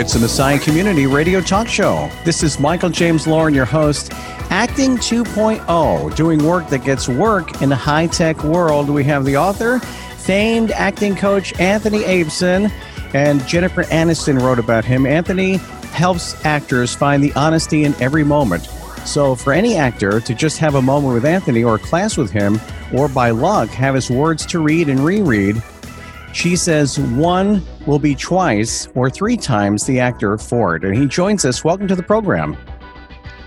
It's 0.00 0.14
a 0.14 0.18
Messiah 0.18 0.58
Community 0.58 1.06
Radio 1.06 1.42
Talk 1.42 1.68
Show. 1.68 2.10
This 2.24 2.42
is 2.42 2.58
Michael 2.58 2.88
James 2.88 3.26
Lauren, 3.26 3.52
your 3.52 3.66
host. 3.66 4.14
Acting 4.48 4.96
2.0, 4.96 6.16
doing 6.16 6.42
work 6.42 6.66
that 6.68 6.84
gets 6.84 7.06
work 7.06 7.60
in 7.60 7.68
the 7.68 7.76
high 7.76 8.06
tech 8.06 8.42
world. 8.42 8.88
We 8.88 9.04
have 9.04 9.26
the 9.26 9.36
author, 9.36 9.78
famed 10.16 10.70
acting 10.70 11.16
coach 11.16 11.52
Anthony 11.60 11.98
Abeson, 11.98 12.72
and 13.12 13.46
Jennifer 13.46 13.84
Aniston 13.84 14.40
wrote 14.40 14.58
about 14.58 14.86
him. 14.86 15.04
Anthony 15.04 15.58
helps 15.92 16.46
actors 16.46 16.94
find 16.94 17.22
the 17.22 17.34
honesty 17.34 17.84
in 17.84 17.94
every 18.00 18.24
moment. 18.24 18.64
So, 19.04 19.34
for 19.34 19.52
any 19.52 19.76
actor 19.76 20.18
to 20.18 20.34
just 20.34 20.56
have 20.60 20.76
a 20.76 20.82
moment 20.82 21.12
with 21.12 21.26
Anthony 21.26 21.62
or 21.62 21.74
a 21.74 21.78
class 21.78 22.16
with 22.16 22.30
him, 22.30 22.58
or 22.94 23.06
by 23.06 23.32
luck 23.32 23.68
have 23.68 23.94
his 23.94 24.08
words 24.08 24.46
to 24.46 24.60
read 24.60 24.88
and 24.88 25.00
reread, 25.00 25.62
she 26.32 26.56
says 26.56 26.98
one 26.98 27.62
will 27.86 27.98
be 27.98 28.14
twice 28.14 28.88
or 28.94 29.10
three 29.10 29.36
times 29.36 29.84
the 29.86 30.00
actor 30.00 30.36
Ford. 30.38 30.84
And 30.84 30.96
he 30.96 31.06
joins 31.06 31.44
us. 31.44 31.64
Welcome 31.64 31.88
to 31.88 31.96
the 31.96 32.02
program. 32.02 32.56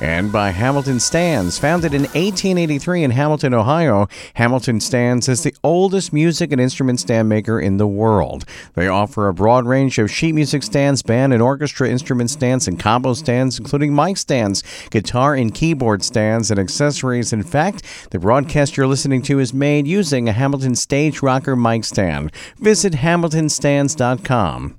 and 0.00 0.30
by 0.32 0.50
Hamilton 0.50 1.00
Stands. 1.00 1.58
Founded 1.58 1.94
in 1.94 2.02
1883 2.02 3.04
in 3.04 3.10
Hamilton, 3.10 3.54
Ohio, 3.54 4.08
Hamilton 4.34 4.80
Stands 4.80 5.28
is 5.28 5.42
the 5.42 5.54
oldest 5.62 6.12
music 6.12 6.52
and 6.52 6.60
instrument 6.60 7.00
stand 7.00 7.28
maker 7.28 7.60
in 7.60 7.76
the 7.76 7.86
world. 7.86 8.44
They 8.74 8.88
offer 8.88 9.28
a 9.28 9.34
broad 9.34 9.66
range 9.66 9.98
of 9.98 10.10
sheet 10.10 10.34
music 10.34 10.62
stands, 10.62 11.02
band 11.02 11.32
and 11.32 11.42
orchestra 11.42 11.88
instrument 11.88 12.30
stands, 12.30 12.68
and 12.68 12.78
combo 12.78 13.14
stands, 13.14 13.58
including 13.58 13.94
mic 13.94 14.16
stands, 14.16 14.62
guitar 14.90 15.34
and 15.34 15.54
keyboard 15.54 16.02
stands, 16.02 16.50
and 16.50 16.60
accessories. 16.60 17.32
In 17.32 17.42
fact, 17.42 17.82
the 18.10 18.18
broadcast 18.18 18.76
you're 18.76 18.86
listening 18.86 19.22
to 19.22 19.38
is 19.38 19.52
made 19.52 19.86
using 19.86 20.28
a 20.28 20.32
Hamilton 20.32 20.74
Stage 20.74 21.22
Rocker 21.22 21.56
mic 21.56 21.84
stand. 21.84 22.32
Visit 22.58 22.94
hamiltonstands.com. 22.94 24.78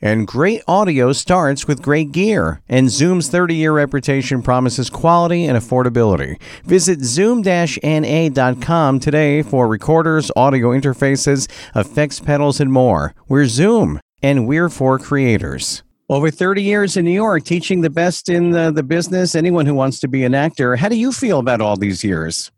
And 0.00 0.28
great 0.28 0.62
audio 0.68 1.12
starts 1.12 1.66
with 1.66 1.82
great 1.82 2.12
gear, 2.12 2.60
and 2.68 2.88
Zoom's 2.88 3.28
30 3.28 3.56
year 3.56 3.72
reputation 3.72 4.42
promises 4.42 4.90
quality 4.90 5.44
and 5.44 5.58
affordability. 5.58 6.40
Visit 6.64 7.00
zoom 7.00 7.42
na.com 7.42 9.00
today 9.00 9.42
for 9.42 9.66
recorders, 9.66 10.30
audio 10.36 10.70
interfaces, 10.70 11.48
effects 11.74 12.20
pedals, 12.20 12.60
and 12.60 12.72
more. 12.72 13.12
We're 13.28 13.46
Zoom, 13.46 14.00
and 14.22 14.46
we're 14.46 14.68
for 14.68 14.98
creators. 14.98 15.82
Over 16.08 16.30
30 16.30 16.62
years 16.62 16.96
in 16.96 17.04
New 17.04 17.10
York, 17.10 17.44
teaching 17.44 17.80
the 17.80 17.90
best 17.90 18.28
in 18.28 18.50
the, 18.50 18.70
the 18.70 18.82
business, 18.82 19.34
anyone 19.34 19.66
who 19.66 19.74
wants 19.74 19.98
to 20.00 20.08
be 20.08 20.24
an 20.24 20.34
actor. 20.34 20.76
How 20.76 20.88
do 20.88 20.96
you 20.96 21.12
feel 21.12 21.38
about 21.38 21.60
all 21.60 21.76
these 21.76 22.02
years? 22.02 22.50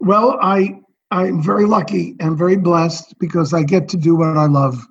Well, 0.00 0.38
I, 0.40 0.80
I'm 1.10 1.42
very 1.42 1.66
lucky 1.66 2.16
and 2.20 2.38
very 2.38 2.56
blessed 2.56 3.18
because 3.20 3.52
I 3.52 3.62
get 3.62 3.88
to 3.90 3.96
do 3.96 4.16
what 4.16 4.36
I 4.36 4.46
love. 4.46 4.84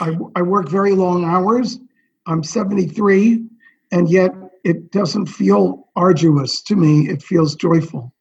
I, 0.00 0.16
I 0.34 0.42
work 0.42 0.68
very 0.68 0.92
long 0.92 1.24
hours. 1.24 1.78
I'm 2.26 2.42
73, 2.42 3.44
and 3.92 4.08
yet 4.08 4.32
it 4.64 4.90
doesn't 4.90 5.26
feel 5.26 5.88
arduous 5.94 6.60
to 6.62 6.76
me. 6.76 7.08
It 7.08 7.22
feels 7.22 7.54
joyful. 7.54 8.12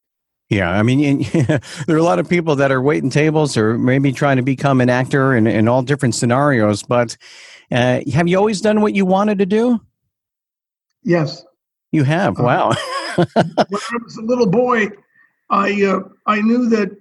Yeah, 0.50 0.70
I 0.70 0.84
mean, 0.84 1.24
there 1.34 1.96
are 1.96 1.98
a 1.98 2.04
lot 2.04 2.20
of 2.20 2.30
people 2.30 2.56
that 2.58 2.72
are 2.72 2.82
waiting 2.82 3.10
tables 3.10 3.58
or 3.58 3.78
maybe 3.78 4.12
trying 4.12 4.38
to 4.38 4.44
become 4.44 4.80
an 4.80 4.90
actor 4.90 5.36
in, 5.36 5.48
in 5.48 5.68
all 5.68 5.82
different 5.82 6.14
scenarios. 6.14 6.84
But 6.84 7.18
uh, 7.72 8.02
have 8.14 8.28
you 8.28 8.38
always 8.38 8.62
done 8.62 8.82
what 8.82 8.94
you 8.94 9.06
wanted 9.06 9.40
to 9.40 9.46
do? 9.46 9.80
Yes. 11.04 11.44
You 11.92 12.04
have. 12.04 12.40
Uh, 12.40 12.44
wow. 12.44 12.70
when 13.16 13.28
I 13.36 13.98
was 14.04 14.18
a 14.18 14.22
little 14.22 14.48
boy, 14.48 14.90
I 15.50 15.84
uh, 15.84 16.00
I 16.26 16.42
knew 16.42 16.70
that 16.70 16.92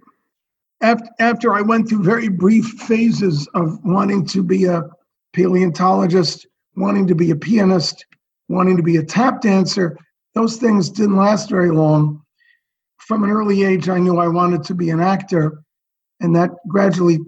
after, 0.85 1.09
after 1.19 1.55
I 1.55 1.63
went 1.63 1.89
through 1.89 2.03
very 2.03 2.29
brief 2.29 2.67
phases 2.67 3.49
of 3.55 3.83
wanting 3.85 4.27
to 4.27 4.43
be 4.43 4.67
a 4.67 4.83
paleontologist, 5.33 6.47
wanting 6.77 7.07
to 7.07 7.15
be 7.15 7.31
a 7.31 7.37
pianist, 7.37 8.05
wanting 8.49 8.77
to 8.77 8.83
be 8.83 8.99
a 8.99 9.03
tap 9.03 9.41
dancer, 9.41 9.97
those 10.35 10.59
things 10.59 10.91
didn't 10.91 11.17
last 11.17 11.49
very 11.49 11.71
long. 11.71 12.23
From 12.99 13.25
an 13.25 13.31
early 13.31 13.65
age, 13.65 13.89
I 13.89 13.99
knew 13.99 14.19
I 14.19 14.29
wanted 14.29 14.63
to 14.65 14.75
be 14.75 14.91
an 14.91 15.01
actor, 15.01 15.63
and 16.21 16.37
that 16.37 16.51
gradually 16.69 17.19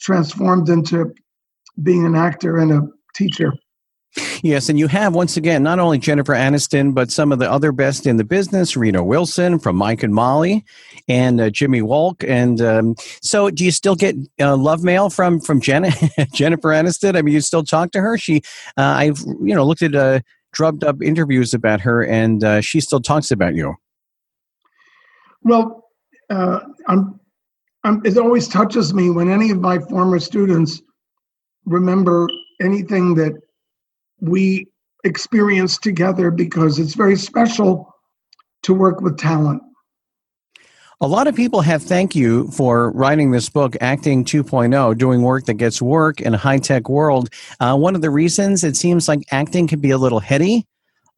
transformed 0.00 0.68
into 0.68 1.12
being 1.82 2.06
an 2.06 2.14
actor 2.14 2.58
and 2.58 2.72
a 2.72 2.88
teacher. 3.16 3.52
Yes, 4.42 4.68
and 4.68 4.78
you 4.78 4.88
have 4.88 5.14
once 5.14 5.36
again 5.36 5.62
not 5.62 5.78
only 5.78 5.98
Jennifer 5.98 6.34
Aniston, 6.34 6.94
but 6.94 7.10
some 7.10 7.32
of 7.32 7.38
the 7.38 7.50
other 7.50 7.72
best 7.72 8.06
in 8.06 8.18
the 8.18 8.24
business: 8.24 8.76
Reno 8.76 9.02
Wilson 9.02 9.58
from 9.58 9.76
Mike 9.76 10.02
and 10.02 10.14
Molly, 10.14 10.64
and 11.08 11.40
uh, 11.40 11.48
Jimmy 11.48 11.80
Walk. 11.80 12.22
And 12.24 12.60
um, 12.60 12.94
so, 13.22 13.48
do 13.48 13.64
you 13.64 13.70
still 13.70 13.94
get 13.94 14.14
uh, 14.38 14.56
love 14.56 14.82
mail 14.82 15.08
from 15.08 15.40
from 15.40 15.60
Jen- 15.60 15.92
Jennifer 16.34 16.68
Aniston? 16.70 17.16
I 17.16 17.22
mean, 17.22 17.34
you 17.34 17.40
still 17.40 17.64
talk 17.64 17.92
to 17.92 18.00
her? 18.00 18.18
She, 18.18 18.42
uh, 18.76 18.82
I've 18.82 19.20
you 19.20 19.54
know 19.54 19.64
looked 19.64 19.82
at 19.82 19.94
uh, 19.94 20.20
drubbed 20.52 20.84
up 20.84 21.02
interviews 21.02 21.54
about 21.54 21.80
her, 21.80 22.04
and 22.04 22.44
uh, 22.44 22.60
she 22.60 22.80
still 22.80 23.00
talks 23.00 23.30
about 23.30 23.54
you. 23.54 23.74
Well, 25.42 25.88
uh, 26.30 26.60
I'm, 26.86 27.18
I'm, 27.84 28.04
it 28.04 28.16
always 28.16 28.48
touches 28.48 28.94
me 28.94 29.10
when 29.10 29.30
any 29.30 29.50
of 29.50 29.60
my 29.60 29.78
former 29.78 30.20
students 30.20 30.80
remember 31.64 32.28
anything 32.60 33.14
that 33.16 33.32
we 34.22 34.68
experience 35.04 35.76
together 35.76 36.30
because 36.30 36.78
it's 36.78 36.94
very 36.94 37.16
special 37.16 37.92
to 38.62 38.72
work 38.72 39.00
with 39.00 39.18
talent. 39.18 39.62
A 41.00 41.06
lot 41.08 41.26
of 41.26 41.34
people 41.34 41.62
have 41.62 41.82
thanked 41.82 42.14
you 42.14 42.46
for 42.52 42.92
writing 42.92 43.32
this 43.32 43.48
book, 43.48 43.76
Acting 43.80 44.24
2.0, 44.24 44.96
doing 44.96 45.22
work 45.22 45.46
that 45.46 45.54
gets 45.54 45.82
work 45.82 46.20
in 46.20 46.32
a 46.32 46.38
high 46.38 46.58
tech 46.58 46.88
world. 46.88 47.28
Uh, 47.58 47.76
one 47.76 47.96
of 47.96 48.02
the 48.02 48.10
reasons 48.10 48.62
it 48.62 48.76
seems 48.76 49.08
like 49.08 49.24
acting 49.32 49.66
can 49.66 49.80
be 49.80 49.90
a 49.90 49.98
little 49.98 50.20
heady, 50.20 50.64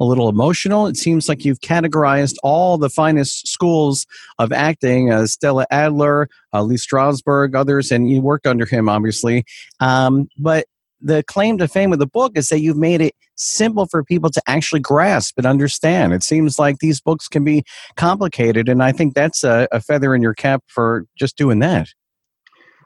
a 0.01 0.05
little 0.06 0.31
emotional. 0.31 0.87
It 0.87 0.97
seems 0.97 1.29
like 1.29 1.45
you've 1.45 1.61
categorized 1.61 2.37
all 2.43 2.79
the 2.79 2.89
finest 2.89 3.47
schools 3.47 4.06
of 4.39 4.53
acting 4.53 5.12
uh, 5.12 5.27
Stella 5.27 5.67
Adler, 5.71 6.31
uh, 6.55 6.62
Lee 6.62 6.77
Strasberg, 6.77 7.55
others, 7.55 7.93
and 7.93 8.11
you 8.11 8.23
worked 8.23 8.47
under 8.47 8.65
him, 8.65 8.89
obviously. 8.89 9.45
Um, 9.81 10.29
but 10.39 10.65
the 11.05 11.23
claim 11.23 11.59
to 11.59 11.69
fame 11.69 11.93
of 11.93 11.99
the 11.99 12.06
book 12.06 12.33
is 12.35 12.49
that 12.49 12.61
you've 12.61 12.79
made 12.79 13.01
it 13.01 13.15
simple 13.37 13.87
for 13.87 14.03
people 14.03 14.31
to 14.31 14.43
actually 14.47 14.81
grasp 14.81 15.35
and 15.37 15.47
understand. 15.47 16.15
It 16.15 16.23
seems 16.23 16.59
like 16.59 16.79
these 16.79 17.01
books 17.01 17.29
can 17.29 17.45
be 17.45 17.62
complicated, 17.97 18.69
and 18.69 18.83
I 18.83 18.91
think 18.91 19.15
that's 19.15 19.45
a, 19.45 19.69
a 19.71 19.81
feather 19.81 20.15
in 20.15 20.23
your 20.23 20.35
cap 20.35 20.65
for 20.67 21.06
just 21.17 21.37
doing 21.37 21.59
that. 21.59 21.89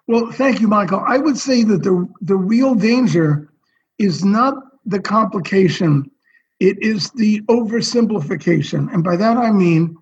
Well, 0.08 0.32
thank 0.32 0.60
you, 0.60 0.68
Michael. 0.68 1.04
I 1.06 1.18
would 1.18 1.38
say 1.38 1.62
that 1.64 1.82
the 1.82 2.08
the 2.20 2.36
real 2.36 2.74
danger 2.74 3.50
is 3.98 4.24
not 4.24 4.54
the 4.84 5.00
complication; 5.00 6.10
it 6.58 6.76
is 6.82 7.10
the 7.12 7.40
oversimplification, 7.42 8.92
and 8.92 9.04
by 9.04 9.16
that 9.16 9.36
I 9.36 9.52
mean 9.52 9.96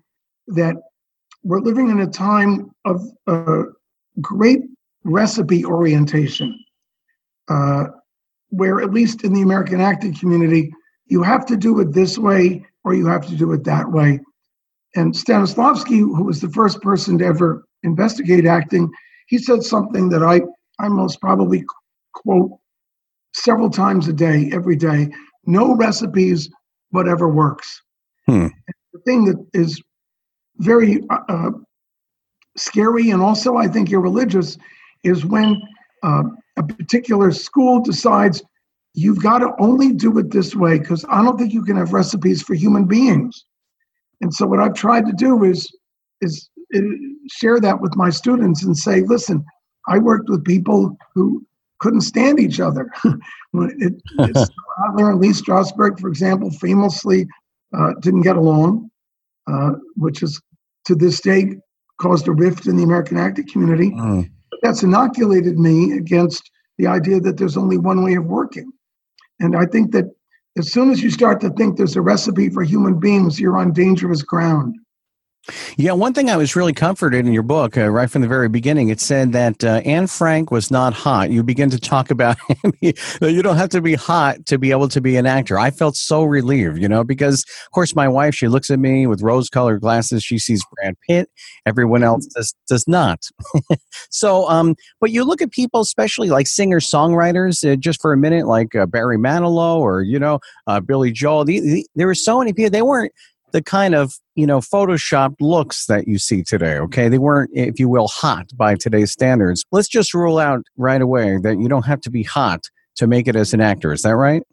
that 0.47 0.75
we're 1.43 1.61
living 1.61 1.89
in 1.89 1.99
a 1.99 2.07
time 2.07 2.71
of 2.83 3.01
uh, 3.27 3.63
great 4.21 4.61
recipe 5.03 5.63
orientation 5.63 6.57
uh, 7.49 7.85
where, 8.49 8.81
at 8.81 8.93
least 8.93 9.23
in 9.23 9.33
the 9.33 9.41
American 9.41 9.81
acting 9.81 10.15
community, 10.15 10.71
you 11.05 11.23
have 11.23 11.45
to 11.47 11.57
do 11.57 11.79
it 11.79 11.93
this 11.93 12.17
way 12.17 12.65
or 12.83 12.93
you 12.93 13.07
have 13.07 13.25
to 13.27 13.35
do 13.35 13.51
it 13.53 13.63
that 13.63 13.91
way. 13.91 14.19
And 14.95 15.13
Stanislavski, 15.13 15.99
who 15.99 16.23
was 16.23 16.41
the 16.41 16.49
first 16.49 16.81
person 16.81 17.17
to 17.17 17.25
ever 17.25 17.65
investigate 17.83 18.45
acting, 18.45 18.89
he 19.27 19.37
said 19.37 19.63
something 19.63 20.09
that 20.09 20.23
I, 20.23 20.41
I 20.79 20.87
most 20.87 21.19
probably 21.21 21.63
quote 22.13 22.51
several 23.33 23.69
times 23.69 24.07
a 24.07 24.13
day, 24.13 24.49
every 24.53 24.75
day 24.75 25.09
no 25.47 25.75
recipes, 25.75 26.49
whatever 26.91 27.27
works. 27.29 27.81
Hmm. 28.27 28.47
The 28.93 28.99
thing 29.05 29.25
that 29.25 29.43
is 29.53 29.81
very 30.57 31.01
uh, 31.09 31.19
uh, 31.29 31.51
scary 32.57 33.09
and 33.09 33.21
also, 33.21 33.55
I 33.55 33.67
think, 33.67 33.91
irreligious 33.91 34.57
is 35.03 35.25
when 35.25 35.59
uh, 36.07 36.23
a 36.57 36.63
particular 36.63 37.31
school 37.31 37.81
decides 37.81 38.41
you've 38.93 39.21
got 39.21 39.39
to 39.39 39.51
only 39.59 39.93
do 39.93 40.17
it 40.17 40.31
this 40.31 40.55
way 40.55 40.79
because 40.79 41.05
I 41.09 41.21
don't 41.21 41.37
think 41.37 41.53
you 41.53 41.63
can 41.63 41.75
have 41.77 41.93
recipes 41.93 42.41
for 42.41 42.55
human 42.55 42.85
beings. 42.85 43.45
And 44.21 44.33
so, 44.33 44.47
what 44.47 44.59
I've 44.59 44.73
tried 44.73 45.05
to 45.05 45.13
do 45.13 45.43
is 45.43 45.69
is 46.21 46.49
uh, 46.75 46.79
share 47.29 47.59
that 47.59 47.81
with 47.81 47.95
my 47.95 48.09
students 48.09 48.63
and 48.63 48.75
say, 48.75 49.01
listen, 49.01 49.45
I 49.87 49.99
worked 49.99 50.29
with 50.29 50.43
people 50.45 50.97
who 51.13 51.45
couldn't 51.79 52.01
stand 52.01 52.39
each 52.39 52.59
other. 52.59 52.89
it, 53.53 53.93
Adler 54.19 55.11
and 55.11 55.19
Lee 55.19 55.29
Strasberg, 55.29 55.99
for 55.99 56.07
example, 56.07 56.49
famously 56.51 57.27
uh, 57.77 57.93
didn't 58.01 58.21
get 58.21 58.37
along, 58.37 58.89
uh, 59.51 59.73
which 59.95 60.21
has 60.21 60.39
to 60.85 60.95
this 60.95 61.21
day 61.21 61.55
caused 62.01 62.27
a 62.27 62.31
rift 62.31 62.65
in 62.65 62.77
the 62.77 62.83
American 62.83 63.17
acting 63.17 63.47
community. 63.47 63.91
Mm. 63.91 64.29
That's 64.61 64.83
inoculated 64.83 65.59
me 65.59 65.93
against 65.93 66.51
the 66.77 66.87
idea 66.87 67.19
that 67.21 67.37
there's 67.37 67.57
only 67.57 67.77
one 67.77 68.03
way 68.03 68.15
of 68.15 68.25
working. 68.25 68.71
And 69.39 69.55
I 69.55 69.65
think 69.65 69.91
that 69.91 70.05
as 70.57 70.71
soon 70.71 70.89
as 70.89 71.03
you 71.03 71.09
start 71.09 71.39
to 71.41 71.49
think 71.51 71.77
there's 71.77 71.95
a 71.95 72.01
recipe 72.01 72.49
for 72.49 72.63
human 72.63 72.99
beings, 72.99 73.39
you're 73.39 73.57
on 73.57 73.71
dangerous 73.73 74.23
ground. 74.23 74.75
Yeah, 75.77 75.93
one 75.93 76.13
thing 76.13 76.29
I 76.29 76.35
was 76.35 76.55
really 76.55 76.73
comforted 76.73 77.25
in 77.25 77.31
your 77.31 77.43
book, 77.43 77.77
uh, 77.77 77.89
right 77.89 78.09
from 78.09 78.21
the 78.21 78.27
very 78.27 78.49
beginning, 78.49 78.89
it 78.89 78.99
said 78.99 79.31
that 79.31 79.63
uh, 79.63 79.81
Anne 79.85 80.07
Frank 80.07 80.51
was 80.51 80.69
not 80.69 80.93
hot. 80.93 81.29
You 81.29 81.41
begin 81.41 81.69
to 81.69 81.79
talk 81.79 82.11
about 82.11 82.37
you 82.81 83.41
don't 83.41 83.55
have 83.55 83.69
to 83.69 83.81
be 83.81 83.95
hot 83.95 84.45
to 84.47 84.57
be 84.57 84.71
able 84.71 84.89
to 84.89 84.99
be 84.99 85.15
an 85.15 85.25
actor. 85.25 85.57
I 85.57 85.71
felt 85.71 85.95
so 85.95 86.23
relieved, 86.23 86.81
you 86.81 86.89
know, 86.89 87.03
because 87.03 87.45
of 87.65 87.71
course 87.71 87.95
my 87.95 88.09
wife, 88.09 88.35
she 88.35 88.49
looks 88.49 88.69
at 88.69 88.79
me 88.79 89.07
with 89.07 89.21
rose-colored 89.21 89.79
glasses. 89.79 90.21
She 90.23 90.37
sees 90.37 90.61
Brad 90.73 90.95
Pitt. 91.07 91.29
Everyone 91.65 92.03
else 92.03 92.25
does 92.25 92.53
does 92.67 92.85
not. 92.87 93.23
so, 94.09 94.49
um, 94.49 94.75
but 94.99 95.11
you 95.11 95.23
look 95.23 95.41
at 95.41 95.51
people, 95.51 95.79
especially 95.79 96.29
like 96.29 96.47
singer-songwriters, 96.47 97.71
uh, 97.71 97.77
just 97.77 98.01
for 98.01 98.11
a 98.11 98.17
minute, 98.17 98.47
like 98.47 98.75
uh, 98.75 98.85
Barry 98.85 99.17
Manilow 99.17 99.77
or 99.77 100.01
you 100.01 100.19
know 100.19 100.39
uh, 100.67 100.81
Billy 100.81 101.11
Joel. 101.11 101.45
The, 101.45 101.59
the, 101.61 101.87
there 101.95 102.07
were 102.07 102.15
so 102.15 102.39
many 102.39 102.51
people. 102.51 102.71
They 102.71 102.81
weren't 102.81 103.13
the 103.51 103.61
kind 103.61 103.95
of 103.95 104.13
you 104.35 104.45
know 104.45 104.59
photoshopped 104.59 105.37
looks 105.39 105.85
that 105.85 106.07
you 106.07 106.17
see 106.19 106.43
today 106.43 106.77
okay? 106.77 107.09
They 107.09 107.17
weren't 107.17 107.51
if 107.53 107.79
you 107.79 107.89
will 107.89 108.07
hot 108.07 108.47
by 108.55 108.75
today's 108.75 109.11
standards. 109.11 109.65
Let's 109.71 109.87
just 109.87 110.13
rule 110.13 110.37
out 110.37 110.63
right 110.77 111.01
away 111.01 111.37
that 111.43 111.59
you 111.59 111.67
don't 111.67 111.85
have 111.85 112.01
to 112.01 112.09
be 112.09 112.23
hot 112.23 112.69
to 112.95 113.07
make 113.07 113.27
it 113.27 113.35
as 113.35 113.53
an 113.53 113.61
actor. 113.61 113.93
Is 113.93 114.01
that 114.03 114.15
right? 114.15 114.43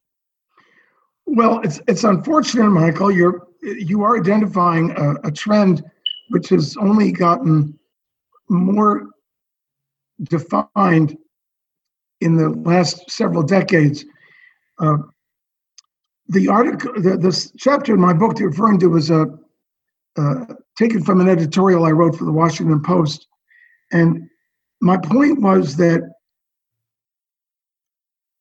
Well 1.27 1.61
it's 1.65 1.81
it's 1.89 2.05
unfortunate 2.05 2.71
michael. 2.71 3.11
You're 3.11 3.47
you 3.63 4.03
are 4.03 4.19
identifying 4.19 4.91
a, 4.93 5.15
a 5.25 5.31
trend 5.31 5.83
which 6.31 6.49
has 6.51 6.77
only 6.77 7.13
gotten 7.13 7.79
more 8.49 9.07
defined 10.23 11.17
in 12.21 12.37
the 12.37 12.51
last 12.51 13.11
several 13.11 13.43
decades 13.43 14.05
uh, 14.79 14.97
the 16.29 16.49
article, 16.49 16.93
the, 16.97 17.17
this 17.17 17.53
chapter 17.59 17.95
in 17.95 18.01
my 18.01 18.13
book 18.13 18.39
you're 18.39 18.51
referring 18.51 18.79
to 18.81 18.89
was 18.89 19.11
a, 19.11 19.27
uh, 20.17 20.45
taken 20.79 21.03
from 21.03 21.21
an 21.21 21.29
editorial 21.29 21.85
I 21.85 21.91
wrote 21.91 22.17
for 22.17 22.25
the 22.25 22.33
Washington 22.33 22.83
Post. 22.83 23.27
And 23.93 24.29
my 24.81 24.97
point 24.97 25.41
was 25.41 25.77
that 25.77 26.03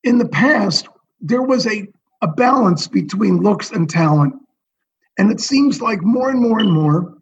in 0.03 0.17
the 0.17 0.27
past, 0.27 0.87
there 1.21 1.41
was 1.41 1.67
a, 1.67 1.87
a 2.21 2.27
balance 2.27 2.87
between 2.87 3.41
looks 3.41 3.71
and 3.71 3.89
talent. 3.89 4.33
And 5.17 5.31
it 5.31 5.39
seems 5.39 5.81
like 5.81 6.01
more 6.01 6.29
and 6.29 6.39
more 6.39 6.59
and 6.59 6.71
more, 6.71 7.17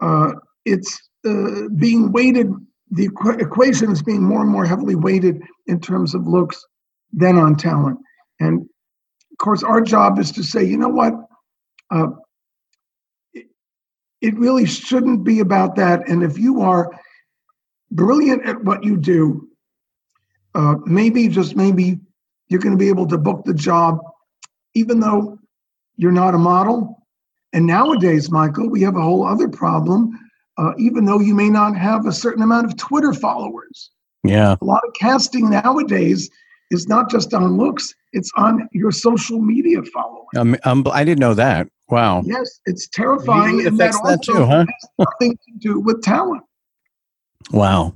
uh, 0.00 0.32
it's 0.64 1.08
uh, 1.26 1.68
being 1.76 2.12
weighted, 2.12 2.52
the 2.90 3.08
equ- 3.08 3.40
equation 3.40 3.90
is 3.90 4.02
being 4.02 4.22
more 4.22 4.42
and 4.42 4.50
more 4.50 4.64
heavily 4.64 4.94
weighted 4.94 5.42
in 5.66 5.80
terms 5.80 6.14
of 6.14 6.26
looks 6.26 6.64
than 7.12 7.38
on 7.38 7.56
talent. 7.56 7.98
And 8.40 8.68
course, 9.40 9.62
our 9.62 9.80
job 9.80 10.18
is 10.18 10.30
to 10.32 10.42
say, 10.42 10.64
you 10.64 10.76
know 10.76 10.88
what? 10.88 11.14
Uh, 11.90 12.08
it, 13.34 13.46
it 14.20 14.38
really 14.38 14.66
shouldn't 14.66 15.24
be 15.24 15.40
about 15.40 15.74
that. 15.76 16.08
And 16.08 16.22
if 16.22 16.38
you 16.38 16.60
are 16.60 16.90
brilliant 17.90 18.46
at 18.46 18.62
what 18.62 18.84
you 18.84 18.96
do, 18.96 19.48
uh, 20.54 20.76
maybe, 20.84 21.26
just 21.28 21.56
maybe, 21.56 21.98
you're 22.48 22.60
going 22.60 22.76
to 22.76 22.78
be 22.78 22.88
able 22.88 23.06
to 23.08 23.18
book 23.18 23.44
the 23.44 23.54
job, 23.54 23.98
even 24.74 25.00
though 25.00 25.38
you're 25.96 26.12
not 26.12 26.34
a 26.34 26.38
model. 26.38 27.06
And 27.52 27.66
nowadays, 27.66 28.30
Michael, 28.30 28.68
we 28.68 28.82
have 28.82 28.96
a 28.96 29.02
whole 29.02 29.26
other 29.26 29.48
problem. 29.48 30.18
Uh, 30.58 30.72
even 30.76 31.06
though 31.06 31.20
you 31.20 31.34
may 31.34 31.48
not 31.48 31.74
have 31.74 32.06
a 32.06 32.12
certain 32.12 32.42
amount 32.42 32.66
of 32.66 32.76
Twitter 32.76 33.14
followers. 33.14 33.90
Yeah. 34.24 34.56
A 34.60 34.64
lot 34.64 34.82
of 34.86 34.92
casting 35.00 35.48
nowadays 35.48 36.28
is 36.70 36.86
not 36.86 37.08
just 37.08 37.32
on 37.32 37.56
looks, 37.56 37.94
it's 38.12 38.30
on 38.36 38.68
your 38.72 38.90
social 38.90 39.40
media 39.40 39.82
following. 39.92 40.26
Um, 40.36 40.56
um, 40.64 40.84
I 40.92 41.04
didn't 41.04 41.20
know 41.20 41.34
that. 41.34 41.68
Wow. 41.88 42.22
Yes, 42.24 42.60
it's 42.66 42.88
terrifying. 42.88 43.66
and 43.66 43.78
that, 43.78 43.92
that 44.04 44.22
too, 44.22 44.44
huh? 44.44 44.64
nothing 44.98 45.36
to 45.36 45.52
do 45.58 45.80
with 45.80 46.02
talent. 46.02 46.42
Wow. 47.50 47.94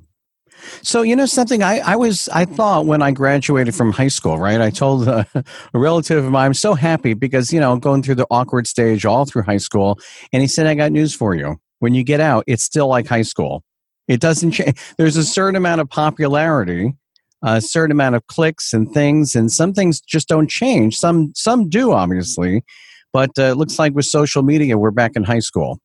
So 0.83 1.03
you 1.03 1.15
know 1.15 1.27
something 1.27 1.63
I, 1.63 1.81
I 1.81 1.97
was 1.97 2.29
I 2.29 2.45
thought 2.45 2.87
when 2.87 3.03
I 3.03 3.11
graduated 3.11 3.75
from 3.75 3.93
high 3.93 4.09
school, 4.09 4.39
right? 4.39 4.61
I 4.61 4.71
told 4.71 5.07
a, 5.09 5.27
a 5.35 5.79
relative 5.79 6.25
of 6.25 6.31
mine, 6.31 6.47
I'm 6.47 6.55
so 6.55 6.75
happy 6.75 7.15
because 7.15 7.53
you 7.53 7.61
know 7.61 7.77
going 7.77 8.03
through 8.03 8.17
the 8.17 8.27
awkward 8.31 8.67
stage 8.67 9.05
all 9.05 9.25
through 9.27 9.43
high 9.43 9.59
school, 9.59 9.99
and 10.33 10.43
he 10.43 10.49
said, 10.49 10.67
"I 10.67 10.75
got 10.75 10.93
news 10.93 11.15
for 11.15 11.35
you. 11.35 11.56
When 11.81 11.94
you 11.94 12.03
get 12.03 12.21
out, 12.21 12.44
it's 12.47 12.63
still 12.63 12.89
like 12.89 13.06
high 13.06 13.23
school. 13.23 13.63
It 14.09 14.21
doesn't 14.21 14.53
change. 14.53 14.79
There's 14.97 15.17
a 15.17 15.25
certain 15.25 15.56
amount 15.56 15.81
of 15.81 15.89
popularity, 15.89 16.94
a 17.44 17.60
certain 17.60 17.93
amount 17.93 18.17
of 18.17 18.27
clicks 18.27 18.72
and 18.72 18.91
things, 18.93 19.36
and 19.36 19.53
some 19.53 19.72
things 19.72 20.01
just 20.01 20.29
don't 20.29 20.48
change. 20.48 20.96
Some 20.96 21.32
some 21.34 21.69
do, 21.69 21.93
obviously, 21.93 22.65
but 23.13 23.31
uh, 23.39 23.43
it 23.43 23.56
looks 23.56 23.79
like 23.79 23.94
with 23.94 24.06
social 24.06 24.43
media, 24.43 24.79
we're 24.79 24.91
back 24.91 25.13
in 25.15 25.24
high 25.24 25.41
school. 25.41 25.79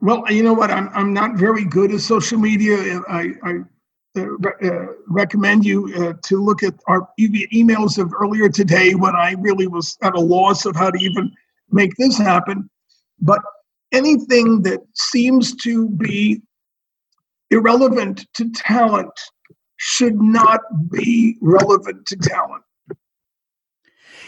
Well, 0.00 0.22
you 0.30 0.42
know 0.42 0.52
what? 0.52 0.70
I'm 0.70 0.90
I'm 0.94 1.12
not 1.12 1.36
very 1.36 1.64
good 1.64 1.92
at 1.92 2.00
social 2.00 2.38
media. 2.38 3.00
I, 3.08 3.32
I 3.42 3.54
uh, 4.16 4.26
uh, 4.62 4.86
recommend 5.08 5.64
you 5.64 5.92
uh, 5.96 6.12
to 6.22 6.40
look 6.40 6.62
at 6.62 6.74
our 6.86 7.08
e- 7.18 7.46
emails 7.52 7.98
of 7.98 8.12
earlier 8.14 8.48
today 8.48 8.94
when 8.94 9.16
I 9.16 9.34
really 9.38 9.66
was 9.66 9.96
at 10.02 10.14
a 10.14 10.20
loss 10.20 10.66
of 10.66 10.76
how 10.76 10.90
to 10.90 10.98
even 10.98 11.32
make 11.70 11.90
this 11.96 12.16
happen. 12.16 12.70
But 13.20 13.40
anything 13.92 14.62
that 14.62 14.80
seems 14.94 15.56
to 15.56 15.88
be 15.88 16.42
irrelevant 17.50 18.26
to 18.34 18.50
talent 18.52 19.10
should 19.86 20.18
not 20.18 20.60
be 20.90 21.36
relevant 21.42 22.06
to 22.06 22.16
talent. 22.16 22.62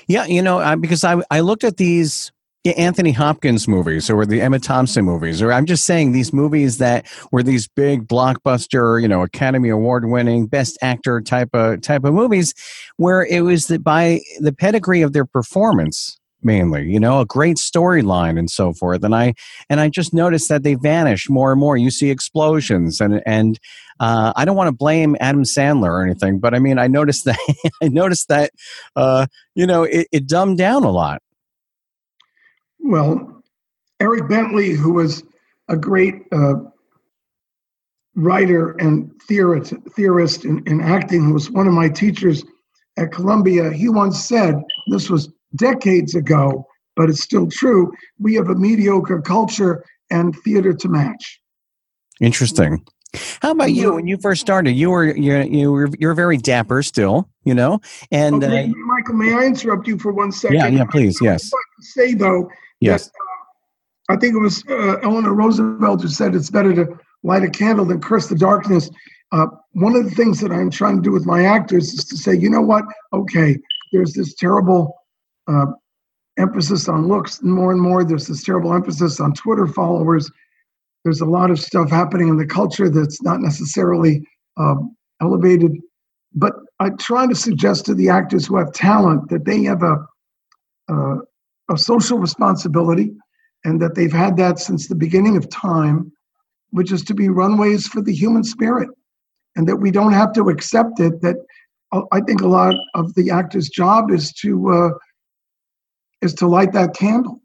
Yeah, 0.07 0.27
you 0.27 0.43
know, 0.43 0.77
because 0.77 1.03
I 1.03 1.23
I 1.31 1.41
looked 1.41 1.65
at 1.65 1.79
these 1.79 2.31
Anthony 2.77 3.13
Hopkins 3.13 3.67
movies 3.67 4.11
or 4.11 4.27
the 4.27 4.43
Emma 4.43 4.59
Thompson 4.59 5.07
movies, 5.07 5.41
or 5.41 5.55
I'm 5.55 5.65
just 5.65 5.85
saying 5.85 6.13
these 6.13 6.31
movies 6.31 6.77
that 6.77 7.07
were 7.33 7.43
these 7.43 7.69
big 7.69 8.07
blockbuster, 8.07 9.01
you 9.01 9.09
know, 9.09 9.23
Academy 9.23 9.71
Award 9.71 10.11
winning 10.11 10.47
Best 10.47 10.77
Actor 10.83 11.23
type 11.23 11.55
of 11.55 11.81
type 11.81 12.05
of 12.05 12.13
movies, 12.13 12.53
where 12.99 13.25
it 13.25 13.41
was 13.41 13.69
that 13.69 13.83
by 13.83 14.21
the 14.41 14.53
pedigree 14.53 15.01
of 15.01 15.15
their 15.15 15.25
performance 15.25 16.19
mainly 16.47 16.89
you 16.89 16.99
know 16.99 17.21
a 17.21 17.27
great 17.27 17.57
storyline 17.57 18.39
and 18.39 18.51
so 18.51 18.73
forth 18.73 19.03
and 19.05 19.15
i 19.15 19.35
and 19.69 19.81
i 19.81 19.89
just 19.89 20.15
noticed 20.15 20.49
that 20.49 20.63
they 20.63 20.75
vanish 20.75 21.29
more 21.29 21.53
and 21.53 21.61
more. 21.61 21.77
You 21.77 21.91
see 21.91 22.09
explosions 22.11 23.01
and 23.01 23.21
and 23.27 23.59
uh, 24.01 24.33
i 24.37 24.45
don't 24.45 24.57
want 24.57 24.69
to 24.69 24.73
blame 24.73 25.17
adam 25.21 25.43
sandler 25.43 25.91
or 25.91 26.03
anything 26.03 26.39
but 26.39 26.55
i 26.55 26.59
mean 26.59 26.79
i 26.79 26.87
noticed 26.87 27.25
that 27.25 27.39
i 27.83 27.89
noticed 27.89 28.29
that 28.29 28.53
uh, 28.95 29.27
you 29.55 29.67
know 29.67 29.83
it, 29.83 30.07
it 30.13 30.27
dumbed 30.27 30.59
down 30.59 30.85
a 30.85 30.91
lot. 30.91 31.21
Well 32.79 33.43
eric 34.01 34.29
bentley 34.29 34.71
who 34.71 34.93
was 34.95 35.25
a 35.69 35.77
great 35.77 36.15
uh, 36.33 36.55
writer 38.15 38.71
and 38.79 39.11
theorist, 39.23 39.75
theorist 39.97 40.45
in, 40.45 40.63
in 40.67 40.81
acting 40.81 41.25
who 41.25 41.35
was 41.35 41.51
one 41.51 41.67
of 41.67 41.75
my 41.75 41.89
teachers 41.89 42.45
at 42.97 43.13
columbia 43.13 43.73
he 43.73 43.89
once 43.89 44.25
said 44.25 44.55
this 44.89 45.11
was 45.11 45.29
decades 45.55 46.15
ago, 46.15 46.67
but 46.97 47.09
it's 47.09 47.23
still 47.23 47.49
true. 47.49 47.93
We 48.19 48.35
have 48.35 48.49
a 48.49 48.55
mediocre 48.55 49.21
culture 49.21 49.85
and 50.11 50.35
theater 50.45 50.73
to 50.73 50.89
match. 50.89 51.41
Interesting. 52.21 52.85
How 53.41 53.53
about 53.53 53.73
you? 53.73 53.95
When 53.95 54.07
you 54.07 54.19
first 54.19 54.41
started, 54.41 54.73
you 54.73 54.91
were 54.91 55.17
you 55.17 55.37
you 55.43 55.73
were 55.73 55.89
you're 55.99 56.15
very 56.15 56.37
dapper 56.37 56.83
still, 56.83 57.29
you 57.45 57.55
know. 57.55 57.81
And 58.11 58.43
okay, 58.43 58.65
uh, 58.65 58.73
Michael, 58.87 59.15
may 59.15 59.33
I 59.33 59.45
interrupt 59.47 59.87
you 59.87 59.99
for 59.99 60.13
one 60.13 60.33
second? 60.33 60.57
Yeah, 60.57 60.67
yeah, 60.69 60.85
please, 60.85 61.19
yes. 61.23 61.51
say 61.81 62.15
though, 62.15 62.51
yes. 62.81 63.07
That, 63.07 63.11
uh, 63.11 64.15
I 64.15 64.17
think 64.19 64.35
it 64.35 64.39
was 64.39 64.65
uh, 64.69 64.99
Eleanor 65.03 65.35
Roosevelt 65.35 66.03
who 66.03 66.09
said 66.09 66.35
it's 66.35 66.51
better 66.51 66.75
to 66.75 66.99
light 67.23 67.43
a 67.43 67.51
candle 67.51 67.85
than 67.85 68.01
curse 68.01 68.29
the 68.29 68.37
darkness. 68.37 68.91
Uh, 69.33 69.47
one 69.73 69.97
of 69.97 70.05
the 70.05 70.11
things 70.11 70.41
that 70.41 70.53
I'm 70.53 70.71
trying 70.71 70.97
to 70.97 71.03
do 71.03 71.11
with 71.11 71.27
my 71.27 71.45
actors 71.45 71.93
is 71.93 72.05
to 72.05 72.17
say, 72.17 72.35
you 72.35 72.49
know 72.49 72.61
what? 72.61 72.85
Okay, 73.13 73.59
there's 73.93 74.13
this 74.13 74.35
terrible 74.35 74.95
uh, 75.49 75.67
emphasis 76.39 76.89
on 76.89 77.09
looks, 77.09 77.43
more 77.43 77.73
and 77.73 77.81
more 77.81 78.05
there's 78.05 78.27
this 78.27 78.43
terrible 78.43 78.75
emphasis 78.75 79.21
on 79.21 79.33
Twitter 79.33 79.67
followers 79.67 80.31
there's 81.07 81.21
a 81.21 81.25
lot 81.25 81.53
of 81.53 81.61
stuff 81.61 81.89
happening 81.89 82.27
in 82.27 82.37
the 82.37 82.45
culture 82.45 82.91
that's 82.91 83.23
not 83.23 83.41
necessarily 83.41 84.27
um, 84.57 84.97
elevated. 85.23 85.79
But 86.35 86.55
I 86.81 86.91
try 86.99 87.29
to 87.29 87.35
suggest 87.37 87.87
to 87.87 87.95
the 87.95 88.09
actors 88.09 88.47
who 88.47 88.57
have 88.57 88.73
talent 88.73 89.29
that 89.31 89.45
they 89.45 89.63
have 89.63 89.85
a, 89.85 90.05
uh, 90.89 91.19
a 91.71 91.79
social 91.79 92.19
responsibility 92.19 93.13
and 93.65 93.81
that 93.81 93.95
they've 93.95 94.13
had 94.13 94.37
that 94.39 94.59
since 94.59 94.89
the 94.89 94.97
beginning 94.97 95.37
of 95.37 95.49
time, 95.49 96.11
which 96.71 96.91
is 96.91 97.05
to 97.05 97.15
be 97.15 97.29
runways 97.29 97.87
for 97.87 98.03
the 98.03 98.13
human 98.13 98.43
spirit. 98.43 98.89
And 99.55 99.69
that 99.69 99.77
we 99.77 99.93
don't 99.93 100.13
have 100.13 100.33
to 100.33 100.49
accept 100.49 100.99
it. 100.99 101.21
That 101.21 101.37
uh, 101.93 102.03
I 102.11 102.21
think 102.21 102.41
a 102.41 102.49
lot 102.49 102.75
of 102.95 103.15
the 103.15 103.31
actor's 103.31 103.69
job 103.69 104.11
is 104.11 104.33
to 104.41 104.73
uh, 104.73 104.91
is 106.23 106.35
to 106.35 106.47
light 106.47 106.73
that 106.73 106.95
candle 106.95 107.41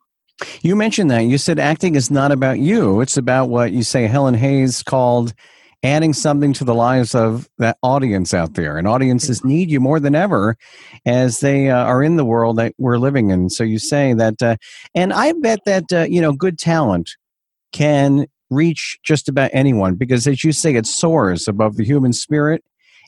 you 0.61 0.75
mentioned 0.75 1.11
that. 1.11 1.21
You 1.21 1.37
said 1.37 1.59
acting 1.59 1.95
is 1.95 2.09
not 2.09 2.31
about 2.31 2.59
you. 2.59 3.01
It's 3.01 3.17
about 3.17 3.49
what 3.49 3.71
you 3.71 3.83
say 3.83 4.07
Helen 4.07 4.33
Hayes 4.33 4.83
called 4.83 5.33
adding 5.83 6.13
something 6.13 6.53
to 6.53 6.63
the 6.63 6.75
lives 6.75 7.15
of 7.15 7.49
that 7.57 7.77
audience 7.81 8.33
out 8.33 8.53
there. 8.53 8.77
And 8.77 8.87
audiences 8.87 9.43
need 9.43 9.71
you 9.71 9.79
more 9.79 9.99
than 9.99 10.13
ever 10.13 10.55
as 11.05 11.39
they 11.39 11.71
uh, 11.71 11.83
are 11.83 12.03
in 12.03 12.17
the 12.17 12.25
world 12.25 12.57
that 12.57 12.75
we're 12.77 12.99
living 12.99 13.31
in. 13.31 13.49
So 13.49 13.63
you 13.63 13.79
say 13.79 14.13
that, 14.13 14.41
uh, 14.41 14.57
and 14.93 15.11
I 15.11 15.33
bet 15.33 15.59
that, 15.65 15.91
uh, 15.91 16.03
you 16.03 16.21
know, 16.21 16.33
good 16.33 16.59
talent 16.59 17.09
can 17.71 18.27
reach 18.51 18.99
just 19.03 19.27
about 19.27 19.49
anyone 19.53 19.95
because 19.95 20.27
as 20.27 20.43
you 20.43 20.51
say, 20.51 20.75
it 20.75 20.85
soars 20.85 21.47
above 21.47 21.77
the 21.77 21.85
human 21.85 22.13
spirit. 22.13 22.63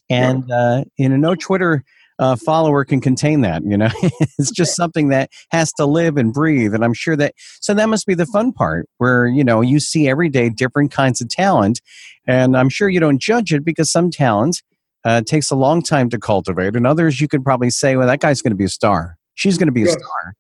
And, 0.10 0.50
uh, 0.52 0.84
you 0.98 1.08
know, 1.10 1.16
no 1.16 1.36
Twitter 1.36 1.84
uh, 2.20 2.36
follower 2.36 2.86
can 2.86 3.02
contain 3.02 3.42
that. 3.42 3.64
You 3.64 3.78
know, 3.78 3.90
it's 4.38 4.52
just 4.52 4.76
something 4.76 5.10
that 5.10 5.30
has 5.52 5.72
to 5.74 5.86
live 5.86 6.18
and 6.18 6.34
breathe. 6.34 6.74
And 6.74 6.84
I'm 6.84 6.94
sure 6.94 7.16
that 7.16 7.34
so 7.62 7.74
that 7.74 7.90
must 7.90 8.06
be 8.06 8.14
the 8.14 8.26
fun 8.26 8.52
part, 8.52 8.88
where 8.98 9.28
you 9.28 9.44
know 9.44 9.62
you 9.62 9.80
see 9.80 10.08
every 10.08 10.30
day 10.30 10.50
different 10.50 10.92
kinds 10.92 11.22
of 11.22 11.30
talent, 11.30 11.82
and 12.28 12.56
I'm 12.58 12.70
sure 12.70 12.90
you 12.90 13.00
don't 13.00 13.22
judge 13.22 13.54
it 13.54 13.66
because 13.66 13.92
some 13.92 14.12
talent 14.12 14.62
uh, 15.04 15.22
takes 15.22 15.52
a 15.52 15.56
long 15.56 15.82
time 15.82 16.10
to 16.10 16.20
cultivate, 16.20 16.76
and 16.76 16.88
others 16.88 17.20
you 17.20 17.28
could 17.28 17.44
probably 17.44 17.70
say, 17.70 17.96
well, 17.96 18.08
that 18.08 18.20
guy's 18.20 18.42
going 18.42 18.52
to 18.52 18.58
be 18.58 18.66
a 18.66 18.70
star. 18.70 19.18
She's 19.36 19.58
going 19.58 19.68
to 19.68 19.74
be 19.74 19.84
a 19.84 19.88
star. 19.88 20.36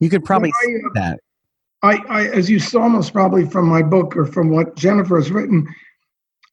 You 0.00 0.08
could 0.08 0.24
probably 0.24 0.50
I, 0.62 0.66
that. 0.94 1.20
I, 1.82 1.96
I, 2.08 2.26
as 2.28 2.50
you 2.50 2.58
saw 2.58 2.88
most 2.88 3.12
probably 3.12 3.46
from 3.46 3.66
my 3.66 3.82
book 3.82 4.16
or 4.16 4.26
from 4.26 4.50
what 4.50 4.76
Jennifer 4.76 5.16
has 5.16 5.30
written, 5.30 5.66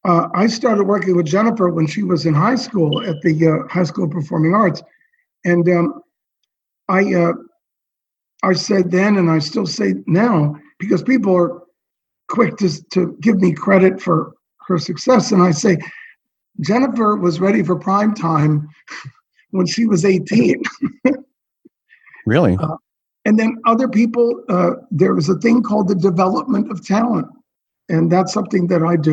uh, 0.08 0.30
I 0.34 0.48
started 0.48 0.86
working 0.86 1.18
with 1.18 1.26
Jennifer 1.26 1.70
when 1.70 1.86
she 1.86 2.02
was 2.02 2.26
in 2.26 2.34
high 2.34 2.56
school 2.56 3.04
at 3.04 3.22
the 3.22 3.48
uh, 3.48 3.68
High 3.68 3.84
School 3.84 4.06
of 4.06 4.12
Performing 4.12 4.54
Arts, 4.54 4.82
and 5.44 5.68
um, 5.70 6.02
I 6.88 7.14
uh, 7.14 7.34
I 8.42 8.54
said 8.54 8.90
then, 8.90 9.18
and 9.18 9.30
I 9.30 9.40
still 9.40 9.68
say 9.68 9.96
now, 10.08 10.56
because 10.80 11.04
people 11.04 11.36
are 11.36 11.62
quick 12.30 12.56
to 12.58 12.70
to 12.92 13.18
give 13.20 13.42
me 13.42 13.52
credit 13.52 14.02
for 14.02 14.34
her 14.68 14.78
success, 14.78 15.34
and 15.34 15.44
I 15.44 15.52
say 15.52 15.78
Jennifer 16.62 17.18
was 17.18 17.42
ready 17.42 17.62
for 17.62 17.76
prime 17.78 18.16
time 18.16 18.70
when 19.52 19.66
she 19.68 19.88
was 19.88 20.06
eighteen. 20.06 20.64
really. 22.26 22.56
Uh, 22.58 22.78
and 23.26 23.38
then 23.38 23.58
other 23.66 23.90
people, 23.90 24.42
uh, 24.48 24.76
there 24.90 25.14
was 25.14 25.28
a 25.28 25.36
thing 25.40 25.62
called 25.62 25.90
the 25.90 25.96
development 25.96 26.72
of 26.72 26.86
talent, 26.86 27.28
and 27.90 28.10
that's 28.10 28.32
something 28.32 28.68
that 28.68 28.84
I 28.84 28.96
do. 28.96 29.12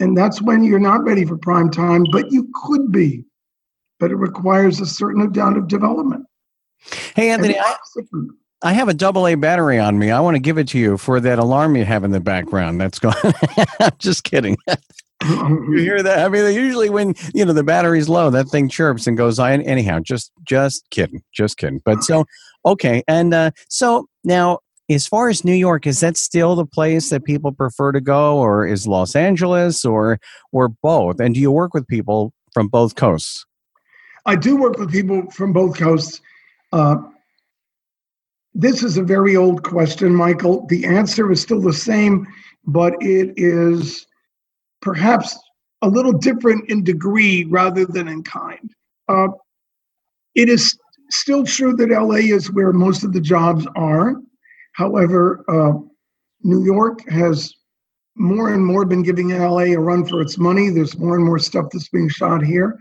And 0.00 0.16
that's 0.16 0.40
when 0.40 0.64
you're 0.64 0.80
not 0.80 1.04
ready 1.04 1.24
for 1.26 1.36
prime 1.36 1.70
time, 1.70 2.04
but 2.10 2.32
you 2.32 2.50
could 2.64 2.90
be. 2.90 3.24
But 3.98 4.10
it 4.10 4.16
requires 4.16 4.80
a 4.80 4.86
certain 4.86 5.20
amount 5.20 5.58
of 5.58 5.68
development. 5.68 6.26
Hey, 7.14 7.28
Anthony, 7.28 7.58
I, 7.58 7.76
I, 8.62 8.72
have 8.72 8.88
a 8.88 8.94
double 8.94 9.28
A 9.28 9.34
battery 9.34 9.78
on 9.78 9.98
me. 9.98 10.10
I 10.10 10.20
want 10.20 10.36
to 10.36 10.40
give 10.40 10.56
it 10.56 10.68
to 10.68 10.78
you 10.78 10.96
for 10.96 11.20
that 11.20 11.38
alarm 11.38 11.76
you 11.76 11.84
have 11.84 12.04
in 12.04 12.10
the 12.10 12.20
background. 12.20 12.80
That's 12.80 12.98
going. 12.98 13.14
I'm 13.80 13.92
just 13.98 14.24
kidding. 14.24 14.56
you 15.22 15.76
hear 15.76 16.02
that? 16.02 16.24
I 16.24 16.28
mean, 16.30 16.54
usually 16.54 16.88
when 16.88 17.14
you 17.34 17.44
know 17.44 17.52
the 17.52 17.62
battery's 17.62 18.08
low, 18.08 18.30
that 18.30 18.48
thing 18.48 18.70
chirps 18.70 19.06
and 19.06 19.18
goes 19.18 19.38
on. 19.38 19.60
Anyhow, 19.60 20.00
just 20.00 20.32
just 20.44 20.88
kidding, 20.88 21.22
just 21.32 21.58
kidding. 21.58 21.82
But 21.84 22.02
so 22.02 22.24
okay, 22.64 23.02
and 23.06 23.34
uh, 23.34 23.50
so 23.68 24.08
now 24.24 24.60
as 24.90 25.06
far 25.06 25.28
as 25.28 25.44
New 25.44 25.54
York, 25.54 25.86
is 25.86 26.00
that 26.00 26.16
still 26.16 26.56
the 26.56 26.66
place 26.66 27.10
that 27.10 27.24
people 27.24 27.52
prefer 27.52 27.92
to 27.92 28.00
go, 28.00 28.36
or 28.38 28.66
is 28.66 28.86
Los 28.86 29.14
Angeles, 29.14 29.84
or 29.84 30.18
or 30.52 30.68
both? 30.68 31.20
And 31.20 31.34
do 31.34 31.40
you 31.40 31.52
work 31.52 31.74
with 31.74 31.86
people 31.86 32.32
from 32.52 32.68
both 32.68 32.96
coasts? 32.96 33.46
I 34.26 34.36
do 34.36 34.56
work 34.56 34.78
with 34.78 34.90
people 34.90 35.30
from 35.30 35.52
both 35.52 35.78
coasts. 35.78 36.20
Uh, 36.72 36.96
this 38.54 38.82
is 38.82 38.96
a 38.96 39.02
very 39.02 39.36
old 39.36 39.62
question, 39.62 40.14
Michael. 40.14 40.66
The 40.66 40.84
answer 40.84 41.30
is 41.30 41.40
still 41.40 41.60
the 41.60 41.72
same, 41.72 42.26
but 42.66 42.94
it 43.00 43.32
is 43.36 44.06
perhaps 44.82 45.38
a 45.82 45.88
little 45.88 46.12
different 46.12 46.68
in 46.68 46.84
degree 46.84 47.44
rather 47.44 47.86
than 47.86 48.08
in 48.08 48.22
kind. 48.22 48.74
Uh, 49.08 49.28
it 50.34 50.48
is 50.48 50.78
still 51.10 51.44
true 51.44 51.74
that 51.76 51.90
LA 51.90 52.16
is 52.16 52.52
where 52.52 52.72
most 52.72 53.04
of 53.04 53.12
the 53.12 53.20
jobs 53.20 53.66
are. 53.76 54.16
However, 54.80 55.44
uh, 55.46 55.72
New 56.42 56.64
York 56.64 57.06
has 57.10 57.52
more 58.16 58.54
and 58.54 58.64
more 58.64 58.86
been 58.86 59.02
giving 59.02 59.28
LA 59.28 59.74
a 59.74 59.76
run 59.76 60.06
for 60.06 60.22
its 60.22 60.38
money. 60.38 60.70
There's 60.70 60.98
more 60.98 61.16
and 61.16 61.24
more 61.24 61.38
stuff 61.38 61.66
that's 61.70 61.90
being 61.90 62.08
shot 62.08 62.42
here. 62.42 62.78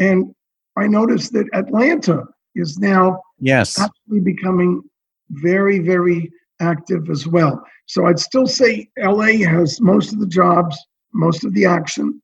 And 0.00 0.34
I 0.76 0.88
noticed 0.88 1.32
that 1.34 1.46
Atlanta 1.54 2.24
is 2.56 2.78
now 2.78 3.22
yes 3.38 3.78
actually 3.78 4.18
becoming 4.18 4.82
very, 5.30 5.78
very 5.78 6.28
active 6.60 7.08
as 7.08 7.24
well. 7.28 7.62
So 7.86 8.06
I'd 8.06 8.18
still 8.18 8.48
say 8.48 8.88
LA 8.98 9.32
has 9.46 9.80
most 9.80 10.12
of 10.12 10.18
the 10.18 10.26
jobs, 10.26 10.76
most 11.14 11.44
of 11.44 11.54
the 11.54 11.66
action. 11.66 12.20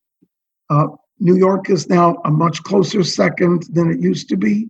Uh, 0.70 0.88
New 1.20 1.36
York 1.36 1.70
is 1.70 1.88
now 1.88 2.16
a 2.24 2.32
much 2.32 2.64
closer 2.64 3.04
second 3.04 3.62
than 3.74 3.92
it 3.92 4.00
used 4.00 4.28
to 4.30 4.36
be. 4.36 4.66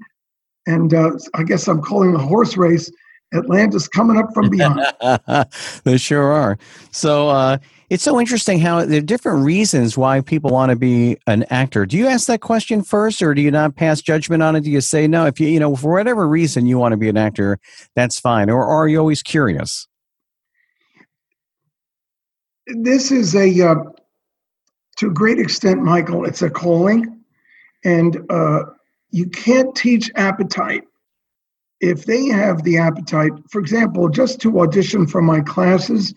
And 0.67 0.93
uh, 0.93 1.13
I 1.33 1.45
guess 1.45 1.67
I'm 1.67 1.81
calling 1.81 2.15
a 2.15 2.19
horse 2.19 2.59
race 2.59 2.91
Atlanta's 3.35 3.89
coming 3.89 4.17
up 4.17 4.33
from 4.33 4.49
beyond. 4.49 4.81
they 5.85 5.97
sure 5.97 6.33
are. 6.33 6.59
So 6.93 7.29
uh, 7.29 7.59
it's 7.91 8.03
so 8.03 8.19
interesting 8.19 8.59
how 8.59 8.85
there 8.85 8.99
are 8.99 9.03
different 9.03 9.45
reasons 9.45 9.99
why 9.99 10.21
people 10.21 10.51
want 10.51 10.71
to 10.71 10.77
be 10.77 11.17
an 11.27 11.45
actor. 11.51 11.85
Do 11.87 11.97
you 11.97 12.07
ask 12.07 12.27
that 12.29 12.41
question 12.41 12.83
first, 12.83 13.23
or 13.23 13.35
do 13.35 13.43
you 13.43 13.51
not 13.51 13.77
pass 13.77 14.01
judgment 14.01 14.43
on 14.43 14.57
it? 14.57 14.63
Do 14.63 14.71
you 14.71 14.81
say 14.81 15.07
no? 15.07 15.27
If 15.27 15.39
you 15.39 15.49
you 15.49 15.61
know 15.61 15.77
for 15.77 15.93
whatever 15.93 16.27
reason 16.27 16.67
you 16.67 16.79
want 16.79 16.93
to 16.93 16.97
be 16.97 17.09
an 17.09 17.17
actor, 17.17 17.59
that's 17.95 18.19
fine, 18.19 18.49
or, 18.51 18.65
or 18.65 18.85
are 18.85 18.89
you 18.89 18.99
always 18.99 19.23
curious? 19.23 19.87
This 22.67 23.11
is 23.11 23.35
a 23.35 23.69
uh, 23.69 23.75
to 24.97 25.09
a 25.09 25.13
great 25.13 25.39
extent, 25.39 25.83
Michael. 25.83 26.25
It's 26.25 26.43
a 26.43 26.49
calling, 26.49 27.21
and 27.85 28.19
uh, 28.31 28.61
you 29.11 29.29
can't 29.29 29.75
teach 29.75 30.11
appetite 30.17 30.85
if 31.85 32.07
they 32.07 32.29
have 32.29 32.63
the 32.63 32.79
appetite, 32.79 33.33
for 33.51 33.61
example, 33.61 34.09
just 34.09 34.41
to 34.41 34.61
audition 34.61 35.07
for 35.07 35.21
my 35.21 35.41
classes, 35.41 36.15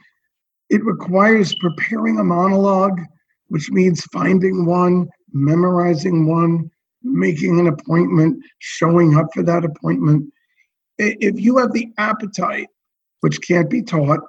it 0.70 0.84
requires 0.86 1.54
preparing 1.60 2.20
a 2.20 2.24
monologue, 2.24 3.02
which 3.48 3.70
means 3.70 4.02
finding 4.06 4.66
one, 4.66 5.10
memorizing 5.34 6.26
one, 6.26 6.72
making 7.04 7.60
an 7.60 7.68
appointment, 7.68 8.42
showing 8.60 9.18
up 9.18 9.28
for 9.34 9.44
that 9.44 9.66
appointment. 9.66 10.32
If 10.98 11.38
you 11.38 11.58
have 11.58 11.74
the 11.74 11.90
appetite, 11.98 12.68
which 13.20 13.42
can't 13.42 13.70
be 13.70 13.82
taught, 13.82 14.22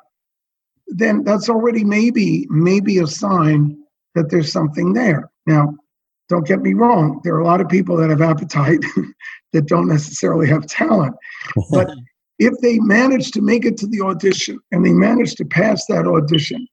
then 0.88 1.22
that's 1.22 1.48
already 1.48 1.84
maybe 1.84 2.46
maybe 2.50 2.98
a 2.98 3.06
sign 3.06 3.78
that 4.16 4.28
there's 4.28 4.50
something 4.50 4.92
there. 4.92 5.30
Now, 5.46 5.76
don't 6.28 6.46
get 6.46 6.62
me 6.62 6.74
wrong, 6.74 7.20
there 7.22 7.34
are 7.34 7.40
a 7.40 7.46
lot 7.46 7.60
of 7.60 7.68
people 7.68 7.96
that 7.98 8.10
have 8.10 8.22
appetite 8.22 8.80
that 9.52 9.66
don't 9.66 9.88
necessarily 9.88 10.48
have 10.48 10.66
talent. 10.66 11.14
But 11.70 11.90
if 12.38 12.54
they 12.62 12.78
manage 12.78 13.32
to 13.32 13.42
make 13.42 13.64
it 13.64 13.76
to 13.78 13.86
the 13.86 14.00
audition 14.00 14.58
and 14.70 14.84
they 14.84 14.92
manage 14.92 15.34
to 15.36 15.44
pass 15.44 15.86
that 15.86 16.06
audition, 16.06 16.66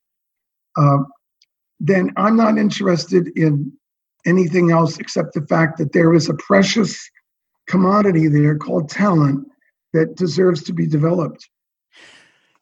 uh, 0.78 1.00
then 1.80 2.12
I'm 2.18 2.36
not 2.36 2.58
interested 2.58 3.28
in 3.36 3.72
anything 4.26 4.72
else 4.72 4.98
except 4.98 5.34
the 5.34 5.46
fact 5.48 5.78
that 5.78 5.94
there 5.94 6.14
is 6.14 6.30
a 6.30 6.36
precious 6.36 7.10
commodity 7.68 8.28
there 8.28 8.58
called 8.58 8.90
talent 8.90 9.48
that 9.94 10.16
deserves 10.16 10.64
to 10.64 10.74
be 10.74 10.86
developed. 10.86 11.50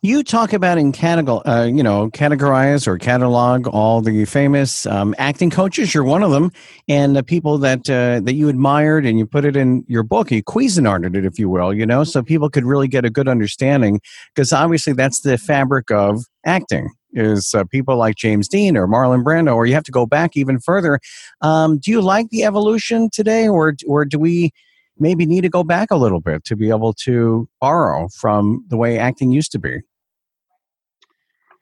You 0.06 0.22
talk 0.22 0.52
about 0.52 0.78
in 0.78 0.92
catalog, 0.92 1.48
uh, 1.48 1.62
you 1.74 1.82
know, 1.82 2.10
categorize 2.10 2.88
or 2.88 2.98
catalog 2.98 3.70
all 3.70 4.02
the 4.02 4.26
famous 4.26 4.86
um, 4.86 5.16
acting 5.18 5.50
coaches. 5.50 5.94
You're 5.94 6.04
one 6.04 6.24
of 6.24 6.32
them, 6.32 6.52
and 6.90 7.16
the 7.16 7.24
people 7.24 7.58
that 7.60 7.90
uh, 7.90 8.20
that 8.20 8.34
you 8.34 8.50
admired, 8.50 9.06
and 9.06 9.18
you 9.18 9.26
put 9.26 9.46
it 9.46 9.56
in 9.56 9.86
your 9.88 10.04
book. 10.04 10.30
You 10.30 10.44
Cuisinarted 10.44 11.16
it, 11.16 11.24
if 11.24 11.40
you 11.40 11.48
will, 11.48 11.74
you 11.74 11.86
know, 11.86 12.04
so 12.04 12.22
people 12.22 12.50
could 12.50 12.66
really 12.66 12.90
get 12.90 13.06
a 13.06 13.10
good 13.10 13.30
understanding. 13.30 14.02
Because 14.36 14.52
obviously, 14.52 14.92
that's 14.92 15.22
the 15.22 15.38
fabric 15.38 15.90
of 15.90 16.26
acting 16.46 16.90
is 17.14 17.54
uh, 17.54 17.64
people 17.64 17.96
like 17.96 18.18
James 18.18 18.50
Dean 18.50 18.76
or 18.76 18.90
Marlon 18.90 19.24
Brando, 19.24 19.56
or 19.56 19.66
you 19.66 19.74
have 19.74 19.86
to 19.86 19.92
go 19.92 20.06
back 20.06 20.36
even 20.36 20.60
further. 20.60 21.00
Um, 21.40 21.78
do 21.78 21.92
you 21.92 22.02
like 22.02 22.28
the 22.30 22.44
evolution 22.44 23.10
today, 23.10 23.48
or 23.48 23.74
or 23.88 24.04
do 24.04 24.20
we 24.20 24.52
maybe 25.00 25.26
need 25.26 25.42
to 25.42 25.50
go 25.50 25.64
back 25.64 25.92
a 25.92 25.96
little 25.96 26.20
bit 26.20 26.44
to 26.44 26.58
be 26.58 26.68
able 26.68 26.92
to 26.92 27.48
borrow 27.62 28.10
from 28.10 28.66
the 28.68 28.76
way 28.76 29.00
acting 29.00 29.32
used 29.32 29.54
to 29.54 29.60
be? 29.60 29.80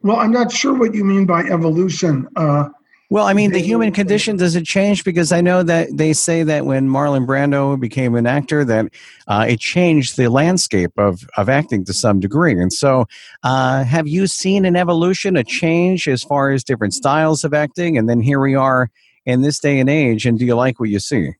Well, 0.03 0.17
I'm 0.17 0.31
not 0.31 0.51
sure 0.51 0.73
what 0.73 0.93
you 0.95 1.03
mean 1.03 1.25
by 1.25 1.41
evolution. 1.43 2.27
Uh, 2.35 2.69
well, 3.11 3.27
I 3.27 3.33
mean, 3.33 3.51
the 3.51 3.59
human 3.59 3.91
condition 3.91 4.37
does 4.37 4.55
it 4.55 4.65
change? 4.65 5.03
Because 5.03 5.33
I 5.33 5.41
know 5.41 5.63
that 5.63 5.89
they 5.91 6.13
say 6.13 6.43
that 6.43 6.65
when 6.65 6.87
Marlon 6.87 7.27
Brando 7.27 7.77
became 7.77 8.15
an 8.15 8.25
actor, 8.25 8.63
that 8.63 8.85
uh, 9.27 9.45
it 9.49 9.59
changed 9.59 10.15
the 10.15 10.29
landscape 10.29 10.91
of 10.97 11.27
of 11.35 11.49
acting 11.49 11.83
to 11.85 11.93
some 11.93 12.21
degree. 12.21 12.53
And 12.53 12.71
so, 12.71 13.07
uh, 13.43 13.83
have 13.83 14.07
you 14.07 14.27
seen 14.27 14.63
an 14.63 14.77
evolution, 14.77 15.35
a 15.35 15.43
change 15.43 16.07
as 16.07 16.23
far 16.23 16.51
as 16.51 16.63
different 16.63 16.93
styles 16.93 17.43
of 17.43 17.53
acting? 17.53 17.97
And 17.97 18.07
then 18.07 18.21
here 18.21 18.39
we 18.39 18.55
are 18.55 18.89
in 19.25 19.41
this 19.41 19.59
day 19.59 19.81
and 19.81 19.89
age. 19.89 20.25
And 20.25 20.39
do 20.39 20.45
you 20.45 20.55
like 20.55 20.79
what 20.79 20.87
you 20.87 20.99
see? 20.99 21.33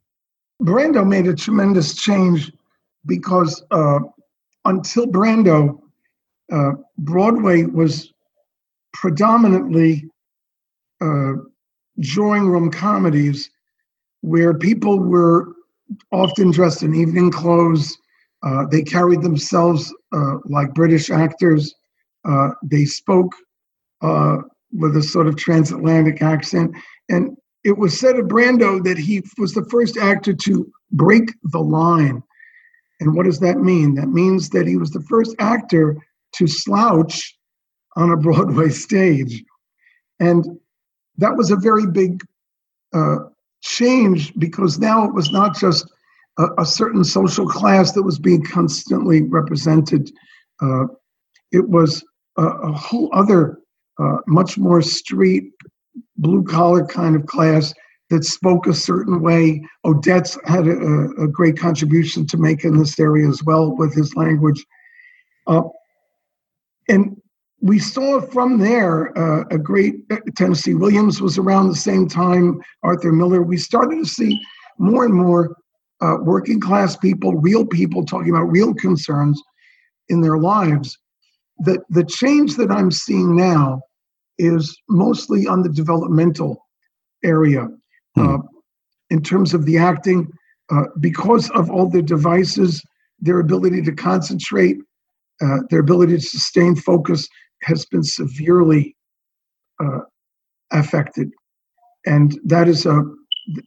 Brando 0.61 1.07
made 1.07 1.25
a 1.25 1.33
tremendous 1.33 1.95
change 1.95 2.51
because 3.05 3.63
uh, 3.71 3.99
until 4.65 5.07
Brando, 5.07 5.79
uh, 6.51 6.73
Broadway 6.97 7.63
was 7.63 8.10
predominantly 8.93 10.05
uh, 11.01 11.33
drawing 11.99 12.47
room 12.47 12.71
comedies 12.71 13.49
where 14.21 14.53
people 14.53 14.99
were 14.99 15.53
often 16.11 16.51
dressed 16.51 16.83
in 16.83 16.95
evening 16.95 17.31
clothes. 17.31 17.97
Uh, 18.43 18.65
they 18.71 18.81
carried 18.81 19.21
themselves 19.21 19.93
uh, 20.13 20.35
like 20.45 20.73
British 20.73 21.09
actors. 21.09 21.73
Uh, 22.25 22.49
they 22.63 22.85
spoke 22.85 23.33
uh, 24.01 24.37
with 24.71 24.95
a 24.95 25.03
sort 25.03 25.27
of 25.27 25.35
transatlantic 25.35 26.21
accent. 26.21 26.75
And 27.09 27.35
it 27.63 27.77
was 27.77 27.99
said 27.99 28.17
of 28.17 28.25
Brando 28.25 28.83
that 28.83 28.97
he 28.97 29.21
was 29.37 29.53
the 29.53 29.65
first 29.65 29.97
actor 29.97 30.33
to 30.33 30.71
break 30.91 31.31
the 31.43 31.59
line. 31.59 32.23
And 32.99 33.15
what 33.15 33.25
does 33.25 33.39
that 33.39 33.59
mean? 33.59 33.95
That 33.95 34.09
means 34.09 34.49
that 34.49 34.67
he 34.67 34.77
was 34.77 34.91
the 34.91 35.01
first 35.09 35.35
actor 35.39 35.97
to 36.35 36.47
slouch 36.47 37.35
on 37.95 38.11
a 38.11 38.17
Broadway 38.17 38.69
stage. 38.69 39.43
And 40.19 40.45
that 41.17 41.35
was 41.35 41.51
a 41.51 41.55
very 41.55 41.87
big 41.87 42.23
uh, 42.93 43.17
change 43.61 44.33
because 44.37 44.79
now 44.79 45.05
it 45.05 45.13
was 45.13 45.31
not 45.31 45.55
just 45.57 45.89
a, 46.37 46.47
a, 46.59 46.65
certain 46.65 47.03
social 47.03 47.47
class 47.47 47.91
that 47.93 48.03
was 48.03 48.19
being 48.19 48.43
constantly 48.43 49.21
represented, 49.21 50.11
uh, 50.61 50.85
it 51.51 51.67
was 51.67 52.03
a, 52.37 52.43
a 52.43 52.71
whole 52.71 53.09
other, 53.13 53.59
uh, 53.99 54.17
much 54.27 54.57
more 54.57 54.81
street, 54.81 55.51
blue 56.17 56.43
collar 56.43 56.85
kind 56.85 57.15
of 57.15 57.25
class 57.25 57.73
that 58.09 58.25
spoke 58.25 58.67
a 58.67 58.73
certain 58.73 59.21
way. 59.21 59.63
Odets 59.85 60.37
had 60.47 60.67
a, 60.67 61.23
a, 61.23 61.27
great 61.27 61.57
contribution 61.57 62.27
to 62.27 62.37
make 62.37 62.65
in 62.65 62.77
this 62.77 62.99
area 62.99 63.27
as 63.27 63.43
well 63.43 63.75
with 63.75 63.93
his 63.93 64.15
language. 64.15 64.65
Uh, 65.47 65.63
and 66.89 67.20
we 67.61 67.77
saw 67.77 68.19
from 68.19 68.57
there 68.57 69.17
uh, 69.17 69.43
a 69.51 69.57
great 69.57 69.95
uh, 70.09 70.17
Tennessee 70.35 70.73
Williams 70.73 71.21
was 71.21 71.37
around 71.37 71.69
the 71.69 71.75
same 71.75 72.07
time, 72.07 72.59
Arthur 72.83 73.11
Miller. 73.11 73.43
We 73.43 73.57
started 73.57 73.99
to 73.99 74.09
see 74.09 74.41
more 74.79 75.05
and 75.05 75.13
more 75.13 75.55
uh, 76.01 76.17
working 76.21 76.59
class 76.59 76.97
people, 76.97 77.35
real 77.35 77.65
people 77.65 78.03
talking 78.03 78.31
about 78.31 78.51
real 78.51 78.73
concerns 78.73 79.41
in 80.09 80.21
their 80.21 80.39
lives. 80.39 80.97
The, 81.59 81.79
the 81.89 82.03
change 82.03 82.55
that 82.55 82.71
I'm 82.71 82.89
seeing 82.89 83.35
now 83.35 83.81
is 84.39 84.75
mostly 84.89 85.45
on 85.45 85.61
the 85.61 85.69
developmental 85.69 86.65
area 87.23 87.67
hmm. 88.15 88.35
Uh, 88.35 88.37
in 89.11 89.21
terms 89.21 89.53
of 89.53 89.65
the 89.65 89.77
acting, 89.77 90.27
uh, 90.71 90.83
because 91.01 91.49
of 91.51 91.69
all 91.69 91.87
the 91.87 92.01
devices, 92.01 92.81
their 93.19 93.39
ability 93.39 93.81
to 93.81 93.91
concentrate, 93.91 94.77
uh, 95.41 95.57
their 95.69 95.81
ability 95.81 96.15
to 96.15 96.21
sustain 96.21 96.75
focus 96.75 97.27
has 97.63 97.85
been 97.85 98.03
severely 98.03 98.95
uh, 99.83 99.99
affected. 100.71 101.31
And 102.05 102.39
that 102.45 102.67
is 102.67 102.85
a, 102.85 103.03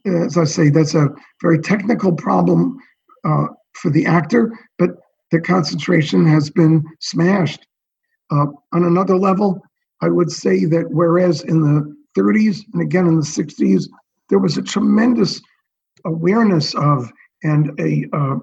as 0.05 0.37
I 0.37 0.43
say, 0.43 0.69
that's 0.69 0.95
a 0.95 1.09
very 1.41 1.59
technical 1.59 2.13
problem 2.13 2.77
uh, 3.23 3.47
for 3.73 3.89
the 3.89 4.05
actor, 4.05 4.53
but 4.77 4.91
the 5.31 5.41
concentration 5.41 6.25
has 6.25 6.49
been 6.49 6.83
smashed. 6.99 7.65
Uh, 8.31 8.47
on 8.73 8.83
another 8.83 9.17
level, 9.17 9.61
I 10.01 10.09
would 10.09 10.31
say 10.31 10.65
that 10.65 10.85
whereas 10.89 11.41
in 11.41 11.61
the 11.61 11.95
30s 12.17 12.61
and 12.73 12.81
again 12.81 13.07
in 13.07 13.15
the 13.15 13.25
60s, 13.25 13.85
there 14.29 14.39
was 14.39 14.57
a 14.57 14.61
tremendous 14.61 15.41
awareness 16.05 16.73
of 16.75 17.11
and 17.43 17.79
a 17.79 18.05
uh, 18.13 18.37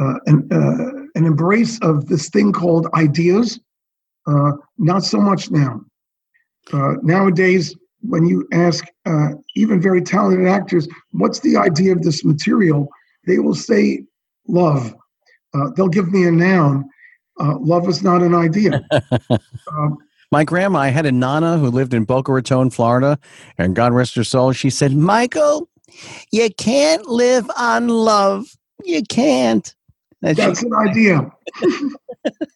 uh, 0.00 0.14
an, 0.26 0.48
uh, 0.50 1.02
an 1.14 1.26
embrace 1.26 1.78
of 1.80 2.06
this 2.06 2.30
thing 2.30 2.52
called 2.52 2.86
ideas 2.94 3.60
uh, 4.26 4.52
not 4.78 5.04
so 5.04 5.18
much 5.20 5.50
now. 5.50 5.80
Uh, 6.72 6.94
nowadays, 7.02 7.74
when 8.02 8.26
you 8.26 8.46
ask 8.52 8.84
uh, 9.06 9.28
even 9.56 9.80
very 9.80 10.00
talented 10.02 10.46
actors, 10.46 10.88
what's 11.10 11.40
the 11.40 11.56
idea 11.56 11.92
of 11.92 12.02
this 12.02 12.24
material? 12.24 12.88
They 13.26 13.38
will 13.38 13.54
say 13.54 14.02
love. 14.48 14.94
Uh, 15.54 15.70
they'll 15.76 15.88
give 15.88 16.12
me 16.12 16.24
a 16.26 16.30
noun. 16.32 16.88
Uh, 17.40 17.56
love 17.58 17.88
is 17.88 18.02
not 18.02 18.22
an 18.22 18.34
idea. 18.34 18.84
Um, 19.72 19.96
My 20.30 20.44
grandma, 20.44 20.80
I 20.80 20.88
had 20.88 21.06
a 21.06 21.12
Nana 21.12 21.56
who 21.58 21.68
lived 21.68 21.94
in 21.94 22.04
Boca 22.04 22.32
Raton, 22.32 22.70
Florida, 22.70 23.18
and 23.58 23.74
God 23.76 23.92
rest 23.92 24.14
her 24.16 24.24
soul, 24.24 24.52
she 24.52 24.70
said, 24.70 24.94
Michael, 24.94 25.68
you 26.30 26.50
can't 26.58 27.06
live 27.06 27.48
on 27.56 27.88
love. 27.88 28.46
You 28.84 29.02
can't. 29.08 29.74
And 30.22 30.36
That's 30.36 30.60
she- 30.60 30.66
an 30.66 30.74
idea. 30.74 31.30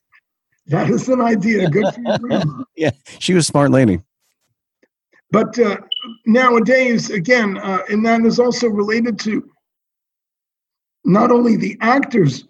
That 0.69 0.91
is 0.91 1.09
an 1.09 1.21
idea. 1.21 1.71
Good 1.71 1.95
for 1.95 2.01
you. 2.01 2.67
yeah, 2.77 2.91
she 3.19 3.35
was 3.35 3.45
a 3.45 3.47
smart 3.47 3.71
lady. 3.71 4.01
But 5.31 5.59
uh, 5.59 5.79
nowadays, 6.25 7.11
again, 7.11 7.59
uh, 7.59 7.83
and 7.89 8.05
that 8.07 8.23
is 8.23 8.39
also 8.39 8.69
related 8.69 9.19
to 9.21 9.49
not 11.05 11.31
only 11.31 11.57
the 11.57 11.77
actor's 11.81 12.45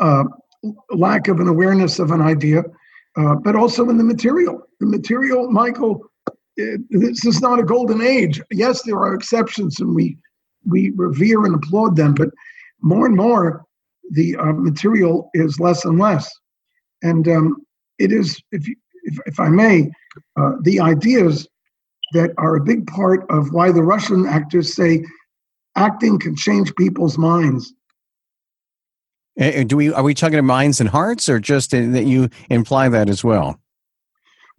uh, 0.00 0.24
lack 0.90 1.28
of 1.28 1.40
an 1.40 1.48
awareness 1.48 1.98
of 1.98 2.10
an 2.10 2.20
idea, 2.20 2.62
uh, 3.16 3.34
but 3.36 3.56
also 3.56 3.88
in 3.88 3.98
the 3.98 4.04
material. 4.04 4.62
The 4.80 4.86
material, 4.86 5.50
Michael, 5.50 6.04
it, 6.56 6.80
this 6.90 7.24
is 7.24 7.40
not 7.40 7.58
a 7.58 7.64
golden 7.64 8.02
age. 8.02 8.40
Yes, 8.50 8.82
there 8.82 8.98
are 8.98 9.14
exceptions, 9.14 9.80
and 9.80 9.94
we 9.94 10.16
we 10.64 10.90
revere 10.90 11.44
and 11.44 11.54
applaud 11.54 11.96
them, 11.96 12.14
but 12.14 12.28
more 12.80 13.06
and 13.06 13.16
more, 13.16 13.64
the 14.10 14.36
uh, 14.36 14.52
material 14.52 15.30
is 15.34 15.58
less 15.58 15.84
and 15.84 15.98
less. 15.98 16.30
And 17.02 17.26
um, 17.28 17.56
it 17.98 18.12
is, 18.12 18.40
if, 18.52 18.66
you, 18.66 18.76
if, 19.04 19.18
if 19.26 19.40
I 19.40 19.48
may, 19.48 19.90
uh, 20.36 20.52
the 20.62 20.80
ideas 20.80 21.46
that 22.12 22.30
are 22.38 22.56
a 22.56 22.60
big 22.60 22.86
part 22.86 23.24
of 23.30 23.52
why 23.52 23.72
the 23.72 23.82
Russian 23.82 24.26
actors 24.26 24.74
say 24.74 25.04
acting 25.76 26.18
can 26.18 26.36
change 26.36 26.74
people's 26.76 27.18
minds. 27.18 27.72
And 29.38 29.68
do 29.68 29.78
we 29.78 29.90
are 29.92 30.02
we 30.02 30.12
talking 30.12 30.36
to 30.36 30.42
minds 30.42 30.78
and 30.78 30.90
hearts, 30.90 31.26
or 31.26 31.40
just 31.40 31.70
that 31.70 32.04
you 32.04 32.28
imply 32.50 32.90
that 32.90 33.08
as 33.08 33.24
well? 33.24 33.58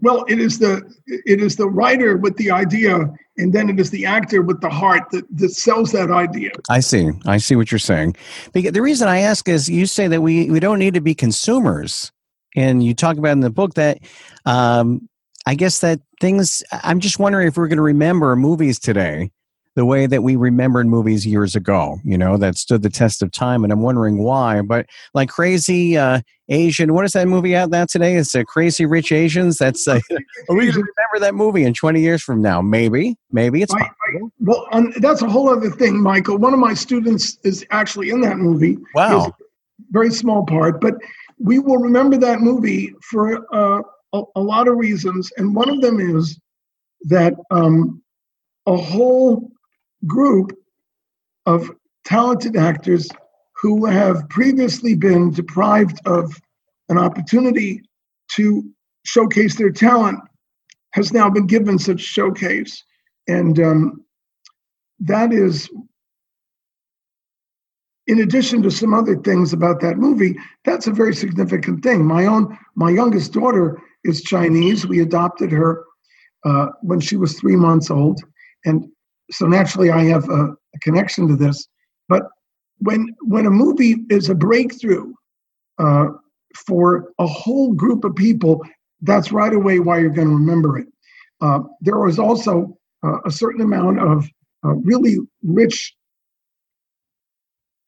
Well, 0.02 0.26
it 0.28 0.40
is 0.40 0.58
the 0.58 0.82
it 1.08 1.40
is 1.40 1.58
the 1.58 1.70
writer 1.70 2.18
with 2.18 2.36
the 2.38 2.50
idea, 2.50 3.08
and 3.38 3.54
then 3.54 3.70
it 3.70 3.80
is 3.80 3.92
the 3.92 4.08
actor 4.08 4.42
with 4.42 4.62
the 4.62 4.70
heart 4.70 5.04
that, 5.12 5.26
that 5.38 5.50
sells 5.50 5.92
that 5.92 6.10
idea. 6.10 6.52
I 6.72 6.80
see. 6.80 7.12
I 7.26 7.38
see 7.38 7.56
what 7.56 7.72
you're 7.72 7.78
saying. 7.78 8.16
Because 8.52 8.72
the 8.72 8.82
reason 8.82 9.08
I 9.08 9.20
ask 9.20 9.48
is 9.48 9.70
you 9.70 9.86
say 9.86 10.08
that 10.08 10.22
we, 10.22 10.50
we 10.50 10.60
don't 10.60 10.80
need 10.80 10.96
to 10.96 11.02
be 11.02 11.14
consumers 11.14 12.12
and 12.56 12.84
you 12.84 12.94
talk 12.94 13.18
about 13.18 13.32
in 13.32 13.40
the 13.40 13.50
book 13.50 13.74
that 13.76 14.00
um, 14.46 15.08
I 15.46 15.56
guess 15.56 15.80
that 15.80 16.00
things. 16.20 16.64
I'm 16.72 17.00
just 17.00 17.20
wondering 17.20 17.48
if 17.48 17.58
we're 17.58 17.68
going 17.68 17.78
to 17.78 17.84
remember 17.84 18.36
movies 18.36 18.80
today 18.80 19.32
the 19.76 19.86
way 19.86 20.06
that 20.06 20.22
we 20.22 20.36
remembered 20.36 20.86
movies 20.86 21.26
years 21.26 21.56
ago. 21.56 22.00
You 22.04 22.18
know 22.18 22.38
that 22.38 22.56
stood 22.58 22.82
the 22.82 22.90
test 22.90 23.22
of 23.22 23.32
time, 23.32 23.64
and 23.64 23.74
I'm 23.74 23.82
wondering 23.82 24.20
why. 24.20 24.62
But 24.62 24.86
like 25.14 25.30
Crazy 25.30 25.98
uh, 25.98 26.22
Asian, 26.50 26.94
what 26.94 27.06
is 27.06 27.14
that 27.14 27.28
movie 27.28 27.56
out 27.56 27.70
now 27.70 27.86
today? 27.86 28.16
It's 28.16 28.36
uh, 28.36 28.44
Crazy 28.44 28.86
Rich 28.86 29.12
Asians. 29.12 29.58
That's 29.58 29.88
uh, 29.88 30.00
are 30.50 30.56
we 30.56 30.66
going 30.66 30.74
to 30.74 30.80
remember 30.80 31.20
that 31.20 31.36
movie 31.36 31.64
in 31.64 31.74
20 31.74 32.02
years 32.02 32.22
from 32.22 32.42
now? 32.42 32.62
Maybe, 32.62 33.16
maybe 33.32 33.62
it's. 33.62 33.74
I, 33.74 33.82
I, 33.82 33.90
well, 34.40 34.68
um, 34.72 34.94
that's 34.98 35.22
a 35.22 35.30
whole 35.30 35.50
other 35.50 35.72
thing, 35.72 36.02
Michael. 36.02 36.38
One 36.38 36.54
of 36.54 36.60
my 36.60 36.74
students 36.74 37.38
is 37.44 37.66
actually 37.72 38.10
in 38.10 38.22
that 38.22 38.38
movie. 38.38 38.78
Wow. 38.94 39.34
Very 39.92 40.12
small 40.12 40.46
part, 40.46 40.80
but 40.80 40.96
we 41.40 41.60
will 41.60 41.78
remember 41.78 42.18
that 42.18 42.42
movie 42.42 42.94
for 43.02 43.46
uh, 43.54 43.82
a, 44.14 44.24
a, 44.36 44.42
lot 44.42 44.68
of 44.68 44.78
reasons, 44.78 45.32
and 45.38 45.56
one 45.56 45.70
of 45.70 45.82
them 45.82 46.00
is 46.00 46.40
that 47.02 47.34
um, 47.52 48.02
a 48.66 48.76
whole 48.76 49.52
group 50.06 50.58
of 51.46 51.70
talented 52.06 52.56
actors 52.56 53.10
who 53.62 53.86
have 53.86 54.28
previously 54.30 54.96
been 54.96 55.32
deprived 55.32 56.00
of 56.06 56.34
an 56.90 56.98
opportunity 56.98 57.82
to 58.36 58.70
showcase 59.06 59.56
their 59.56 59.72
talent 59.72 60.20
has 60.92 61.14
now 61.14 61.30
been 61.30 61.48
given 61.48 61.80
such 61.80 62.00
showcase. 62.00 62.84
And 63.28 63.60
um, 63.60 64.06
that 65.00 65.34
is, 65.34 65.70
in 68.08 68.20
addition 68.20 68.62
to 68.64 68.72
some 68.72 68.94
other 68.94 69.16
things 69.16 69.54
about 69.54 69.80
that 69.82 69.98
movie, 69.98 70.36
that's 70.66 70.88
a 70.88 70.92
very 70.92 71.16
significant 71.16 71.84
thing. 71.84 72.06
My 72.06 72.26
own, 72.26 72.58
my 72.76 72.90
youngest 72.90 73.34
daughter 73.34 73.82
is 74.04 74.22
Chinese. 74.22 74.86
We 74.86 75.02
adopted 75.02 75.52
her 75.52 75.84
uh, 76.46 76.68
when 76.82 77.00
she 77.00 77.16
was 77.16 77.40
three 77.40 77.56
months 77.56 77.90
old. 77.90 78.22
And 78.66 78.86
so 79.32 79.48
naturally, 79.48 79.90
I 79.90 80.04
have 80.06 80.28
a, 80.30 80.50
a 80.50 80.80
connection 80.82 81.28
to 81.30 81.36
this. 81.36 81.68
But 82.10 82.24
when 82.80 83.16
when 83.22 83.46
a 83.46 83.52
movie 83.52 83.96
is 84.10 84.30
a 84.30 84.36
breakthrough 84.36 85.14
uh, 85.80 86.08
for 86.68 87.14
a 87.20 87.26
whole 87.26 87.74
group 87.74 88.04
of 88.04 88.16
people, 88.16 88.62
that's 89.02 89.32
right 89.32 89.54
away 89.54 89.80
why 89.80 90.00
you're 90.00 90.10
going 90.10 90.28
to 90.28 90.36
remember 90.36 90.78
it. 90.78 90.88
Uh, 91.40 91.60
there 91.82 92.00
was 92.00 92.20
also 92.20 92.78
uh, 93.06 93.20
a 93.26 93.32
certain 93.32 93.62
amount 93.62 94.00
of 94.00 94.28
uh, 94.66 94.74
really 94.76 95.18
rich 95.44 95.96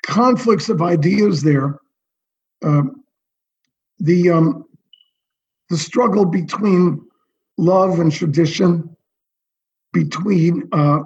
conflicts 0.05 0.69
of 0.69 0.81
ideas 0.81 1.41
there. 1.41 1.79
Um, 2.63 3.03
the 3.99 4.29
um, 4.29 4.65
the 5.69 5.77
struggle 5.77 6.25
between 6.25 7.01
love 7.57 7.99
and 7.99 8.11
tradition, 8.11 8.95
between 9.93 10.67
uh, 10.71 10.99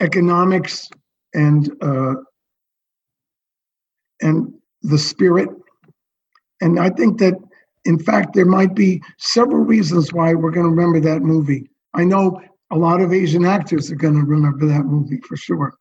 economics 0.00 0.88
and 1.34 1.70
uh, 1.82 2.14
and 4.20 4.52
the 4.82 4.98
spirit. 4.98 5.48
And 6.60 6.78
I 6.78 6.90
think 6.90 7.18
that, 7.18 7.34
in 7.84 7.98
fact, 7.98 8.34
there 8.34 8.46
might 8.46 8.74
be 8.74 9.02
several 9.18 9.64
reasons 9.64 10.12
why 10.12 10.32
we're 10.34 10.52
going 10.52 10.64
to 10.64 10.70
remember 10.70 11.00
that 11.00 11.22
movie. 11.22 11.68
I 11.94 12.04
know 12.04 12.40
a 12.70 12.76
lot 12.76 13.00
of 13.00 13.12
Asian 13.12 13.44
actors 13.44 13.90
are 13.90 13.96
going 13.96 14.14
to 14.14 14.24
remember 14.24 14.66
that 14.66 14.84
movie 14.84 15.20
for 15.26 15.36
sure. 15.36 15.74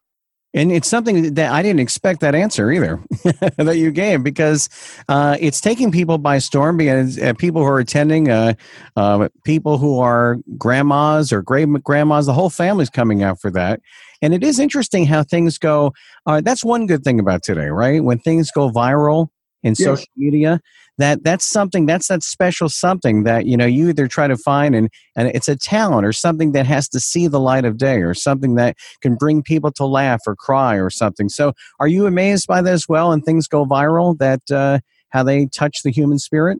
And 0.53 0.71
it's 0.71 0.87
something 0.87 1.33
that 1.35 1.51
I 1.51 1.61
didn't 1.61 1.79
expect 1.79 2.19
that 2.21 2.35
answer 2.35 2.71
either 2.71 2.99
that 3.57 3.77
you 3.77 3.91
gave 3.91 4.23
because 4.23 4.69
uh, 5.07 5.37
it's 5.39 5.61
taking 5.61 5.91
people 5.91 6.17
by 6.17 6.39
storm 6.39 6.77
because 6.77 7.17
uh, 7.17 7.33
people 7.33 7.61
who 7.61 7.67
are 7.67 7.79
attending, 7.79 8.29
uh, 8.29 8.53
uh 8.97 9.29
people 9.45 9.77
who 9.77 9.99
are 9.99 10.37
grandmas 10.57 11.31
or 11.31 11.41
great 11.41 11.69
grandmas, 11.83 12.25
the 12.25 12.33
whole 12.33 12.49
family's 12.49 12.89
coming 12.89 13.23
out 13.23 13.39
for 13.39 13.49
that. 13.51 13.79
And 14.21 14.33
it 14.33 14.43
is 14.43 14.59
interesting 14.59 15.05
how 15.05 15.23
things 15.23 15.57
go. 15.57 15.93
Uh, 16.25 16.41
that's 16.41 16.65
one 16.65 16.85
good 16.85 17.03
thing 17.03 17.19
about 17.19 17.43
today, 17.43 17.67
right? 17.67 18.03
When 18.03 18.19
things 18.19 18.51
go 18.51 18.69
viral 18.69 19.29
in 19.63 19.71
yes. 19.71 19.79
social 19.79 20.07
media, 20.17 20.59
that 21.01 21.23
that's 21.23 21.47
something 21.47 21.85
that's 21.85 22.07
that 22.07 22.23
special 22.23 22.69
something 22.69 23.23
that 23.23 23.45
you 23.45 23.57
know 23.57 23.65
you 23.65 23.89
either 23.89 24.07
try 24.07 24.27
to 24.27 24.37
find 24.37 24.75
and 24.75 24.89
and 25.15 25.29
it's 25.29 25.47
a 25.47 25.55
talent 25.55 26.05
or 26.05 26.13
something 26.13 26.51
that 26.51 26.65
has 26.65 26.87
to 26.89 26.99
see 26.99 27.27
the 27.27 27.39
light 27.39 27.65
of 27.65 27.77
day 27.77 27.97
or 27.97 28.13
something 28.13 28.55
that 28.55 28.77
can 29.01 29.15
bring 29.15 29.41
people 29.41 29.71
to 29.71 29.85
laugh 29.85 30.21
or 30.27 30.35
cry 30.35 30.75
or 30.75 30.89
something. 30.89 31.29
So, 31.29 31.53
are 31.79 31.87
you 31.87 32.05
amazed 32.05 32.47
by 32.47 32.61
that 32.61 32.73
as 32.73 32.87
well? 32.87 33.11
And 33.11 33.23
things 33.23 33.47
go 33.47 33.65
viral 33.65 34.17
that 34.19 34.41
uh, 34.51 34.79
how 35.09 35.23
they 35.23 35.47
touch 35.47 35.83
the 35.83 35.91
human 35.91 36.19
spirit. 36.19 36.59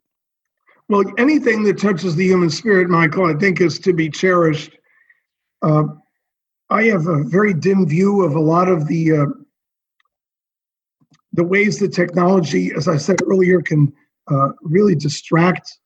Well, 0.90 1.04
anything 1.18 1.64
that 1.64 1.78
touches 1.78 2.16
the 2.16 2.26
human 2.26 2.50
spirit, 2.50 2.90
Michael, 2.90 3.26
I 3.26 3.34
think 3.34 3.62
is 3.62 3.80
to 3.80 3.94
be 3.94 4.10
cherished. 4.10 4.78
Uh, 5.62 5.84
I 6.70 6.84
have 6.84 7.08
a 7.08 7.24
very 7.24 7.54
dim 7.54 7.88
view 7.88 8.24
of 8.24 8.36
a 8.36 8.40
lot 8.40 8.68
of 8.68 8.88
the 8.88 9.12
uh, 9.12 9.26
the 11.34 11.44
ways 11.44 11.80
that 11.80 11.94
technology, 11.94 12.72
as 12.76 12.88
I 12.88 12.98
said 12.98 13.22
earlier, 13.26 13.62
can 13.62 13.94
uh, 14.32 14.50
really 14.62 14.96
distract 14.96 15.78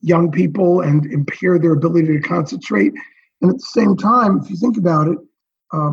young 0.00 0.30
people 0.30 0.80
and 0.80 1.06
impair 1.12 1.58
their 1.58 1.72
ability 1.72 2.06
to 2.06 2.20
concentrate. 2.20 2.92
And 3.40 3.50
at 3.50 3.56
the 3.56 3.62
same 3.62 3.96
time, 3.96 4.40
if 4.42 4.50
you 4.50 4.56
think 4.56 4.76
about 4.76 5.08
it, 5.08 5.18
uh, 5.72 5.92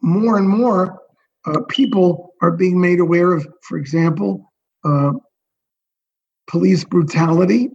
more 0.00 0.38
and 0.38 0.48
more 0.48 1.00
uh, 1.46 1.60
people 1.68 2.34
are 2.42 2.52
being 2.52 2.80
made 2.80 3.00
aware 3.00 3.32
of, 3.32 3.46
for 3.62 3.78
example, 3.78 4.52
uh, 4.84 5.12
police 6.48 6.84
brutality 6.84 7.70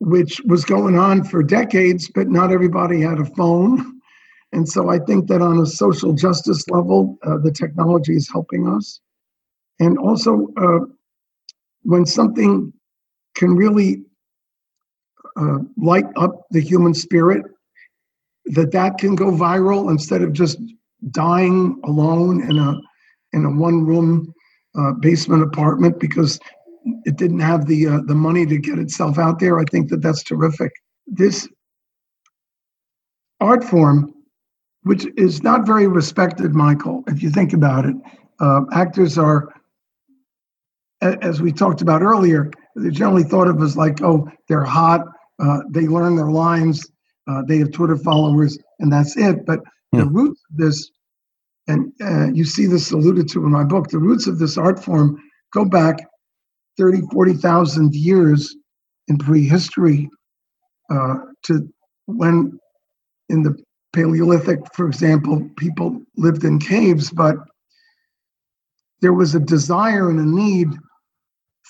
which 0.00 0.40
was 0.44 0.64
going 0.64 0.98
on 0.98 1.24
for 1.24 1.42
decades, 1.42 2.10
but 2.14 2.28
not 2.28 2.52
everybody 2.52 3.00
had 3.00 3.18
a 3.18 3.24
phone. 3.24 4.00
And 4.52 4.68
so 4.68 4.88
I 4.88 4.98
think 4.98 5.26
that 5.28 5.42
on 5.42 5.58
a 5.58 5.66
social 5.66 6.12
justice 6.12 6.68
level, 6.68 7.18
uh, 7.24 7.38
the 7.38 7.50
technology 7.50 8.14
is 8.14 8.30
helping 8.30 8.68
us. 8.68 9.00
And 9.80 9.98
also, 9.98 10.48
uh, 10.56 10.80
when 11.86 12.04
something 12.04 12.72
can 13.36 13.54
really 13.54 14.02
uh, 15.40 15.58
light 15.76 16.06
up 16.16 16.46
the 16.50 16.60
human 16.60 16.92
spirit, 16.92 17.44
that 18.46 18.72
that 18.72 18.98
can 18.98 19.14
go 19.14 19.30
viral 19.30 19.90
instead 19.90 20.22
of 20.22 20.32
just 20.32 20.58
dying 21.10 21.80
alone 21.84 22.42
in 22.50 22.58
a 22.58 22.80
in 23.32 23.44
a 23.44 23.50
one 23.50 23.84
room 23.84 24.32
uh, 24.78 24.92
basement 24.92 25.42
apartment 25.42 25.98
because 26.00 26.38
it 27.04 27.16
didn't 27.16 27.40
have 27.40 27.66
the 27.66 27.86
uh, 27.86 28.00
the 28.06 28.14
money 28.14 28.46
to 28.46 28.58
get 28.58 28.78
itself 28.78 29.18
out 29.18 29.38
there. 29.38 29.58
I 29.58 29.64
think 29.64 29.88
that 29.90 30.02
that's 30.02 30.22
terrific. 30.22 30.72
This 31.06 31.48
art 33.40 33.62
form, 33.62 34.12
which 34.82 35.06
is 35.16 35.42
not 35.42 35.66
very 35.66 35.86
respected, 35.86 36.54
Michael, 36.54 37.04
if 37.06 37.22
you 37.22 37.30
think 37.30 37.52
about 37.52 37.84
it, 37.84 37.96
uh, 38.40 38.62
actors 38.72 39.18
are, 39.18 39.48
as 41.00 41.42
we 41.42 41.52
talked 41.52 41.82
about 41.82 42.02
earlier, 42.02 42.50
they're 42.74 42.90
generally 42.90 43.24
thought 43.24 43.48
of 43.48 43.60
as 43.62 43.76
like, 43.76 44.02
oh, 44.02 44.28
they're 44.48 44.64
hot, 44.64 45.02
uh, 45.42 45.60
they 45.70 45.86
learn 45.86 46.16
their 46.16 46.30
lines, 46.30 46.86
uh, 47.28 47.42
they 47.46 47.58
have 47.58 47.72
Twitter 47.72 47.96
followers, 47.96 48.58
and 48.78 48.92
that's 48.92 49.16
it. 49.16 49.44
But 49.46 49.60
the 49.92 50.04
hmm. 50.04 50.16
roots 50.16 50.42
of 50.50 50.56
this, 50.56 50.90
and 51.68 51.92
uh, 52.00 52.32
you 52.32 52.44
see 52.44 52.66
this 52.66 52.92
alluded 52.92 53.28
to 53.30 53.44
in 53.44 53.52
my 53.52 53.64
book, 53.64 53.88
the 53.88 53.98
roots 53.98 54.26
of 54.26 54.38
this 54.38 54.56
art 54.56 54.82
form 54.82 55.20
go 55.52 55.64
back 55.64 55.96
30, 56.78 57.02
40,000 57.12 57.94
years 57.94 58.54
in 59.08 59.18
prehistory 59.18 60.08
uh, 60.90 61.16
to 61.44 61.68
when 62.06 62.58
in 63.28 63.42
the 63.42 63.56
Paleolithic, 63.92 64.60
for 64.74 64.86
example, 64.86 65.48
people 65.56 66.00
lived 66.16 66.44
in 66.44 66.58
caves, 66.58 67.10
but 67.10 67.36
there 69.00 69.12
was 69.12 69.34
a 69.34 69.40
desire 69.40 70.10
and 70.10 70.18
a 70.18 70.24
need 70.24 70.68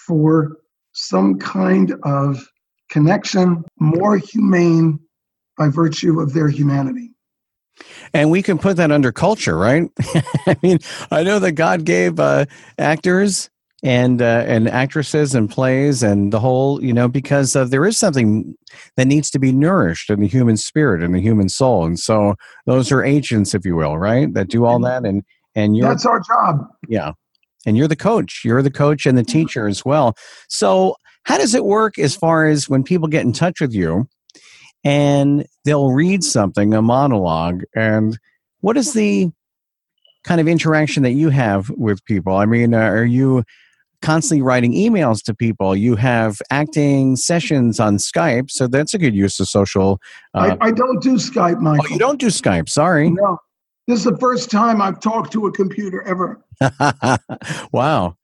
for 0.06 0.56
some 0.92 1.38
kind 1.38 1.94
of 2.04 2.46
connection, 2.90 3.64
more 3.78 4.16
humane 4.16 4.98
by 5.58 5.68
virtue 5.68 6.20
of 6.20 6.32
their 6.32 6.48
humanity. 6.48 7.10
And 8.14 8.30
we 8.30 8.42
can 8.42 8.58
put 8.58 8.76
that 8.78 8.90
under 8.90 9.12
culture, 9.12 9.58
right? 9.58 9.90
I 10.46 10.56
mean, 10.62 10.78
I 11.10 11.22
know 11.22 11.38
that 11.38 11.52
God 11.52 11.84
gave 11.84 12.18
uh, 12.18 12.46
actors 12.78 13.50
and 13.82 14.22
uh, 14.22 14.44
and 14.46 14.68
actresses 14.68 15.34
and 15.34 15.50
plays 15.50 16.02
and 16.02 16.32
the 16.32 16.40
whole 16.40 16.82
you 16.82 16.92
know 16.92 17.08
because 17.08 17.54
uh, 17.54 17.64
there 17.64 17.84
is 17.84 17.98
something 17.98 18.56
that 18.96 19.06
needs 19.06 19.30
to 19.30 19.38
be 19.38 19.52
nourished 19.52 20.08
in 20.08 20.20
the 20.20 20.26
human 20.26 20.56
spirit 20.56 21.02
and 21.02 21.14
the 21.14 21.20
human 21.20 21.48
soul 21.48 21.84
and 21.84 22.00
so 22.00 22.34
those 22.64 22.90
are 22.90 23.04
agents 23.04 23.54
if 23.54 23.66
you 23.66 23.76
will 23.76 23.98
right 23.98 24.32
that 24.32 24.48
do 24.48 24.64
all 24.64 24.80
that 24.80 25.04
and 25.04 25.22
and 25.56 25.76
you're 25.76 25.88
that's 25.88 26.06
our 26.06 26.20
job 26.20 26.68
yeah 26.88 27.12
and 27.66 27.76
you're 27.76 27.88
the 27.88 27.96
coach 27.96 28.42
you're 28.44 28.62
the 28.62 28.70
coach 28.70 29.06
and 29.06 29.18
the 29.18 29.24
teacher 29.24 29.66
as 29.66 29.84
well 29.84 30.14
so 30.48 30.94
how 31.24 31.36
does 31.36 31.54
it 31.54 31.64
work 31.64 31.98
as 31.98 32.14
far 32.14 32.46
as 32.46 32.68
when 32.68 32.84
people 32.84 33.08
get 33.08 33.24
in 33.24 33.32
touch 33.32 33.60
with 33.60 33.74
you 33.74 34.06
and 34.84 35.44
they'll 35.64 35.90
read 35.90 36.22
something 36.22 36.72
a 36.74 36.82
monologue 36.82 37.62
and 37.74 38.18
what 38.60 38.76
is 38.76 38.92
the 38.92 39.28
kind 40.22 40.40
of 40.40 40.46
interaction 40.46 41.02
that 41.02 41.12
you 41.12 41.30
have 41.30 41.70
with 41.70 42.04
people 42.04 42.36
i 42.36 42.44
mean 42.44 42.74
uh, 42.74 42.78
are 42.78 43.04
you 43.04 43.42
constantly 44.02 44.42
writing 44.42 44.72
emails 44.72 45.22
to 45.24 45.34
people. 45.34 45.74
You 45.74 45.96
have 45.96 46.40
acting 46.50 47.16
sessions 47.16 47.80
on 47.80 47.96
Skype, 47.96 48.50
so 48.50 48.66
that's 48.66 48.94
a 48.94 48.98
good 48.98 49.14
use 49.14 49.40
of 49.40 49.48
social. 49.48 50.00
Uh, 50.34 50.56
I, 50.60 50.68
I, 50.68 50.70
don't 50.70 51.02
do 51.02 51.14
Skype, 51.14 51.60
Michael. 51.60 51.86
Oh, 51.88 51.92
you 51.92 51.98
don't 51.98 52.20
do 52.20 52.26
Skype. 52.26 52.68
Sorry. 52.68 53.10
No, 53.10 53.38
this 53.86 54.00
is 54.00 54.04
the 54.04 54.16
first 54.18 54.50
time 54.50 54.82
I've 54.82 55.00
talked 55.00 55.32
to 55.32 55.46
a 55.46 55.52
computer 55.52 56.02
ever. 56.02 56.40
wow, 57.72 58.16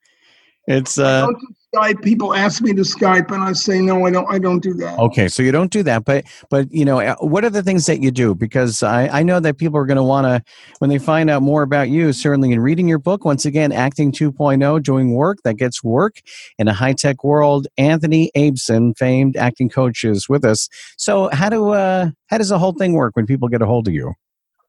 it's. 0.67 0.97
Uh, 0.97 1.27
Skype. 1.73 2.03
People 2.03 2.33
ask 2.35 2.61
me 2.61 2.73
to 2.73 2.81
Skype, 2.81 3.31
and 3.31 3.43
I 3.43 3.53
say 3.53 3.79
no, 3.79 4.05
I 4.05 4.11
don't. 4.11 4.31
I 4.31 4.37
don't 4.37 4.59
do 4.59 4.73
that. 4.75 4.99
Okay, 4.99 5.27
so 5.27 5.41
you 5.41 5.51
don't 5.51 5.71
do 5.71 5.81
that, 5.83 6.05
but 6.05 6.25
but 6.49 6.71
you 6.71 6.85
know, 6.85 6.99
uh, 6.99 7.15
what 7.15 7.43
are 7.43 7.49
the 7.49 7.63
things 7.63 7.85
that 7.87 8.01
you 8.01 8.11
do? 8.11 8.35
Because 8.35 8.83
I 8.83 9.07
I 9.07 9.23
know 9.23 9.39
that 9.39 9.57
people 9.57 9.77
are 9.79 9.85
going 9.85 9.97
to 9.97 10.03
want 10.03 10.25
to 10.25 10.43
when 10.79 10.89
they 10.89 10.99
find 10.99 11.29
out 11.29 11.41
more 11.41 11.63
about 11.63 11.89
you. 11.89 12.13
Certainly, 12.13 12.51
in 12.51 12.59
reading 12.59 12.87
your 12.87 12.99
book, 12.99 13.25
once 13.25 13.45
again, 13.45 13.71
acting 13.71 14.11
2.0, 14.11 14.83
doing 14.83 15.13
work 15.13 15.39
that 15.43 15.55
gets 15.55 15.83
work 15.83 16.21
in 16.59 16.67
a 16.67 16.73
high 16.73 16.93
tech 16.93 17.23
world. 17.23 17.67
Anthony 17.77 18.31
Abeson, 18.35 18.95
famed 18.97 19.35
acting 19.35 19.69
coach, 19.69 20.03
is 20.03 20.29
with 20.29 20.45
us. 20.45 20.69
So 20.97 21.29
how 21.33 21.49
do 21.49 21.69
uh 21.69 22.11
how 22.27 22.37
does 22.37 22.49
the 22.49 22.59
whole 22.59 22.73
thing 22.73 22.93
work 22.93 23.15
when 23.15 23.25
people 23.25 23.47
get 23.47 23.61
a 23.61 23.65
hold 23.65 23.87
of 23.87 23.93
you? 23.93 24.13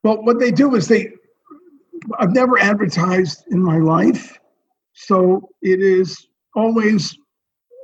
Well, 0.04 0.22
what 0.22 0.38
they 0.38 0.52
do 0.52 0.74
is 0.76 0.86
they. 0.86 1.10
I've 2.18 2.34
never 2.34 2.58
advertised 2.58 3.44
in 3.50 3.60
my 3.60 3.78
life, 3.78 4.38
so 4.92 5.48
it 5.62 5.80
is 5.80 6.28
always 6.54 7.16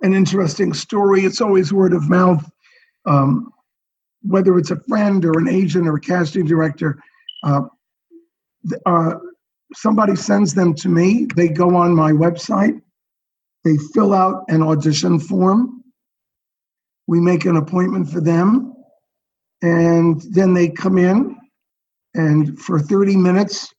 an 0.02 0.12
interesting 0.12 0.74
story. 0.74 1.22
It's 1.24 1.40
always 1.40 1.72
word 1.72 1.94
of 1.94 2.11
mouth. 2.11 2.48
Um, 3.06 3.50
whether 4.22 4.59
it's 4.59 4.70
a 4.70 4.80
friend 4.80 5.24
or 5.24 5.38
an 5.38 5.48
agent 5.48 5.88
or 5.88 5.96
a 5.96 6.00
casting 6.00 6.44
director, 6.44 7.02
uh, 7.42 7.62
uh, 8.85 9.14
somebody 9.72 10.14
sends 10.14 10.52
them 10.52 10.74
to 10.74 10.90
me. 10.90 11.26
They 11.35 11.48
go 11.48 11.74
on 11.74 11.94
my 11.94 12.12
website, 12.12 12.78
they 13.64 13.78
fill 13.94 14.12
out 14.12 14.44
an 14.48 14.62
audition 14.62 15.18
form. 15.18 15.83
We 17.06 17.18
make 17.18 17.46
an 17.46 17.56
appointment 17.56 18.11
for 18.11 18.20
them, 18.20 18.74
and 19.62 20.20
then 20.30 20.52
they 20.52 20.68
come 20.68 20.98
in, 20.98 21.39
and 22.14 22.59
for 22.59 22.81
30 22.81 23.16
minutes, 23.16 23.73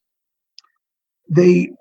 they 1.30 1.72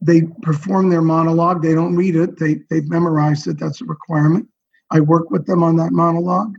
they 0.00 0.22
perform 0.42 0.90
their 0.90 1.02
monologue. 1.02 1.62
They 1.62 1.74
don't 1.74 1.96
read 1.96 2.16
it. 2.16 2.38
They 2.38 2.60
they've 2.70 2.88
memorized 2.88 3.46
it. 3.48 3.58
That's 3.58 3.80
a 3.80 3.84
requirement. 3.84 4.48
I 4.90 5.00
work 5.00 5.30
with 5.30 5.46
them 5.46 5.62
on 5.62 5.76
that 5.76 5.92
monologue. 5.92 6.56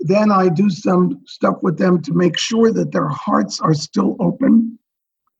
Then 0.00 0.30
I 0.30 0.48
do 0.48 0.68
some 0.68 1.22
stuff 1.26 1.56
with 1.62 1.78
them 1.78 2.02
to 2.02 2.12
make 2.12 2.36
sure 2.36 2.70
that 2.72 2.92
their 2.92 3.08
hearts 3.08 3.60
are 3.60 3.74
still 3.74 4.16
open, 4.20 4.78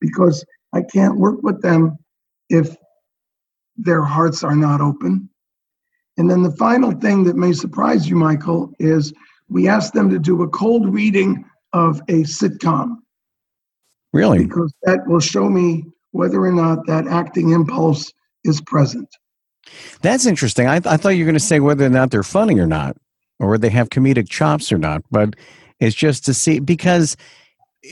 because 0.00 0.44
I 0.72 0.82
can't 0.82 1.18
work 1.18 1.42
with 1.42 1.60
them 1.60 1.96
if 2.48 2.76
their 3.76 4.02
hearts 4.02 4.42
are 4.42 4.56
not 4.56 4.80
open. 4.80 5.28
And 6.16 6.30
then 6.30 6.42
the 6.42 6.56
final 6.56 6.92
thing 6.92 7.24
that 7.24 7.36
may 7.36 7.52
surprise 7.52 8.08
you, 8.08 8.16
Michael, 8.16 8.72
is 8.78 9.12
we 9.48 9.68
ask 9.68 9.92
them 9.92 10.08
to 10.08 10.18
do 10.18 10.42
a 10.42 10.48
cold 10.48 10.92
reading 10.92 11.44
of 11.72 12.00
a 12.08 12.24
sitcom. 12.24 12.96
Really? 14.12 14.46
Because 14.46 14.72
that 14.82 15.06
will 15.06 15.20
show 15.20 15.48
me 15.48 15.84
whether 16.12 16.40
or 16.42 16.52
not 16.52 16.86
that 16.86 17.06
acting 17.06 17.50
impulse 17.50 18.12
is 18.44 18.60
present. 18.60 19.08
That's 20.00 20.26
interesting. 20.26 20.66
I, 20.66 20.76
I 20.76 20.96
thought 20.96 21.10
you 21.10 21.24
were 21.24 21.30
going 21.30 21.34
to 21.34 21.40
say 21.40 21.60
whether 21.60 21.84
or 21.84 21.90
not 21.90 22.10
they're 22.10 22.22
funny 22.22 22.58
or 22.58 22.66
not, 22.66 22.96
or 23.40 23.58
they 23.58 23.70
have 23.70 23.90
comedic 23.90 24.28
chops 24.28 24.72
or 24.72 24.78
not. 24.78 25.02
But 25.10 25.34
it's 25.80 25.96
just 25.96 26.24
to 26.26 26.34
see 26.34 26.60
because 26.60 27.16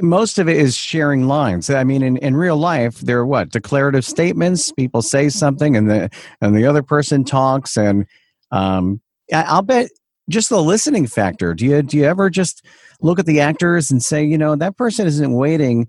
most 0.01 0.39
of 0.39 0.49
it 0.49 0.57
is 0.57 0.77
sharing 0.77 1.27
lines. 1.27 1.71
I 1.71 1.85
mean, 1.85 2.03
in, 2.03 2.17
in 2.19 2.37
real 2.37 2.57
life, 2.57 3.01
they're 3.01 3.27
what 3.27 3.51
declarative 3.51 4.05
statements. 4.05 4.73
People 4.73 5.03
say 5.03 5.29
something, 5.29 5.77
and 5.77 5.91
the 5.91 6.11
and 6.41 6.57
the 6.57 6.67
other 6.67 6.83
person 6.83 7.25
talks, 7.25 7.77
and 7.77 8.07
um, 8.51 9.01
I'll 9.33 9.63
bet 9.63 9.91
just 10.29 10.49
the 10.49 10.63
listening 10.63 11.07
factor. 11.07 11.55
Do 11.55 11.67
you 11.67 11.83
do 11.83 11.97
you 11.97 12.05
ever 12.05 12.31
just 12.31 12.65
look 13.05 13.19
at 13.19 13.27
the 13.27 13.39
actors 13.39 13.91
and 13.91 14.03
say, 14.03 14.25
you 14.25 14.39
know, 14.39 14.57
that 14.57 14.77
person 14.77 15.07
isn't 15.07 15.33
waiting 15.33 15.89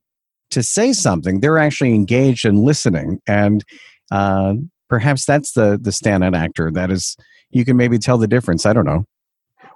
to 0.51 0.61
say 0.61 0.93
something; 0.93 1.39
they're 1.39 1.57
actually 1.57 1.95
engaged 1.95 2.45
and 2.45 2.63
listening, 2.63 3.19
and 3.27 3.63
uh, 4.11 4.53
perhaps 4.89 5.25
that's 5.25 5.53
the 5.53 5.79
the 5.81 5.89
standout 5.89 6.37
actor. 6.37 6.69
That 6.71 6.91
is, 6.91 7.15
you 7.49 7.65
can 7.65 7.77
maybe 7.77 7.97
tell 7.97 8.17
the 8.17 8.27
difference. 8.27 8.65
I 8.65 8.73
don't 8.73 8.85
know. 8.85 9.05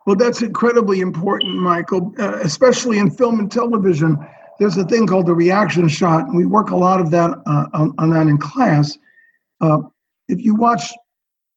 Well, 0.05 0.15
that's 0.15 0.41
incredibly 0.41 1.01
important, 1.01 1.55
Michael, 1.55 2.13
uh, 2.19 2.39
especially 2.41 2.99
in 2.99 3.11
film 3.11 3.39
and 3.39 3.51
television. 3.51 4.17
There's 4.59 4.77
a 4.77 4.83
thing 4.83 5.07
called 5.07 5.27
the 5.27 5.33
reaction 5.33 5.87
shot, 5.87 6.25
and 6.25 6.35
we 6.35 6.45
work 6.45 6.71
a 6.71 6.75
lot 6.75 6.99
of 6.99 7.11
that 7.11 7.31
uh, 7.45 7.65
on, 7.73 7.93
on, 7.97 8.09
that 8.11 8.27
in 8.27 8.37
class. 8.37 8.97
Uh, 9.61 9.79
if 10.27 10.43
you 10.43 10.55
watch 10.55 10.91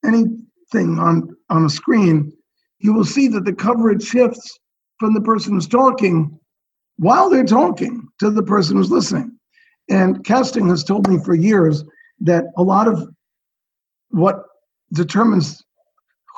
anything 0.05 0.99
on, 0.99 1.35
on 1.51 1.64
a 1.64 1.71
screen, 1.71 2.33
you 2.79 2.92
will 2.92 3.05
see 3.05 3.27
that 3.29 3.45
the 3.45 3.53
coverage 3.53 4.05
shifts 4.05 4.59
from 5.03 5.15
the 5.15 5.21
person 5.21 5.55
who's 5.55 5.67
talking 5.67 6.38
while 6.97 7.29
they're 7.29 7.43
talking 7.43 8.07
to 8.21 8.31
the 8.31 8.43
person 8.45 8.77
who's 8.77 8.93
listening. 8.93 9.37
And 9.91 10.25
casting 10.25 10.69
has 10.69 10.85
told 10.85 11.09
me 11.09 11.19
for 11.25 11.35
years 11.35 11.83
that 12.21 12.45
a 12.57 12.62
lot 12.62 12.87
of 12.87 13.09
what 14.11 14.45
determines 14.93 15.61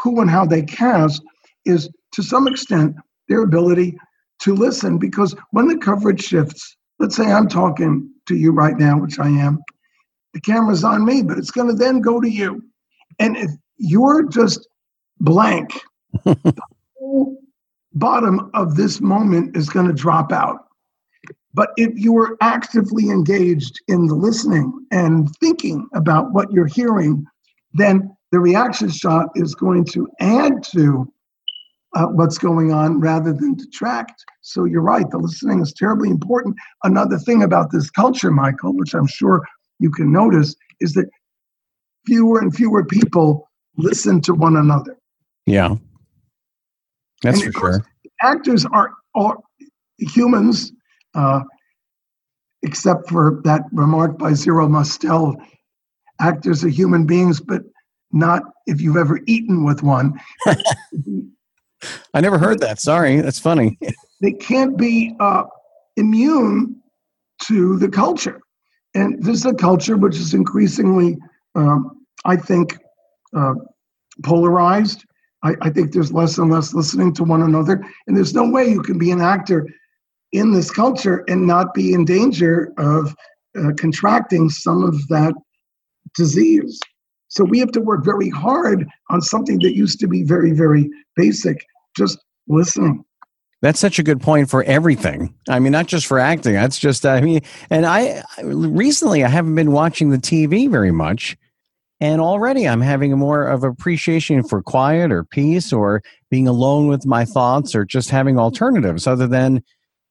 who 0.01 0.19
and 0.23 0.31
how 0.31 0.47
they 0.47 0.63
cast 0.63 1.21
is 1.67 1.91
to 2.15 2.23
some 2.23 2.49
extent 2.49 2.97
their 3.29 3.43
ability 3.43 3.99
to 4.41 4.55
listen 4.55 4.97
because 4.97 5.37
when 5.51 5.69
the 5.69 5.77
coverage 5.77 6.25
shifts, 6.25 6.75
let's 6.99 7.17
say 7.17 7.27
I'm 7.27 7.49
talking 7.49 8.11
to 8.29 8.35
you 8.35 8.51
right 8.51 8.79
now, 8.79 8.99
which 8.99 9.19
I 9.19 9.29
am, 9.29 9.59
the 10.33 10.41
camera's 10.41 10.85
on 10.85 11.05
me, 11.05 11.21
but 11.21 11.37
it's 11.37 11.51
going 11.51 11.69
to 11.69 11.75
then 11.75 12.01
go 12.01 12.19
to 12.19 12.31
you. 12.31 12.63
And 13.19 13.37
if 13.37 13.51
you're 13.77 14.27
just 14.27 14.67
blank, 15.21 15.79
the 16.25 16.63
whole 16.99 17.44
bottom 17.95 18.51
of 18.55 18.77
this 18.77 19.01
moment 19.01 19.57
is 19.57 19.69
going 19.69 19.87
to 19.87 19.93
drop 19.93 20.33
out. 20.33 20.67
But 21.55 21.71
if 21.77 21.93
you 21.95 22.17
are 22.19 22.37
actively 22.41 23.11
engaged 23.11 23.81
in 23.87 24.07
the 24.07 24.15
listening 24.15 24.87
and 24.91 25.31
thinking 25.37 25.89
about 25.95 26.33
what 26.33 26.53
you're 26.53 26.67
hearing, 26.67 27.25
then 27.73 28.15
the 28.33 28.41
reaction 28.41 28.91
shot 28.91 29.29
is 29.37 29.55
going 29.55 29.85
to 29.87 30.09
add 30.21 30.65
to 30.73 31.11
uh, 31.95 32.07
what's 32.07 32.39
going 32.39 32.73
on 32.73 33.01
rather 33.01 33.33
than 33.33 33.55
detract. 33.55 34.25
So 34.41 34.65
you're 34.65 34.83
right, 34.83 35.09
the 35.09 35.19
listening 35.19 35.61
is 35.61 35.73
terribly 35.73 36.11
important. 36.11 36.57
Another 36.83 37.19
thing 37.19 37.45
about 37.45 37.71
this 37.71 37.89
culture, 37.89 38.33
Michael, 38.33 38.75
which 38.77 38.95
I'm 38.95 39.07
sure 39.07 39.47
you 39.79 39.91
can 39.91 40.13
notice, 40.13 40.57
is 40.81 40.95
that 40.95 41.09
fewer 42.05 42.41
and 42.41 42.55
fewer 42.55 42.85
people 42.85 43.49
listen 43.77 44.21
to 44.23 44.35
one 44.35 44.57
another. 44.57 44.99
Yeah. 45.47 45.77
That's 47.25 47.43
and 47.43 47.55
for 47.55 47.61
sure. 47.61 47.87
Actors 48.23 48.67
are, 48.67 48.93
are 49.15 49.39
humans, 49.99 50.73
uh, 51.15 51.41
except 52.63 53.09
for 53.09 53.41
that 53.45 53.63
remark 53.73 54.19
by 54.19 54.35
Zero 54.35 54.69
Mostel. 54.69 55.35
Actors 56.21 56.63
are 56.65 56.69
human 56.69 57.07
beings, 57.07 57.41
but 57.41 57.63
not 58.13 58.43
if 58.67 58.81
you've 58.81 58.99
ever 58.99 59.21
eaten 59.27 59.65
with 59.65 59.83
one. 59.83 60.21
I 62.15 62.21
never 62.21 62.39
heard 62.39 62.61
that. 62.61 62.79
Sorry, 62.79 63.21
that's 63.21 63.39
funny. 63.39 63.79
they 64.21 64.33
can't 64.33 64.77
be 64.77 65.17
uh, 65.19 65.45
immune 65.97 66.77
to 67.47 67.79
the 67.79 67.89
culture, 67.89 68.41
and 68.95 69.23
this 69.23 69.37
is 69.39 69.47
a 69.47 69.55
culture 69.55 69.97
which 69.97 70.17
is 70.17 70.35
increasingly, 70.35 71.17
um, 71.55 72.05
I 72.25 72.37
think, 72.37 72.79
uh, 73.35 73.55
polarized. 74.23 75.05
I, 75.45 75.55
I 75.61 75.71
think 75.71 75.93
there's 75.93 76.13
less 76.13 76.39
and 76.39 76.51
less 76.51 76.75
listening 76.75 77.13
to 77.15 77.25
one 77.25 77.43
another, 77.43 77.85
and 78.07 78.17
there's 78.17 78.35
no 78.35 78.49
way 78.49 78.69
you 78.69 78.83
can 78.83 78.99
be 78.99 79.11
an 79.11 79.21
actor 79.21 79.69
in 80.33 80.53
this 80.53 80.71
culture 80.71 81.25
and 81.29 81.47
not 81.47 81.75
be 81.75 81.93
in 81.93 82.05
danger 82.05 82.73
of 82.79 83.15
uh, 83.57 83.71
contracting 83.77 84.51
some 84.51 84.83
of 84.83 85.07
that 85.09 85.35
disease. 86.17 86.81
So 87.29 87.45
we 87.45 87.59
have 87.61 87.73
to 87.73 87.81
work 87.81 88.05
very 88.05 88.31
hard 88.31 88.87
on 89.11 89.21
something 89.21 89.59
that 89.61 89.75
used 89.75 90.01
to 90.01 90.09
be 90.09 90.23
very, 90.23 90.53
very 90.53 90.91
basic, 91.17 91.65
just 91.97 92.19
listening. 92.49 93.05
That's 93.61 93.81
such 93.81 93.99
a 93.99 94.03
good 94.03 94.21
point 94.21 94.51
for 94.51 94.63
everything. 94.65 95.35
I 95.49 95.59
mean, 95.59 95.73
not 95.73 95.87
just 95.87 96.07
for 96.07 96.19
acting. 96.19 96.55
That's 96.55 96.79
just, 96.79 97.07
I 97.07 97.21
mean, 97.21 97.41
and 97.71 97.87
I 97.87 98.23
recently 98.43 99.25
I 99.25 99.29
haven't 99.29 99.55
been 99.55 99.73
watching 99.73 100.11
the 100.11 100.19
TV 100.19 100.71
very 100.71 100.93
much. 100.93 101.37
And 102.05 102.21
already 102.21 102.69
I'm 102.69 102.83
having 102.83 103.17
more 103.19 103.47
of 103.47 103.65
appreciation 103.65 104.45
for 104.45 104.63
quiet 104.63 105.11
or 105.11 105.25
peace 105.25 105.73
or 105.73 106.03
being 106.29 106.47
alone 106.47 106.87
with 106.87 107.07
my 107.07 107.25
thoughts 107.25 107.75
or 107.75 107.87
just 107.87 108.11
having 108.11 108.39
alternatives 108.39 109.07
other 109.07 109.27
than, 109.27 109.63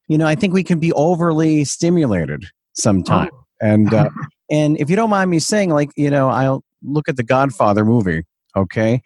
you 0.08 0.18
know, 0.18 0.26
I 0.26 0.34
think 0.34 0.56
we 0.56 0.64
can 0.64 0.80
be 0.80 0.92
overly 0.94 1.64
stimulated 1.66 2.46
sometimes. 2.74 3.30
Oh. 3.32 3.44
And, 3.62 3.94
uh, 3.94 4.10
and 4.50 4.76
if 4.80 4.90
you 4.90 4.96
don't 4.96 5.12
mind 5.12 5.30
me 5.30 5.38
saying, 5.38 5.70
like, 5.70 5.92
you 5.96 6.10
know, 6.10 6.30
I'll 6.30 6.64
look 6.82 7.08
at 7.08 7.16
the 7.16 7.22
Godfather 7.22 7.86
movie, 7.86 8.24
okay? 8.56 9.04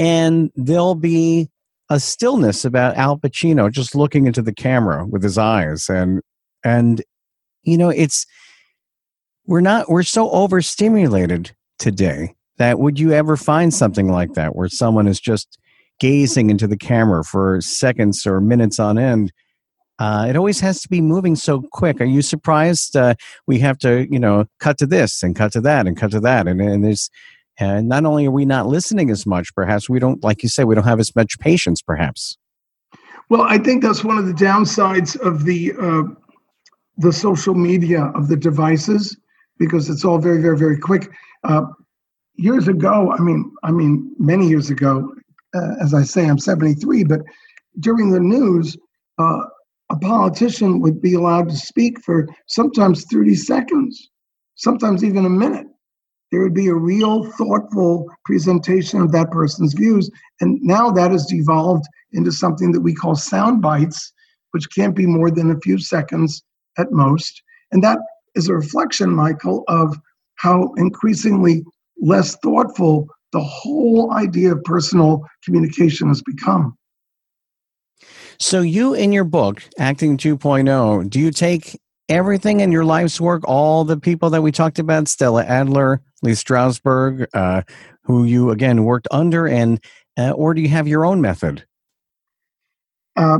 And 0.00 0.50
there'll 0.56 0.96
be 0.96 1.48
a 1.88 2.00
stillness 2.00 2.64
about 2.64 2.96
Al 2.96 3.16
Pacino 3.16 3.70
just 3.70 3.94
looking 3.94 4.26
into 4.26 4.42
the 4.42 4.52
camera 4.52 5.06
with 5.06 5.22
his 5.22 5.38
eyes 5.38 5.88
and 5.88 6.20
and 6.64 7.00
you 7.62 7.76
know 7.76 7.90
it's 7.90 8.26
we're 9.46 9.60
not 9.60 9.88
we're 9.90 10.02
so 10.02 10.30
overstimulated 10.30 11.54
today 11.84 12.34
that 12.56 12.78
would 12.78 12.98
you 12.98 13.12
ever 13.12 13.36
find 13.36 13.74
something 13.74 14.08
like 14.08 14.32
that 14.32 14.56
where 14.56 14.68
someone 14.68 15.06
is 15.06 15.20
just 15.20 15.58
gazing 16.00 16.48
into 16.48 16.66
the 16.66 16.78
camera 16.78 17.22
for 17.22 17.60
seconds 17.60 18.26
or 18.26 18.40
minutes 18.40 18.78
on 18.80 18.96
end 18.96 19.30
uh, 19.98 20.26
it 20.28 20.36
always 20.36 20.60
has 20.60 20.80
to 20.80 20.88
be 20.88 21.00
moving 21.00 21.36
so 21.36 21.62
quick. 21.72 22.00
Are 22.00 22.04
you 22.04 22.20
surprised? 22.20 22.96
Uh, 22.96 23.14
we 23.46 23.60
have 23.60 23.78
to, 23.78 24.08
you 24.10 24.18
know, 24.18 24.46
cut 24.58 24.76
to 24.78 24.86
this 24.86 25.22
and 25.22 25.36
cut 25.36 25.52
to 25.52 25.60
that 25.60 25.86
and 25.86 25.96
cut 25.96 26.10
to 26.10 26.20
that, 26.20 26.48
and, 26.48 26.60
and 26.60 26.84
there's, 26.84 27.08
And 27.60 27.88
not 27.88 28.04
only 28.04 28.26
are 28.26 28.32
we 28.32 28.44
not 28.44 28.66
listening 28.66 29.08
as 29.10 29.24
much, 29.24 29.54
perhaps 29.54 29.88
we 29.88 30.00
don't, 30.00 30.22
like 30.24 30.42
you 30.42 30.48
say, 30.48 30.64
we 30.64 30.74
don't 30.74 30.84
have 30.84 30.98
as 30.98 31.14
much 31.14 31.38
patience, 31.38 31.80
perhaps. 31.80 32.36
Well, 33.28 33.42
I 33.42 33.58
think 33.58 33.82
that's 33.82 34.02
one 34.02 34.18
of 34.18 34.26
the 34.26 34.32
downsides 34.32 35.16
of 35.20 35.44
the 35.44 35.72
uh, 35.80 36.02
the 36.96 37.12
social 37.12 37.54
media 37.54 38.04
of 38.14 38.28
the 38.28 38.36
devices 38.36 39.16
because 39.58 39.88
it's 39.88 40.04
all 40.04 40.18
very, 40.18 40.40
very, 40.40 40.58
very 40.58 40.78
quick. 40.78 41.10
Uh, 41.44 41.62
years 42.36 42.68
ago, 42.68 43.12
I 43.12 43.20
mean, 43.20 43.52
I 43.62 43.70
mean, 43.70 44.14
many 44.18 44.48
years 44.48 44.70
ago, 44.70 45.12
uh, 45.54 45.74
as 45.80 45.94
I 45.94 46.02
say, 46.02 46.26
I'm 46.26 46.38
73, 46.38 47.04
but 47.04 47.20
during 47.80 48.10
the 48.10 48.20
news, 48.20 48.76
uh, 49.18 49.42
a 49.90 49.96
politician 49.96 50.80
would 50.80 51.00
be 51.00 51.14
allowed 51.14 51.48
to 51.50 51.56
speak 51.56 52.00
for 52.02 52.26
sometimes 52.48 53.04
30 53.12 53.34
seconds, 53.34 54.10
sometimes 54.56 55.04
even 55.04 55.24
a 55.24 55.30
minute. 55.30 55.66
There 56.32 56.42
would 56.42 56.54
be 56.54 56.66
a 56.66 56.74
real 56.74 57.24
thoughtful 57.32 58.10
presentation 58.24 59.00
of 59.00 59.12
that 59.12 59.30
person's 59.30 59.74
views. 59.74 60.10
And 60.40 60.58
now 60.62 60.90
that 60.90 61.12
has 61.12 61.26
devolved 61.26 61.84
into 62.12 62.32
something 62.32 62.72
that 62.72 62.80
we 62.80 62.94
call 62.94 63.14
sound 63.14 63.62
bites, 63.62 64.12
which 64.50 64.66
can't 64.74 64.96
be 64.96 65.06
more 65.06 65.30
than 65.30 65.50
a 65.50 65.60
few 65.60 65.78
seconds 65.78 66.42
at 66.76 66.90
most. 66.90 67.40
And 67.70 67.84
that 67.84 67.98
is 68.34 68.48
a 68.48 68.54
reflection, 68.54 69.10
Michael, 69.10 69.64
of 69.68 69.96
how 70.36 70.72
increasingly 70.76 71.64
less 72.00 72.36
thoughtful 72.36 73.08
the 73.32 73.40
whole 73.40 74.12
idea 74.12 74.52
of 74.52 74.62
personal 74.64 75.24
communication 75.44 76.08
has 76.08 76.22
become. 76.22 76.76
So, 78.38 78.60
you 78.60 78.94
in 78.94 79.12
your 79.12 79.24
book, 79.24 79.62
Acting 79.78 80.16
2.0, 80.16 81.08
do 81.08 81.20
you 81.20 81.30
take 81.30 81.78
everything 82.08 82.60
in 82.60 82.72
your 82.72 82.84
life's 82.84 83.20
work, 83.20 83.42
all 83.46 83.84
the 83.84 83.96
people 83.96 84.30
that 84.30 84.42
we 84.42 84.52
talked 84.52 84.78
about, 84.78 85.08
Stella 85.08 85.44
Adler, 85.44 86.02
Lee 86.22 86.32
Strasberg, 86.32 87.26
uh, 87.34 87.62
who 88.02 88.24
you 88.24 88.50
again 88.50 88.84
worked 88.84 89.08
under, 89.10 89.46
and 89.46 89.82
uh, 90.18 90.30
or 90.30 90.54
do 90.54 90.60
you 90.60 90.68
have 90.68 90.86
your 90.86 91.04
own 91.04 91.20
method? 91.20 91.64
Uh, 93.16 93.38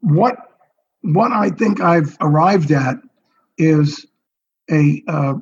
what 0.00 0.36
what 1.02 1.32
I 1.32 1.50
think 1.50 1.80
I've 1.80 2.16
arrived 2.20 2.70
at 2.70 2.96
is 3.58 4.06
a 4.70 5.02
uh, 5.08 5.34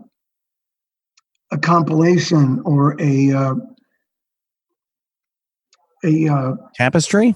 a 1.50 1.59
compilation 1.59 2.61
or 2.64 3.00
a 3.00 3.33
uh, 3.33 3.55
a 6.05 6.29
uh, 6.29 6.55
tapestry. 6.74 7.35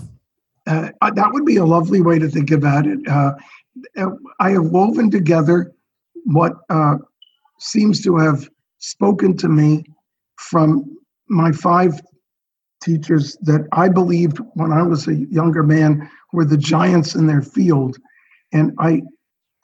Uh, 0.66 0.90
that 1.14 1.30
would 1.32 1.46
be 1.46 1.56
a 1.56 1.64
lovely 1.64 2.02
way 2.02 2.18
to 2.18 2.28
think 2.28 2.50
about 2.50 2.86
it. 2.86 2.98
Uh, 3.08 3.32
I 4.38 4.50
have 4.50 4.66
woven 4.66 5.10
together 5.10 5.72
what 6.24 6.52
uh, 6.68 6.96
seems 7.58 8.02
to 8.02 8.16
have 8.16 8.48
spoken 8.78 9.36
to 9.38 9.48
me 9.48 9.84
from 10.36 10.84
my 11.28 11.52
five 11.52 12.00
teachers 12.82 13.36
that 13.42 13.66
I 13.72 13.88
believed 13.88 14.38
when 14.54 14.72
I 14.72 14.82
was 14.82 15.08
a 15.08 15.14
younger 15.14 15.62
man 15.62 16.08
were 16.32 16.44
the 16.44 16.56
giants 16.56 17.14
in 17.14 17.26
their 17.26 17.42
field. 17.42 17.96
And 18.52 18.72
I, 18.78 19.02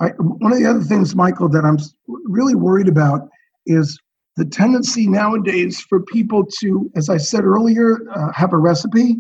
I 0.01 0.09
one 0.19 0.53
of 0.53 0.59
the 0.59 0.67
other 0.67 0.83
things, 0.83 1.15
Michael, 1.15 1.49
that 1.51 1.65
I'm 1.65 1.79
really 2.25 2.55
worried 2.55 2.89
about 2.89 3.29
is 3.67 3.99
the 4.37 4.45
tendency 4.45 5.07
nowadays 5.07 5.81
for 5.81 6.03
people 6.03 6.45
to, 6.61 6.91
as 6.97 7.09
I 7.09 7.17
said 7.19 7.45
earlier, 7.45 7.99
uh, 8.13 8.33
have 8.33 8.53
a 8.53 8.59
recipe, 8.59 9.17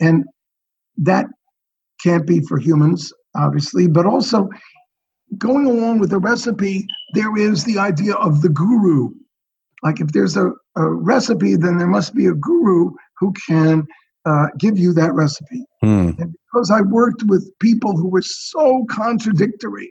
and 0.00 0.24
that 0.96 1.26
can't 2.02 2.26
be 2.26 2.40
for 2.40 2.58
humans, 2.58 3.12
obviously, 3.36 3.86
but 3.86 4.06
also 4.06 4.48
going 5.38 5.66
along 5.66 5.98
with 5.98 6.10
the 6.10 6.18
recipe, 6.18 6.86
there 7.12 7.36
is 7.36 7.64
the 7.64 7.78
idea 7.78 8.14
of 8.14 8.42
the 8.42 8.48
guru. 8.48 9.10
Like 9.82 10.00
if 10.00 10.08
there's 10.08 10.36
a, 10.36 10.52
a 10.76 10.88
recipe, 10.88 11.56
then 11.56 11.78
there 11.78 11.88
must 11.88 12.14
be 12.14 12.26
a 12.26 12.34
guru 12.34 12.90
who 13.18 13.32
can 13.48 13.86
uh, 14.24 14.46
give 14.58 14.78
you 14.78 14.92
that 14.94 15.12
recipe. 15.12 15.64
Hmm. 15.82 16.10
And 16.18 16.34
because 16.52 16.70
I 16.70 16.80
worked 16.80 17.24
with 17.24 17.50
people 17.60 17.96
who 17.96 18.08
were 18.08 18.22
so 18.22 18.86
contradictory, 18.88 19.90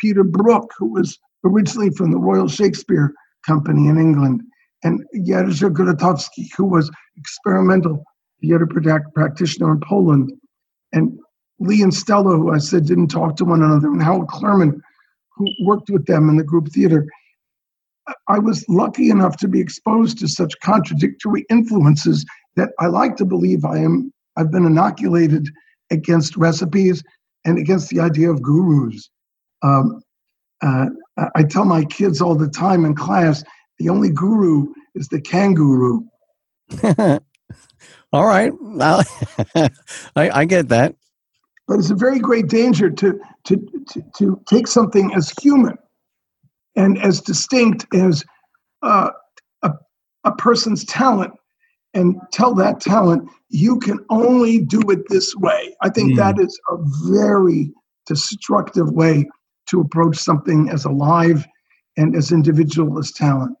Peter 0.00 0.24
Brook, 0.24 0.72
who 0.78 0.92
was 0.92 1.18
originally 1.44 1.90
from 1.90 2.10
the 2.10 2.18
Royal 2.18 2.48
Shakespeare 2.48 3.12
Company 3.46 3.88
in 3.88 3.98
England, 3.98 4.42
and 4.82 5.04
Jerzy 5.14 5.70
Grotowski, 5.72 6.48
who 6.56 6.64
was 6.64 6.90
experimental 7.16 8.02
theater 8.40 8.66
practitioner 9.14 9.72
in 9.72 9.80
Poland, 9.80 10.32
and 10.92 11.18
Lee 11.58 11.82
and 11.82 11.92
Stella, 11.92 12.36
who 12.36 12.52
I 12.52 12.58
said 12.58 12.86
didn't 12.86 13.08
talk 13.08 13.36
to 13.36 13.44
one 13.44 13.62
another, 13.62 13.88
and 13.88 14.02
Harold 14.02 14.28
Clurman, 14.28 14.80
who 15.36 15.46
worked 15.64 15.90
with 15.90 16.06
them 16.06 16.28
in 16.30 16.36
the 16.36 16.44
group 16.44 16.68
theater. 16.68 17.06
I 18.28 18.38
was 18.38 18.64
lucky 18.68 19.10
enough 19.10 19.36
to 19.38 19.48
be 19.48 19.60
exposed 19.60 20.18
to 20.18 20.28
such 20.28 20.58
contradictory 20.60 21.44
influences 21.50 22.24
that 22.56 22.70
I 22.78 22.86
like 22.86 23.16
to 23.16 23.24
believe 23.24 23.64
I 23.64 23.78
am. 23.78 24.12
I've 24.36 24.50
been 24.50 24.64
inoculated 24.64 25.48
against 25.90 26.36
recipes 26.36 27.02
and 27.44 27.58
against 27.58 27.90
the 27.90 28.00
idea 28.00 28.30
of 28.30 28.42
gurus. 28.42 29.10
Um, 29.62 30.02
uh, 30.62 30.86
I 31.34 31.42
tell 31.44 31.64
my 31.64 31.84
kids 31.84 32.20
all 32.20 32.34
the 32.34 32.48
time 32.48 32.84
in 32.84 32.94
class, 32.94 33.42
the 33.78 33.88
only 33.88 34.10
guru 34.10 34.66
is 34.94 35.08
the 35.08 35.20
kangaroo. 35.20 36.04
all 38.12 38.26
right, 38.26 38.52
I, 38.78 39.70
I 40.16 40.44
get 40.44 40.68
that. 40.68 40.94
But 41.66 41.78
it's 41.78 41.90
a 41.90 41.94
very 41.94 42.18
great 42.18 42.48
danger 42.48 42.90
to, 42.90 43.20
to, 43.44 43.56
to, 43.90 44.02
to 44.18 44.40
take 44.48 44.66
something 44.66 45.14
as 45.14 45.32
human 45.40 45.78
and 46.76 46.98
as 46.98 47.20
distinct 47.20 47.86
as 47.94 48.24
uh, 48.82 49.10
a, 49.62 49.70
a 50.24 50.32
person's 50.32 50.84
talent 50.84 51.32
and 51.94 52.16
tell 52.32 52.54
that 52.54 52.80
talent 52.80 53.28
you 53.48 53.78
can 53.78 53.98
only 54.10 54.60
do 54.60 54.80
it 54.90 55.08
this 55.08 55.34
way. 55.36 55.74
I 55.82 55.90
think 55.90 56.12
mm. 56.12 56.16
that 56.16 56.38
is 56.38 56.58
a 56.70 56.76
very 57.08 57.72
destructive 58.06 58.90
way 58.92 59.26
to 59.70 59.80
approach 59.80 60.16
something 60.16 60.68
as 60.70 60.84
alive 60.84 61.46
and 61.96 62.16
as 62.16 62.32
individual 62.32 62.98
as 62.98 63.12
talent. 63.12 63.56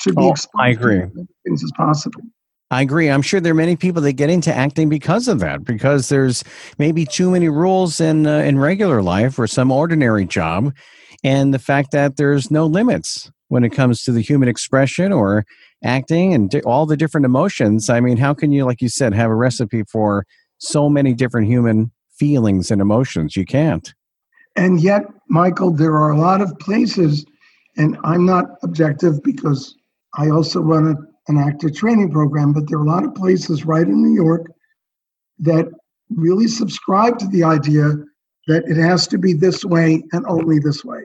Should 0.00 0.16
be 0.16 0.22
oh, 0.22 0.34
I 0.58 0.70
agree. 0.70 1.02
things 1.46 1.62
as 1.62 1.70
possible. 1.76 2.22
I 2.72 2.80
agree. 2.80 3.10
I'm 3.10 3.22
sure 3.22 3.38
there 3.38 3.52
are 3.52 3.54
many 3.54 3.76
people 3.76 4.00
that 4.02 4.14
get 4.14 4.30
into 4.30 4.52
acting 4.52 4.88
because 4.88 5.28
of 5.28 5.40
that, 5.40 5.62
because 5.64 6.08
there's 6.08 6.42
maybe 6.78 7.04
too 7.04 7.30
many 7.30 7.50
rules 7.50 8.00
in 8.00 8.26
uh, 8.26 8.38
in 8.38 8.58
regular 8.58 9.02
life 9.02 9.38
or 9.38 9.46
some 9.46 9.70
ordinary 9.70 10.24
job, 10.24 10.74
and 11.22 11.52
the 11.52 11.58
fact 11.58 11.92
that 11.92 12.16
there's 12.16 12.50
no 12.50 12.64
limits 12.64 13.30
when 13.48 13.62
it 13.62 13.70
comes 13.70 14.02
to 14.04 14.12
the 14.12 14.22
human 14.22 14.48
expression 14.48 15.12
or 15.12 15.44
acting 15.84 16.32
and 16.32 16.48
di- 16.48 16.62
all 16.62 16.86
the 16.86 16.96
different 16.96 17.26
emotions. 17.26 17.90
I 17.90 18.00
mean, 18.00 18.16
how 18.16 18.32
can 18.32 18.50
you, 18.50 18.64
like 18.64 18.80
you 18.80 18.88
said, 18.88 19.12
have 19.12 19.30
a 19.30 19.34
recipe 19.34 19.82
for 19.84 20.24
so 20.56 20.88
many 20.88 21.12
different 21.12 21.48
human 21.48 21.92
feelings 22.16 22.70
and 22.70 22.80
emotions? 22.80 23.36
You 23.36 23.44
can't. 23.44 23.92
And 24.56 24.80
yet, 24.80 25.04
Michael, 25.28 25.70
there 25.70 25.96
are 25.96 26.10
a 26.10 26.18
lot 26.18 26.40
of 26.40 26.58
places, 26.58 27.24
and 27.76 27.96
I'm 28.04 28.26
not 28.26 28.46
objective 28.62 29.22
because 29.22 29.74
I 30.14 30.28
also 30.28 30.60
run 30.60 30.88
a, 30.88 31.30
an 31.30 31.38
actor 31.38 31.70
training 31.70 32.10
program, 32.10 32.52
but 32.52 32.68
there 32.68 32.78
are 32.78 32.84
a 32.84 32.90
lot 32.90 33.04
of 33.04 33.14
places 33.14 33.64
right 33.64 33.86
in 33.86 34.02
New 34.02 34.14
York 34.14 34.46
that 35.38 35.68
really 36.10 36.46
subscribe 36.46 37.18
to 37.18 37.28
the 37.28 37.44
idea 37.44 37.92
that 38.46 38.64
it 38.66 38.76
has 38.76 39.06
to 39.08 39.18
be 39.18 39.32
this 39.32 39.64
way 39.64 40.02
and 40.12 40.26
only 40.26 40.58
this 40.58 40.84
way. 40.84 41.02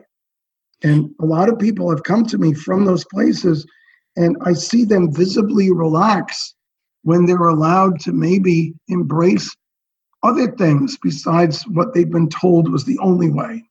And 0.82 1.10
a 1.20 1.24
lot 1.24 1.48
of 1.48 1.58
people 1.58 1.90
have 1.90 2.02
come 2.02 2.24
to 2.26 2.38
me 2.38 2.52
from 2.52 2.84
those 2.84 3.04
places 3.06 3.66
and 4.18 4.36
I 4.42 4.52
see 4.52 4.84
them 4.84 5.12
visibly 5.12 5.70
relax 5.70 6.54
when 7.02 7.24
they're 7.24 7.48
allowed 7.48 8.00
to 8.00 8.12
maybe 8.12 8.74
embrace 8.88 9.54
other 10.22 10.50
things 10.52 10.98
besides 11.02 11.62
what 11.68 11.94
they've 11.94 12.10
been 12.10 12.28
told 12.28 12.70
was 12.70 12.84
the 12.84 12.98
only 12.98 13.30
way. 13.30 13.64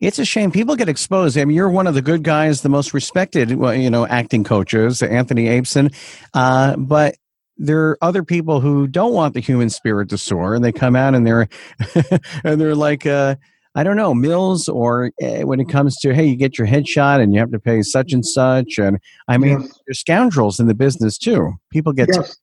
It's 0.00 0.18
a 0.18 0.24
shame 0.24 0.52
people 0.52 0.76
get 0.76 0.88
exposed. 0.88 1.36
I 1.36 1.44
mean, 1.44 1.56
you're 1.56 1.70
one 1.70 1.88
of 1.88 1.94
the 1.94 2.02
good 2.02 2.22
guys, 2.22 2.60
the 2.60 2.68
most 2.68 2.94
respected, 2.94 3.56
well, 3.56 3.74
you 3.74 3.90
know, 3.90 4.06
acting 4.06 4.44
coaches, 4.44 5.02
Anthony 5.02 5.46
Abeson. 5.46 5.92
Uh, 6.34 6.76
but 6.76 7.16
there 7.56 7.88
are 7.88 7.98
other 8.00 8.22
people 8.22 8.60
who 8.60 8.86
don't 8.86 9.12
want 9.12 9.34
the 9.34 9.40
human 9.40 9.70
spirit 9.70 10.08
to 10.10 10.18
soar, 10.18 10.54
and 10.54 10.64
they 10.64 10.70
come 10.70 10.94
out 10.94 11.14
and 11.14 11.26
they're 11.26 11.48
and 12.44 12.60
they're 12.60 12.76
like, 12.76 13.06
uh, 13.06 13.34
I 13.74 13.82
don't 13.82 13.96
know, 13.96 14.14
Mills, 14.14 14.68
or 14.68 15.10
uh, 15.22 15.40
when 15.40 15.60
it 15.60 15.68
comes 15.68 15.96
to, 15.98 16.14
hey, 16.14 16.26
you 16.26 16.36
get 16.36 16.58
your 16.58 16.66
headshot 16.66 17.20
and 17.20 17.34
you 17.34 17.40
have 17.40 17.50
to 17.50 17.60
pay 17.60 17.82
such 17.82 18.12
and 18.12 18.24
such. 18.24 18.78
And 18.78 18.98
I 19.26 19.38
mean, 19.38 19.60
yes. 19.60 19.80
there's 19.86 20.00
scoundrels 20.00 20.60
in 20.60 20.68
the 20.68 20.74
business 20.74 21.18
too. 21.18 21.54
People 21.70 21.92
get. 21.92 22.08
Yes. 22.12 22.36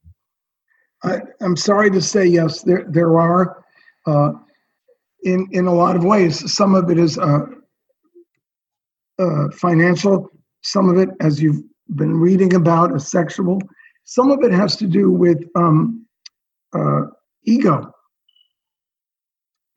I, 1.04 1.20
am 1.41 1.56
sorry 1.56 1.91
to 1.91 2.02
say, 2.02 2.26
yes, 2.26 2.62
there, 2.62 2.86
there 2.89 3.20
are. 3.20 3.64
Uh, 4.06 4.34
in, 5.24 5.48
in 5.52 5.66
a 5.68 5.74
lot 5.74 5.96
of 5.96 6.04
ways, 6.04 6.54
some 6.54 6.76
of 6.76 6.89
it 6.89 7.00
is 7.00 7.18
uh, 7.18 7.46
uh, 9.18 9.50
financial, 9.50 10.30
some 10.62 10.89
of 10.89 10.98
it, 10.98 11.10
as 11.20 11.41
you've 11.41 11.64
been 11.96 12.16
reading 12.16 12.54
about, 12.56 12.96
is 12.96 13.10
sexual. 13.10 13.60
Some 14.04 14.32
of 14.32 14.43
it 14.43 14.52
has 14.52 14.76
to 14.78 14.88
do 14.88 15.12
with 15.12 15.43
um, 15.56 16.06
uh, 16.74 17.02
ego. 17.43 17.91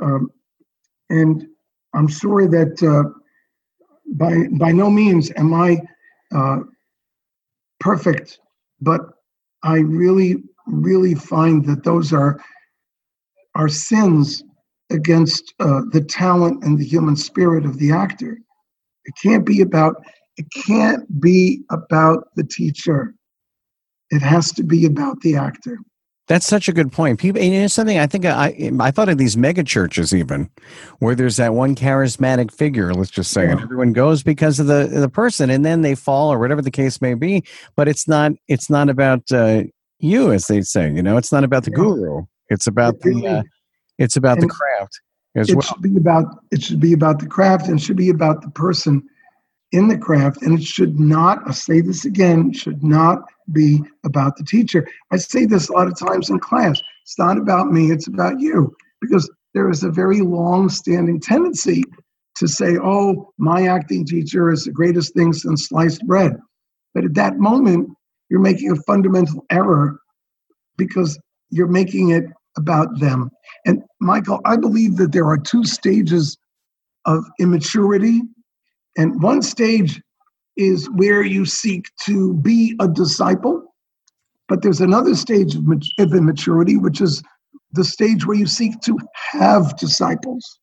Um, 0.00 0.30
and 1.10 1.46
I'm 1.94 2.08
sorry 2.08 2.46
that 2.48 2.82
uh, 2.82 3.10
by 4.14 4.46
by 4.58 4.72
no 4.72 4.90
means 4.90 5.30
am 5.36 5.54
I 5.54 5.80
uh, 6.34 6.58
perfect, 7.80 8.38
but 8.80 9.00
I 9.62 9.78
really, 9.78 10.42
really 10.68 11.14
find 11.14 11.64
that 11.66 11.84
those 11.84 12.12
are 12.12 12.40
are 13.54 13.68
sins 13.68 14.42
against 14.90 15.54
uh, 15.60 15.82
the 15.90 16.00
talent 16.00 16.62
and 16.64 16.78
the 16.78 16.84
human 16.84 17.16
spirit 17.16 17.64
of 17.64 17.78
the 17.78 17.90
actor. 17.90 18.38
It 19.04 19.14
can't 19.22 19.44
be 19.44 19.60
about 19.60 19.96
it 20.36 20.46
can't 20.66 21.20
be 21.20 21.62
about 21.70 22.28
the 22.36 22.44
teacher. 22.44 23.14
It 24.10 24.22
has 24.22 24.52
to 24.52 24.62
be 24.62 24.86
about 24.86 25.20
the 25.20 25.36
actor. 25.36 25.78
That's 26.28 26.46
such 26.46 26.68
a 26.68 26.72
good 26.72 26.92
point. 26.92 27.18
People, 27.18 27.40
and 27.40 27.54
it's 27.54 27.72
something 27.72 27.98
I 27.98 28.06
think 28.06 28.26
I 28.26 28.70
I 28.80 28.90
thought 28.90 29.08
of 29.08 29.16
these 29.16 29.36
mega 29.36 29.64
churches 29.64 30.14
even, 30.14 30.50
where 30.98 31.14
there's 31.14 31.38
that 31.38 31.54
one 31.54 31.74
charismatic 31.74 32.52
figure. 32.52 32.92
Let's 32.92 33.10
just 33.10 33.30
say, 33.30 33.44
yeah. 33.44 33.52
and 33.52 33.60
everyone 33.60 33.94
goes 33.94 34.22
because 34.22 34.60
of 34.60 34.66
the 34.66 34.86
the 34.86 35.08
person, 35.08 35.48
and 35.48 35.64
then 35.64 35.80
they 35.80 35.94
fall 35.94 36.30
or 36.30 36.38
whatever 36.38 36.60
the 36.60 36.70
case 36.70 37.00
may 37.00 37.14
be. 37.14 37.44
But 37.76 37.88
it's 37.88 38.06
not 38.06 38.32
it's 38.46 38.68
not 38.68 38.90
about 38.90 39.32
uh, 39.32 39.64
you, 39.98 40.32
as 40.32 40.46
they 40.46 40.62
say. 40.62 40.90
You 40.90 41.02
know, 41.02 41.16
it's 41.16 41.32
not 41.32 41.44
about 41.44 41.64
the 41.64 41.70
guru. 41.70 42.24
It's 42.48 42.66
about 42.66 42.94
it 42.94 43.02
the 43.02 43.26
uh, 43.26 43.42
it's 43.98 44.16
about 44.16 44.40
the 44.40 44.46
craft 44.46 45.00
as 45.36 45.50
it 45.50 45.56
well. 45.56 45.62
should 45.62 45.82
be 45.82 45.96
about 45.96 46.24
it 46.50 46.62
should 46.62 46.80
be 46.80 46.92
about 46.92 47.18
the 47.18 47.26
craft 47.26 47.68
and 47.68 47.80
should 47.80 47.96
be 47.96 48.10
about 48.10 48.42
the 48.42 48.50
person 48.50 49.02
in 49.72 49.88
the 49.88 49.98
craft 49.98 50.42
and 50.42 50.58
it 50.58 50.64
should 50.64 50.98
not 50.98 51.40
i 51.46 51.50
say 51.50 51.80
this 51.80 52.04
again 52.04 52.52
should 52.52 52.82
not 52.82 53.18
be 53.52 53.80
about 54.04 54.36
the 54.36 54.44
teacher 54.44 54.88
i 55.12 55.16
say 55.16 55.44
this 55.44 55.68
a 55.68 55.72
lot 55.72 55.86
of 55.86 55.98
times 55.98 56.30
in 56.30 56.38
class 56.38 56.80
it's 57.02 57.18
not 57.18 57.36
about 57.36 57.70
me 57.70 57.90
it's 57.90 58.08
about 58.08 58.40
you 58.40 58.74
because 59.00 59.30
there 59.54 59.68
is 59.68 59.82
a 59.84 59.90
very 59.90 60.20
long 60.20 60.68
standing 60.68 61.20
tendency 61.20 61.84
to 62.34 62.48
say 62.48 62.78
oh 62.82 63.30
my 63.36 63.66
acting 63.66 64.06
teacher 64.06 64.50
is 64.50 64.64
the 64.64 64.72
greatest 64.72 65.12
thing 65.14 65.32
since 65.32 65.68
sliced 65.68 66.06
bread 66.06 66.32
but 66.94 67.04
at 67.04 67.14
that 67.14 67.38
moment 67.38 67.90
you're 68.28 68.40
making 68.40 68.70
a 68.70 68.76
fundamental 68.82 69.44
error 69.50 70.00
because 70.76 71.18
you're 71.50 71.66
making 71.66 72.10
it 72.10 72.24
about 72.56 72.98
them. 73.00 73.30
And 73.64 73.82
Michael, 74.00 74.40
I 74.44 74.56
believe 74.56 74.96
that 74.96 75.12
there 75.12 75.26
are 75.26 75.38
two 75.38 75.64
stages 75.64 76.36
of 77.04 77.24
immaturity. 77.40 78.20
And 78.96 79.22
one 79.22 79.42
stage 79.42 80.00
is 80.56 80.90
where 80.90 81.22
you 81.22 81.46
seek 81.46 81.86
to 82.04 82.34
be 82.34 82.74
a 82.80 82.88
disciple. 82.88 83.74
But 84.48 84.62
there's 84.62 84.80
another 84.80 85.14
stage 85.14 85.54
of, 85.54 85.64
of 85.98 86.14
immaturity, 86.14 86.76
which 86.76 87.00
is 87.00 87.22
the 87.72 87.84
stage 87.84 88.26
where 88.26 88.36
you 88.36 88.46
seek 88.46 88.80
to 88.80 88.98
have 89.30 89.76
disciples. 89.76 90.58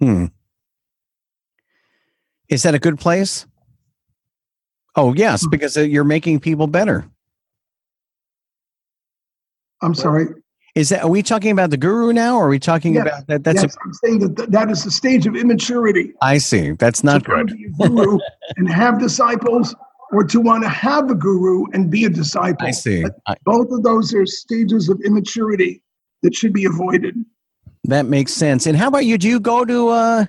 Hmm. 0.00 0.26
Is 2.48 2.64
that 2.64 2.74
a 2.74 2.78
good 2.78 2.98
place? 2.98 3.46
Oh, 4.94 5.14
yes, 5.14 5.42
hmm. 5.42 5.50
because 5.50 5.76
uh, 5.76 5.82
you're 5.82 6.04
making 6.04 6.40
people 6.40 6.66
better. 6.66 7.08
I'm 9.82 9.94
sorry. 9.94 10.26
Is 10.74 10.88
that 10.88 11.02
are 11.02 11.10
we 11.10 11.22
talking 11.22 11.50
about 11.50 11.68
the 11.70 11.76
guru 11.76 12.12
now, 12.12 12.36
or 12.36 12.46
are 12.46 12.48
we 12.48 12.58
talking 12.58 12.94
yes. 12.94 13.06
about 13.06 13.26
that? 13.26 13.44
That's 13.44 13.62
yes, 13.62 13.76
a, 13.76 13.78
I'm 13.84 13.92
saying 13.92 14.18
that 14.20 14.36
th- 14.36 14.48
that 14.50 14.70
is 14.70 14.84
the 14.84 14.90
stage 14.90 15.26
of 15.26 15.36
immaturity. 15.36 16.14
I 16.22 16.38
see. 16.38 16.70
That's 16.72 17.04
not 17.04 17.24
to 17.24 17.44
good. 17.44 17.54
guru 17.78 18.18
and 18.56 18.72
have 18.72 18.98
disciples, 18.98 19.74
or 20.12 20.24
to 20.24 20.40
want 20.40 20.62
to 20.62 20.70
have 20.70 21.10
a 21.10 21.14
guru 21.14 21.66
and 21.72 21.90
be 21.90 22.06
a 22.06 22.08
disciple. 22.08 22.66
I 22.66 22.70
see. 22.70 23.04
I, 23.26 23.34
both 23.44 23.70
of 23.70 23.82
those 23.82 24.14
are 24.14 24.24
stages 24.24 24.88
of 24.88 24.98
immaturity 25.04 25.82
that 26.22 26.34
should 26.34 26.54
be 26.54 26.64
avoided. 26.64 27.16
That 27.84 28.06
makes 28.06 28.32
sense. 28.32 28.66
And 28.66 28.76
how 28.76 28.88
about 28.88 29.04
you? 29.04 29.18
Do 29.18 29.28
you 29.28 29.40
go 29.40 29.66
to 29.66 29.88
uh, 29.88 30.24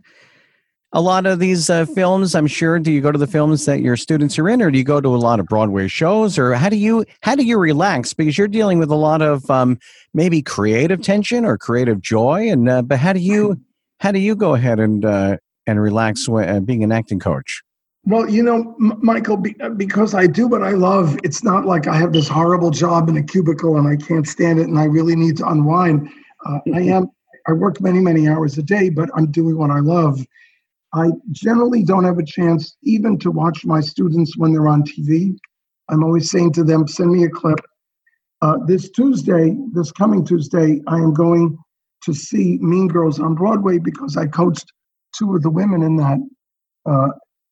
a 0.94 1.02
lot 1.02 1.26
of 1.26 1.40
these 1.40 1.70
uh, 1.70 1.86
films 1.86 2.36
i'm 2.36 2.48
sure 2.48 2.80
do 2.80 2.92
you 2.92 3.02
go 3.02 3.12
to 3.12 3.18
the 3.18 3.28
films 3.28 3.66
that 3.66 3.82
your 3.82 3.98
students 3.98 4.38
are 4.40 4.48
in 4.48 4.62
or 4.62 4.72
do 4.72 4.78
you 4.78 4.84
go 4.84 5.02
to 5.02 5.10
a 5.10 5.18
lot 5.18 5.40
of 5.40 5.46
broadway 5.48 5.88
shows 5.88 6.38
or 6.38 6.54
how 6.54 6.70
do 6.70 6.78
you 6.78 7.04
how 7.22 7.36
do 7.36 7.44
you 7.44 7.58
relax? 7.58 8.14
Because 8.14 8.38
you're 8.38 8.48
dealing 8.48 8.80
with 8.80 8.90
a 8.90 8.96
lot 8.96 9.22
of 9.22 9.50
um, 9.50 9.80
maybe 10.14 10.42
creative 10.42 11.02
tension 11.02 11.46
or 11.46 11.58
creative 11.58 12.02
joy 12.02 12.50
and 12.50 12.70
uh, 12.70 12.82
but 12.82 13.00
how 13.00 13.14
do 13.14 13.20
you 13.20 13.60
how 14.00 14.12
do 14.12 14.20
you 14.20 14.36
go 14.36 14.54
ahead 14.54 14.80
and 14.80 15.06
uh, 15.06 15.38
and 15.66 15.82
relax 15.82 16.28
when, 16.28 16.48
uh, 16.48 16.60
being 16.60 16.84
an 16.84 16.92
acting 16.92 17.20
coach? 17.20 17.62
Well 18.06 18.30
you 18.30 18.44
know 18.44 18.76
M- 18.80 19.00
michael 19.02 19.38
be, 19.38 19.56
uh, 19.62 19.70
because 19.70 20.14
i 20.14 20.28
do 20.28 20.48
what 20.48 20.62
i 20.62 20.72
love 20.72 21.18
it's 21.24 21.44
not 21.44 21.66
like 21.66 21.88
i 21.88 21.96
have 21.96 22.14
this 22.14 22.28
horrible 22.28 22.70
job 22.70 23.10
in 23.10 23.18
a 23.18 23.24
cubicle 23.24 23.78
and 23.78 23.88
i 23.88 23.96
can't 23.96 24.28
stand 24.28 24.60
it 24.60 24.68
and 24.68 24.78
i 24.78 24.84
really 24.84 25.16
need 25.16 25.38
to 25.38 25.48
unwind. 25.48 26.10
Uh, 26.46 26.60
i 26.74 26.82
am 26.82 27.10
i 27.48 27.54
work 27.54 27.80
many 27.80 28.00
many 28.00 28.28
hours 28.28 28.58
a 28.58 28.64
day 28.64 28.90
but 28.90 29.10
i'm 29.16 29.32
doing 29.32 29.58
what 29.58 29.72
i 29.72 29.80
love 29.80 30.20
I 30.94 31.10
generally 31.32 31.84
don't 31.84 32.04
have 32.04 32.20
a 32.20 32.26
chance 32.26 32.78
even 32.84 33.18
to 33.20 33.32
watch 33.32 33.66
my 33.66 33.82
students 33.82 34.38
when 34.38 34.54
they're 34.54 34.68
on 34.68 34.84
TV. 34.84 35.36
I'm 35.90 36.04
always 36.04 36.30
saying 36.30 36.54
to 36.54 36.64
them, 36.64 36.88
send 36.88 37.12
me 37.12 37.24
a 37.24 37.30
clip. 37.30 37.60
Uh, 38.42 38.58
this 38.68 38.90
Tuesday, 38.90 39.58
this 39.74 39.92
coming 39.92 40.26
Tuesday, 40.26 40.82
I 40.88 40.98
am 40.98 41.14
going 41.14 41.58
to 42.04 42.14
see 42.14 42.58
Mean 42.62 42.88
Girls 42.88 43.20
on 43.20 43.36
Broadway 43.36 43.80
because 43.80 44.18
I 44.18 44.28
coached 44.28 44.72
two 45.18 45.36
of 45.36 45.42
the 45.42 45.50
women 45.50 45.82
in 45.82 45.96
that. 45.98 46.20
Uh, 46.86 47.10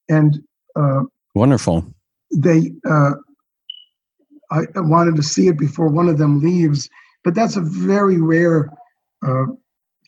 and 0.10 0.40
uh, 0.76 1.04
wonderful. 1.34 1.86
They, 2.36 2.72
uh, 2.90 3.12
I 4.52 4.66
wanted 4.76 5.16
to 5.16 5.24
see 5.24 5.48
it 5.48 5.58
before 5.58 5.88
one 5.88 6.10
of 6.10 6.18
them 6.18 6.42
leaves, 6.42 6.90
but 7.24 7.34
that's 7.34 7.56
a 7.56 7.62
very 7.62 8.22
rare 8.22 8.70
uh, 9.26 9.46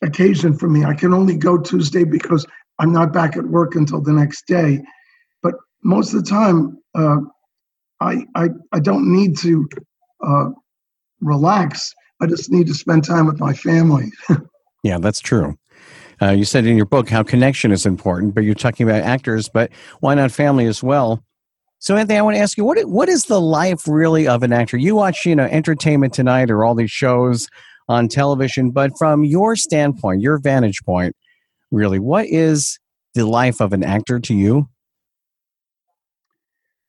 occasion 0.02 0.56
for 0.56 0.68
me. 0.68 0.84
I 0.84 0.94
can 0.94 1.14
only 1.14 1.36
go 1.36 1.58
Tuesday 1.58 2.04
because 2.04 2.46
I'm 2.78 2.92
not 2.92 3.12
back 3.12 3.36
at 3.36 3.44
work 3.44 3.74
until 3.74 4.00
the 4.00 4.12
next 4.12 4.46
day. 4.46 4.80
But 5.42 5.54
most 5.82 6.14
of 6.14 6.24
the 6.24 6.30
time, 6.30 6.78
uh, 6.94 7.18
I, 8.00 8.24
I, 8.34 8.48
I 8.72 8.80
don't 8.80 9.12
need 9.12 9.36
to 9.38 9.68
uh, 10.26 10.50
relax. 11.20 11.92
I 12.20 12.26
just 12.26 12.50
need 12.50 12.66
to 12.66 12.74
spend 12.74 13.04
time 13.04 13.26
with 13.26 13.40
my 13.40 13.52
family. 13.52 14.10
yeah, 14.82 14.98
that's 14.98 15.20
true. 15.20 15.54
Uh, 16.22 16.30
you 16.30 16.44
said 16.44 16.66
in 16.66 16.76
your 16.76 16.86
book 16.86 17.08
how 17.08 17.22
connection 17.22 17.72
is 17.72 17.86
important, 17.86 18.34
but 18.34 18.44
you're 18.44 18.54
talking 18.54 18.88
about 18.88 19.02
actors, 19.02 19.48
but 19.48 19.70
why 20.00 20.14
not 20.14 20.30
family 20.30 20.66
as 20.66 20.82
well? 20.82 21.22
So, 21.80 21.96
Anthony, 21.96 22.18
I 22.18 22.22
want 22.22 22.36
to 22.36 22.40
ask 22.40 22.56
you 22.56 22.64
what 22.64 22.82
what 22.86 23.08
is 23.08 23.24
the 23.24 23.40
life 23.40 23.86
really 23.86 24.26
of 24.26 24.42
an 24.42 24.52
actor? 24.52 24.76
You 24.78 24.94
watch, 24.94 25.26
you 25.26 25.36
know, 25.36 25.44
Entertainment 25.44 26.14
Tonight 26.14 26.50
or 26.50 26.64
all 26.64 26.74
these 26.74 26.90
shows 26.90 27.48
on 27.88 28.08
television, 28.08 28.70
but 28.70 28.92
from 28.96 29.24
your 29.24 29.56
standpoint, 29.56 30.22
your 30.22 30.38
vantage 30.38 30.82
point, 30.84 31.14
really. 31.74 31.98
What 31.98 32.26
is 32.26 32.78
the 33.14 33.26
life 33.26 33.60
of 33.60 33.72
an 33.72 33.82
actor 33.84 34.20
to 34.20 34.34
you? 34.34 34.68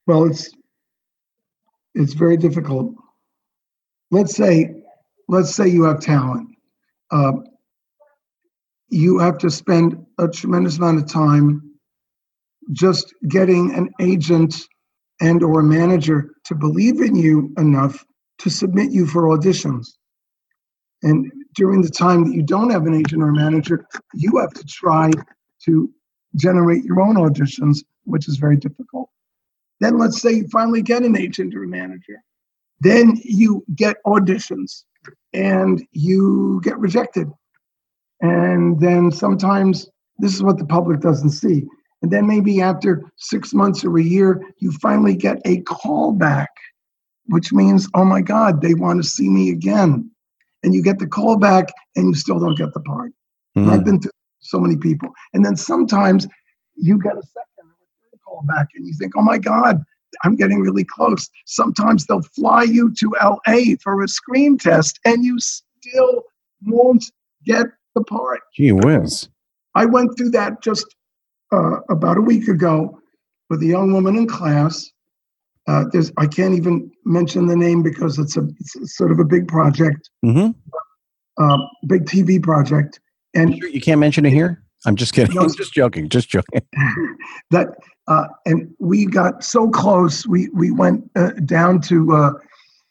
Well, 0.07 0.25
it's 0.25 0.51
it's 1.95 2.13
very 2.13 2.38
difficult. 2.38 2.93
Let's 4.11 4.36
say, 4.36 4.73
let's 5.27 5.55
say 5.55 5.67
you 5.67 5.83
have 5.83 5.99
talent. 5.99 6.49
Uh, 7.11 7.33
you 8.89 9.17
have 9.19 9.38
to 9.39 9.49
spend 9.49 10.05
a 10.19 10.27
tremendous 10.27 10.77
amount 10.77 10.99
of 10.99 11.11
time 11.11 11.61
just 12.71 13.13
getting 13.29 13.73
an 13.73 13.89
agent 13.99 14.55
and 15.21 15.41
or 15.41 15.61
a 15.61 15.63
manager 15.63 16.31
to 16.45 16.55
believe 16.55 17.01
in 17.01 17.15
you 17.15 17.53
enough 17.57 18.05
to 18.39 18.49
submit 18.49 18.91
you 18.91 19.05
for 19.07 19.23
auditions. 19.23 19.88
And 21.01 21.31
during 21.55 21.81
the 21.81 21.89
time 21.89 22.25
that 22.25 22.35
you 22.35 22.43
don't 22.43 22.69
have 22.69 22.85
an 22.85 22.93
agent 22.93 23.23
or 23.23 23.29
a 23.29 23.33
manager, 23.33 23.87
you 24.13 24.37
have 24.37 24.53
to 24.53 24.63
try 24.65 25.09
to 25.65 25.89
generate 26.35 26.83
your 26.83 27.01
own 27.01 27.15
auditions, 27.15 27.79
which 28.03 28.27
is 28.27 28.37
very 28.37 28.57
difficult. 28.57 29.09
Then 29.79 29.97
let's 29.97 30.21
say 30.21 30.33
you 30.33 30.47
finally 30.49 30.81
get 30.81 31.03
an 31.03 31.17
agent 31.17 31.55
or 31.55 31.63
a 31.63 31.67
manager. 31.67 32.21
Then 32.81 33.19
you 33.23 33.63
get 33.75 33.97
auditions 34.05 34.83
and 35.33 35.85
you 35.91 36.61
get 36.63 36.77
rejected. 36.77 37.31
And 38.21 38.79
then 38.79 39.11
sometimes 39.11 39.89
this 40.19 40.33
is 40.33 40.43
what 40.43 40.57
the 40.57 40.65
public 40.65 40.99
doesn't 40.99 41.31
see. 41.31 41.65
And 42.01 42.11
then 42.11 42.27
maybe 42.27 42.61
after 42.61 43.03
six 43.17 43.53
months 43.53 43.83
or 43.83 43.97
a 43.97 44.03
year, 44.03 44.41
you 44.59 44.71
finally 44.73 45.15
get 45.15 45.41
a 45.45 45.61
call 45.61 46.11
back, 46.11 46.49
which 47.27 47.51
means, 47.51 47.87
oh 47.93 48.05
my 48.05 48.21
God, 48.21 48.61
they 48.61 48.73
want 48.73 49.01
to 49.01 49.09
see 49.09 49.29
me 49.29 49.51
again 49.51 50.11
and 50.66 50.74
you 50.74 50.82
get 50.82 50.99
the 50.99 51.07
call 51.07 51.38
back 51.38 51.72
and 51.95 52.07
you 52.07 52.16
still 52.16 52.39
don't 52.39 52.57
get 52.57 52.74
the 52.74 52.82
part. 52.82 53.13
Mm. 53.55 53.70
I've 53.70 53.86
been 53.86 54.01
through 54.01 54.11
so 54.39 54.59
many 54.59 54.76
people. 54.76 55.09
And 55.34 55.45
then 55.45 55.55
sometimes 55.55 56.28
you 56.76 56.99
get 57.01 57.13
a 57.13 57.22
second 57.22 57.72
call 58.26 58.43
back 58.47 58.68
and 58.76 58.86
you 58.86 58.93
think, 58.99 59.13
oh 59.16 59.22
my 59.22 59.38
God, 59.38 59.82
I'm 60.24 60.36
getting 60.36 60.61
really 60.61 60.84
close. 60.84 61.30
Sometimes 61.45 62.05
they'll 62.05 62.22
fly 62.22 62.63
you 62.63 62.93
to 62.95 63.16
LA 63.22 63.76
for 63.82 64.03
a 64.03 64.07
screen 64.07 64.57
test 64.57 64.99
and 65.05 65.24
you 65.24 65.38
still 65.39 66.24
won't 66.66 67.05
get 67.45 67.68
the 67.93 68.03
part. 68.03 68.41
Gee 68.55 68.72
whiz. 68.72 69.30
I 69.76 69.86
went 69.86 70.18
through 70.18 70.32
that 70.32 70.61
just 70.61 70.86
uh, 71.53 71.82
about 71.89 72.18
a 72.18 72.22
week 72.22 72.47
ago 72.47 72.99
with 73.49 73.61
a 73.61 73.68
young 73.68 73.93
woman 73.93 74.16
in 74.16 74.28
class 74.28 74.91
uh, 75.68 75.86
there's 75.91 76.11
I 76.18 76.28
can't 76.28 76.53
even 76.53 76.91
mention 77.05 77.47
the 77.47 77.55
name 77.55 77.82
because 77.82 78.20
it's 78.20 78.38
a 78.38 78.47
it's 78.59 78.95
sort 78.95 79.11
of 79.11 79.20
a 79.20 79.26
big 79.26 79.47
project, 79.47 80.09
mm-hmm. 80.24 80.51
uh, 81.43 81.57
big 81.88 82.05
TV 82.05 82.41
project. 82.41 82.99
And 83.34 83.55
you 83.57 83.82
can't 83.82 83.99
mention 83.99 84.26
it 84.26 84.32
here. 84.32 84.63
I'm 84.86 84.95
just 84.95 85.13
kidding. 85.13 85.36
No, 85.36 85.41
I'm 85.41 85.53
just 85.57 85.74
joking. 85.74 86.09
Just 86.09 86.30
joking. 86.30 86.61
that 87.51 87.70
Uh, 88.07 88.28
and 88.45 88.72
we 88.80 89.05
got 89.07 89.43
so 89.43 89.70
close. 89.70 90.28
We 90.28 90.49
we 90.49 90.72
went 90.72 91.09
uh, 91.16 91.32
down 91.45 91.82
to 91.82 92.13
uh, 92.13 92.32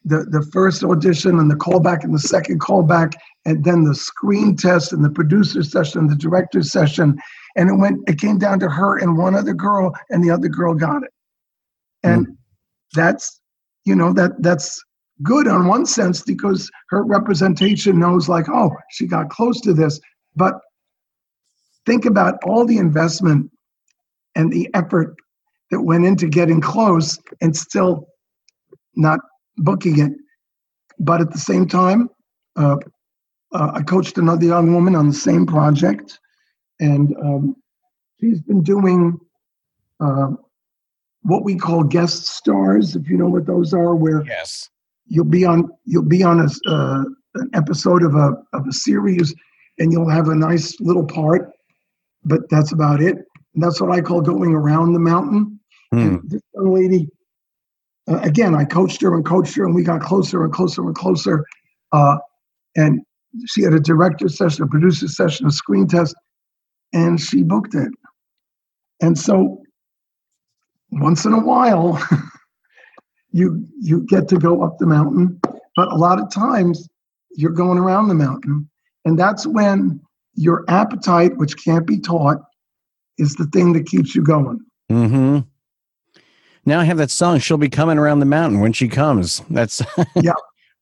the 0.05 0.25
the 0.25 0.43
first 0.53 0.83
audition 0.83 1.39
and 1.39 1.49
the 1.49 1.55
callback 1.55 2.03
and 2.03 2.13
the 2.13 2.19
second 2.19 2.61
callback, 2.61 3.15
and 3.45 3.65
then 3.65 3.85
the 3.85 3.95
screen 3.95 4.57
test 4.57 4.93
and 4.93 5.05
the 5.05 5.11
producer 5.11 5.63
session, 5.63 6.01
and 6.01 6.11
the 6.11 6.17
director 6.17 6.63
session, 6.65 7.17
and 7.55 7.71
it 7.71 7.75
went. 7.75 8.01
It 8.09 8.19
came 8.19 8.39
down 8.39 8.59
to 8.61 8.69
her 8.69 8.99
and 8.99 9.17
one 9.17 9.37
other 9.37 9.55
girl, 9.55 9.95
and 10.11 10.25
the 10.25 10.33
other 10.33 10.49
girl 10.49 10.75
got 10.75 11.05
it. 11.05 11.13
And 12.03 12.27
mm. 12.27 12.37
That's 12.95 13.41
you 13.85 13.95
know 13.95 14.13
that 14.13 14.31
that's 14.43 14.83
good 15.23 15.47
on 15.47 15.67
one 15.67 15.87
sense 15.87 16.23
because 16.23 16.71
her 16.89 17.05
representation 17.05 17.99
knows 17.99 18.29
like 18.29 18.49
oh 18.49 18.71
she 18.91 19.07
got 19.07 19.29
close 19.31 19.61
to 19.61 19.73
this 19.73 20.01
but 20.35 20.55
think 21.87 22.05
about 22.05 22.35
all 22.45 22.65
the 22.65 22.79
investment 22.79 23.51
and 24.35 24.53
the 24.53 24.69
effort 24.75 25.15
that 25.71 25.81
went 25.81 26.05
into 26.05 26.29
getting 26.29 26.61
close 26.61 27.19
and 27.41 27.57
still 27.57 28.07
not 28.97 29.21
booking 29.59 29.99
it. 29.99 30.13
But 30.99 31.21
at 31.21 31.33
the 31.33 31.39
same 31.39 31.67
time, 31.67 32.09
uh, 32.57 32.77
uh, 33.53 33.73
I 33.75 33.83
coached 33.83 34.19
another 34.19 34.47
young 34.47 34.73
woman 34.73 34.95
on 34.95 35.09
the 35.09 35.15
same 35.15 35.47
project, 35.47 36.19
and 36.81 37.15
um, 37.23 37.57
she's 38.21 38.41
been 38.41 38.63
doing 38.63 39.19
uh, 40.01 40.31
what 41.25 41.43
we 41.43 41.57
call 41.57 41.83
guest 41.83 42.27
stars, 42.27 42.97
if 42.97 43.09
you 43.09 43.17
know 43.17 43.29
what 43.29 43.47
those 43.47 43.73
are, 43.73 43.95
where 43.95 44.25
yes. 44.27 44.71
you'll 45.07 45.25
be 45.25 45.45
on 45.45 45.69
you'll 45.85 46.03
be 46.03 46.23
on 46.23 46.41
a, 46.41 46.71
uh, 46.71 47.05
an 47.35 47.51
episode 47.55 48.03
of 48.03 48.15
a 48.15 48.35
of 48.53 48.67
a 48.69 48.73
series, 48.73 49.35
and 49.79 49.91
you'll 49.91 50.09
have 50.09 50.29
a 50.29 50.35
nice 50.35 50.79
little 50.81 51.07
part, 51.07 51.51
but 52.25 52.49
that's 52.51 52.73
about 52.73 53.01
it. 53.01 53.17
And 53.55 53.63
that's 53.63 53.81
what 53.81 53.91
I 53.91 54.01
call 54.01 54.21
going 54.21 54.53
around 54.53 54.93
the 54.93 55.01
mountain. 55.01 55.59
Mm. 55.93 56.23
this 56.29 56.43
young 56.55 56.75
lady, 56.75 57.09
uh, 58.09 58.19
again, 58.19 58.55
I 58.55 58.65
coached 58.65 59.01
her 59.03 59.15
and 59.15 59.25
coached 59.25 59.55
her, 59.57 59.65
and 59.65 59.75
we 59.75 59.83
got 59.83 60.01
closer 60.01 60.45
and 60.45 60.53
closer 60.53 60.83
and 60.83 60.95
closer. 60.95 61.45
Uh, 61.93 62.19
and 62.77 63.01
she 63.47 63.63
had 63.63 63.73
a 63.73 63.81
director 63.81 64.29
session, 64.29 64.65
a 64.65 64.67
producer 64.67 65.09
session, 65.09 65.47
a 65.47 65.51
screen 65.51 65.87
test, 65.87 66.15
and 66.93 67.21
she 67.21 67.43
booked 67.43 67.75
it. 67.75 67.93
And 69.01 69.19
so, 69.19 69.63
once 70.91 71.25
in 71.25 71.33
a 71.33 71.41
while, 71.41 72.03
you 73.33 73.67
you 73.81 74.07
get 74.07 74.29
to 74.29 74.37
go 74.37 74.63
up 74.63 74.79
the 74.79 74.87
mountain, 74.87 75.41
but 75.77 75.93
a 75.93 75.97
lot 75.97 76.21
of 76.21 76.31
times 76.31 76.89
you're 77.37 77.51
going 77.51 77.79
around 77.79 78.09
the 78.09 78.15
mountain, 78.15 78.69
and 79.05 79.19
that's 79.19 79.47
when 79.47 80.01
your 80.35 80.65
appetite, 80.69 81.37
which 81.37 81.63
can't 81.63 81.87
be 81.87 81.99
taught, 81.99 82.39
is 83.19 83.35
the 83.35 83.47
thing 83.47 83.73
that 83.73 83.87
keeps 83.87 84.15
you 84.15 84.23
going. 84.23 84.61
mm-hmm. 84.91 85.41
Now 86.67 86.81
I 86.81 86.85
have 86.85 86.97
that 86.97 87.11
song. 87.11 87.41
She'll 87.41 87.59
be 87.59 87.69
coming 87.69 87.99
around 87.99 88.21
the 88.21 88.27
mountain 88.27 88.61
when 88.61 88.73
she 88.73 88.89
comes. 88.89 89.43
That's 89.51 89.83
yeah. 90.17 90.33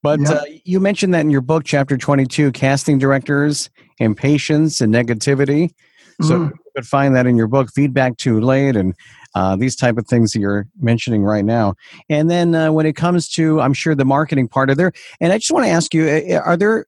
but 0.03 0.21
yeah. 0.21 0.31
Uh, 0.31 0.45
you 0.65 0.79
mentioned 0.79 1.13
that 1.15 1.21
in 1.21 1.31
your 1.31 1.41
book, 1.41 1.65
chapter 1.65 1.97
twenty-two, 1.97 2.53
casting 2.53 2.99
directors, 2.99 3.71
impatience, 3.99 4.81
and 4.81 4.95
negativity. 4.95 5.73
So 6.21 6.39
mm. 6.39 6.51
you 6.51 6.59
could 6.77 6.87
find 6.87 7.17
that 7.17 7.27
in 7.27 7.37
your 7.37 7.49
book, 7.49 7.71
feedback 7.75 8.17
too 8.17 8.41
late, 8.41 8.77
and 8.77 8.95
uh, 9.35 9.57
these 9.57 9.77
type 9.77 9.99
of 9.99 10.07
things 10.07 10.33
that 10.33 10.41
you're 10.41 10.67
mentioning 10.81 11.23
right 11.23 11.45
now. 11.45 11.75
And 12.09 12.31
then 12.31 12.55
uh, 12.55 12.73
when 12.73 12.87
it 12.87 12.97
comes 12.97 13.29
to, 13.31 13.61
I'm 13.61 13.73
sure 13.73 13.95
the 13.95 14.05
marketing 14.05 14.49
part 14.49 14.71
of 14.71 14.77
there, 14.77 14.93
and 15.21 15.33
I 15.33 15.39
just 15.39 15.51
want 15.51 15.65
to 15.67 15.71
ask 15.71 15.95
you, 15.95 16.41
are 16.45 16.57
there 16.57 16.87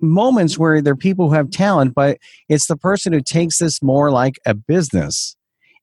moments 0.00 0.58
where 0.58 0.82
there 0.82 0.92
are 0.92 0.96
people 0.96 1.28
who 1.28 1.34
have 1.34 1.50
talent, 1.50 1.94
but 1.94 2.18
it's 2.48 2.66
the 2.66 2.76
person 2.76 3.12
who 3.12 3.20
takes 3.20 3.58
this 3.58 3.82
more 3.82 4.10
like 4.10 4.38
a 4.46 4.54
business 4.54 5.36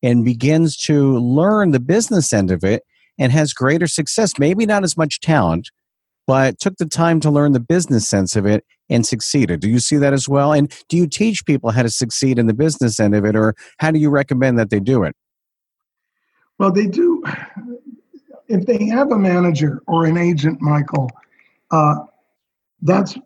and 0.03 0.25
begins 0.25 0.77
to 0.77 1.17
learn 1.17 1.71
the 1.71 1.79
business 1.79 2.33
end 2.33 2.51
of 2.51 2.63
it 2.63 2.83
and 3.17 3.31
has 3.31 3.53
greater 3.53 3.87
success. 3.87 4.33
Maybe 4.39 4.65
not 4.65 4.83
as 4.83 4.97
much 4.97 5.19
talent, 5.21 5.69
but 6.27 6.59
took 6.59 6.77
the 6.77 6.85
time 6.85 7.19
to 7.21 7.31
learn 7.31 7.51
the 7.51 7.59
business 7.59 8.07
sense 8.07 8.35
of 8.35 8.45
it 8.45 8.63
and 8.89 9.05
succeeded. 9.05 9.59
Do 9.59 9.69
you 9.69 9.79
see 9.79 9.97
that 9.97 10.13
as 10.13 10.27
well? 10.27 10.53
And 10.53 10.73
do 10.89 10.97
you 10.97 11.07
teach 11.07 11.45
people 11.45 11.71
how 11.71 11.83
to 11.83 11.89
succeed 11.89 12.37
in 12.37 12.47
the 12.47 12.53
business 12.53 12.99
end 12.99 13.15
of 13.15 13.25
it, 13.25 13.35
or 13.35 13.55
how 13.79 13.91
do 13.91 13.99
you 13.99 14.09
recommend 14.09 14.59
that 14.59 14.69
they 14.69 14.79
do 14.79 15.03
it? 15.03 15.15
Well, 16.61 16.71
they 16.71 16.85
do. 16.85 17.23
If 18.47 18.67
they 18.67 18.85
have 18.85 19.11
a 19.11 19.17
manager 19.17 19.81
or 19.87 20.05
an 20.05 20.15
agent, 20.15 20.61
Michael, 20.61 21.09
uh, 21.71 21.95
that's 22.83 23.17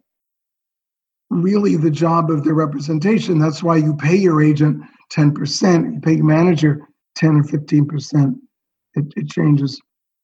really 1.29 1.75
the 1.75 1.91
job 1.91 2.31
of 2.31 2.45
the 2.45 2.53
representation. 2.53 3.37
That's 3.37 3.61
why 3.61 3.75
you 3.75 3.93
pay 3.97 4.15
your 4.15 4.41
agent 4.41 4.81
10%, 5.11 5.95
you 5.95 5.99
pay 5.99 6.13
your 6.13 6.23
manager 6.23 6.87
10 7.15 7.35
or 7.35 7.43
15%. 7.43 8.35
It, 8.93 9.03
it 9.17 9.29
changes 9.29 9.81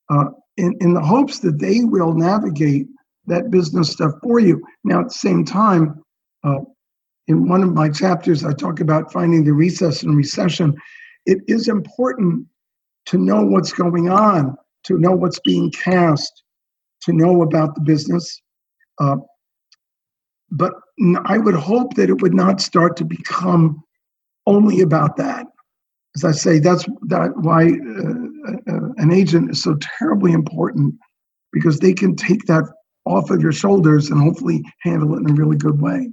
uh, 0.08 0.28
in, 0.56 0.74
in 0.80 0.94
the 0.94 1.02
hopes 1.02 1.38
that 1.40 1.58
they 1.58 1.84
will 1.84 2.14
navigate 2.14 2.86
that 3.26 3.50
business 3.50 3.90
stuff 3.90 4.12
for 4.22 4.38
you. 4.38 4.62
Now, 4.84 5.00
at 5.00 5.08
the 5.08 5.14
same 5.14 5.44
time, 5.44 6.02
uh, 6.44 6.60
in 7.28 7.46
one 7.46 7.62
of 7.62 7.74
my 7.74 7.90
chapters, 7.90 8.42
I 8.42 8.54
talk 8.54 8.80
about 8.80 9.12
finding 9.12 9.44
the 9.44 9.52
recess 9.52 10.02
and 10.02 10.16
recession. 10.16 10.74
It 11.26 11.40
is 11.46 11.68
important 11.68 12.46
to 13.06 13.18
know 13.18 13.44
what's 13.44 13.72
going 13.72 14.08
on, 14.08 14.56
to 14.84 14.98
know 14.98 15.12
what's 15.12 15.40
being 15.40 15.70
cast, 15.70 16.42
to 17.02 17.12
know 17.12 17.42
about 17.42 17.74
the 17.74 17.80
business. 17.80 18.40
Uh, 18.98 19.16
but 20.50 20.74
I 21.24 21.38
would 21.38 21.54
hope 21.54 21.94
that 21.94 22.10
it 22.10 22.20
would 22.20 22.34
not 22.34 22.60
start 22.60 22.96
to 22.98 23.04
become 23.04 23.82
only 24.46 24.80
about 24.80 25.16
that. 25.16 25.46
As 26.14 26.24
I 26.24 26.32
say, 26.32 26.58
that's 26.58 26.84
that 27.08 27.32
why 27.36 27.64
uh, 27.64 28.72
uh, 28.72 28.92
an 28.98 29.12
agent 29.12 29.50
is 29.50 29.62
so 29.62 29.76
terribly 29.98 30.32
important 30.32 30.94
because 31.52 31.78
they 31.78 31.94
can 31.94 32.14
take 32.16 32.44
that 32.46 32.64
off 33.06 33.30
of 33.30 33.40
your 33.40 33.52
shoulders 33.52 34.10
and 34.10 34.20
hopefully 34.20 34.62
handle 34.80 35.14
it 35.14 35.20
in 35.20 35.30
a 35.30 35.34
really 35.34 35.56
good 35.56 35.80
way. 35.80 36.10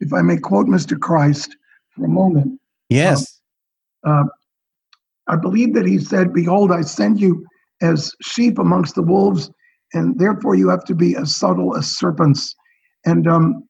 If 0.00 0.12
I 0.12 0.22
may 0.22 0.36
quote 0.36 0.66
Mr. 0.66 0.98
Christ 0.98 1.56
for 1.90 2.04
a 2.04 2.08
moment. 2.08 2.60
Yes. 2.88 3.40
Uh, 4.04 4.24
I 5.28 5.36
believe 5.36 5.74
that 5.74 5.86
he 5.86 5.98
said, 5.98 6.32
Behold, 6.32 6.72
I 6.72 6.82
send 6.82 7.20
you 7.20 7.44
as 7.80 8.12
sheep 8.22 8.58
amongst 8.58 8.94
the 8.94 9.02
wolves, 9.02 9.50
and 9.92 10.18
therefore 10.18 10.54
you 10.54 10.68
have 10.68 10.84
to 10.84 10.94
be 10.94 11.16
as 11.16 11.34
subtle 11.34 11.76
as 11.76 11.96
serpents. 11.96 12.54
And 13.04 13.26
um, 13.26 13.64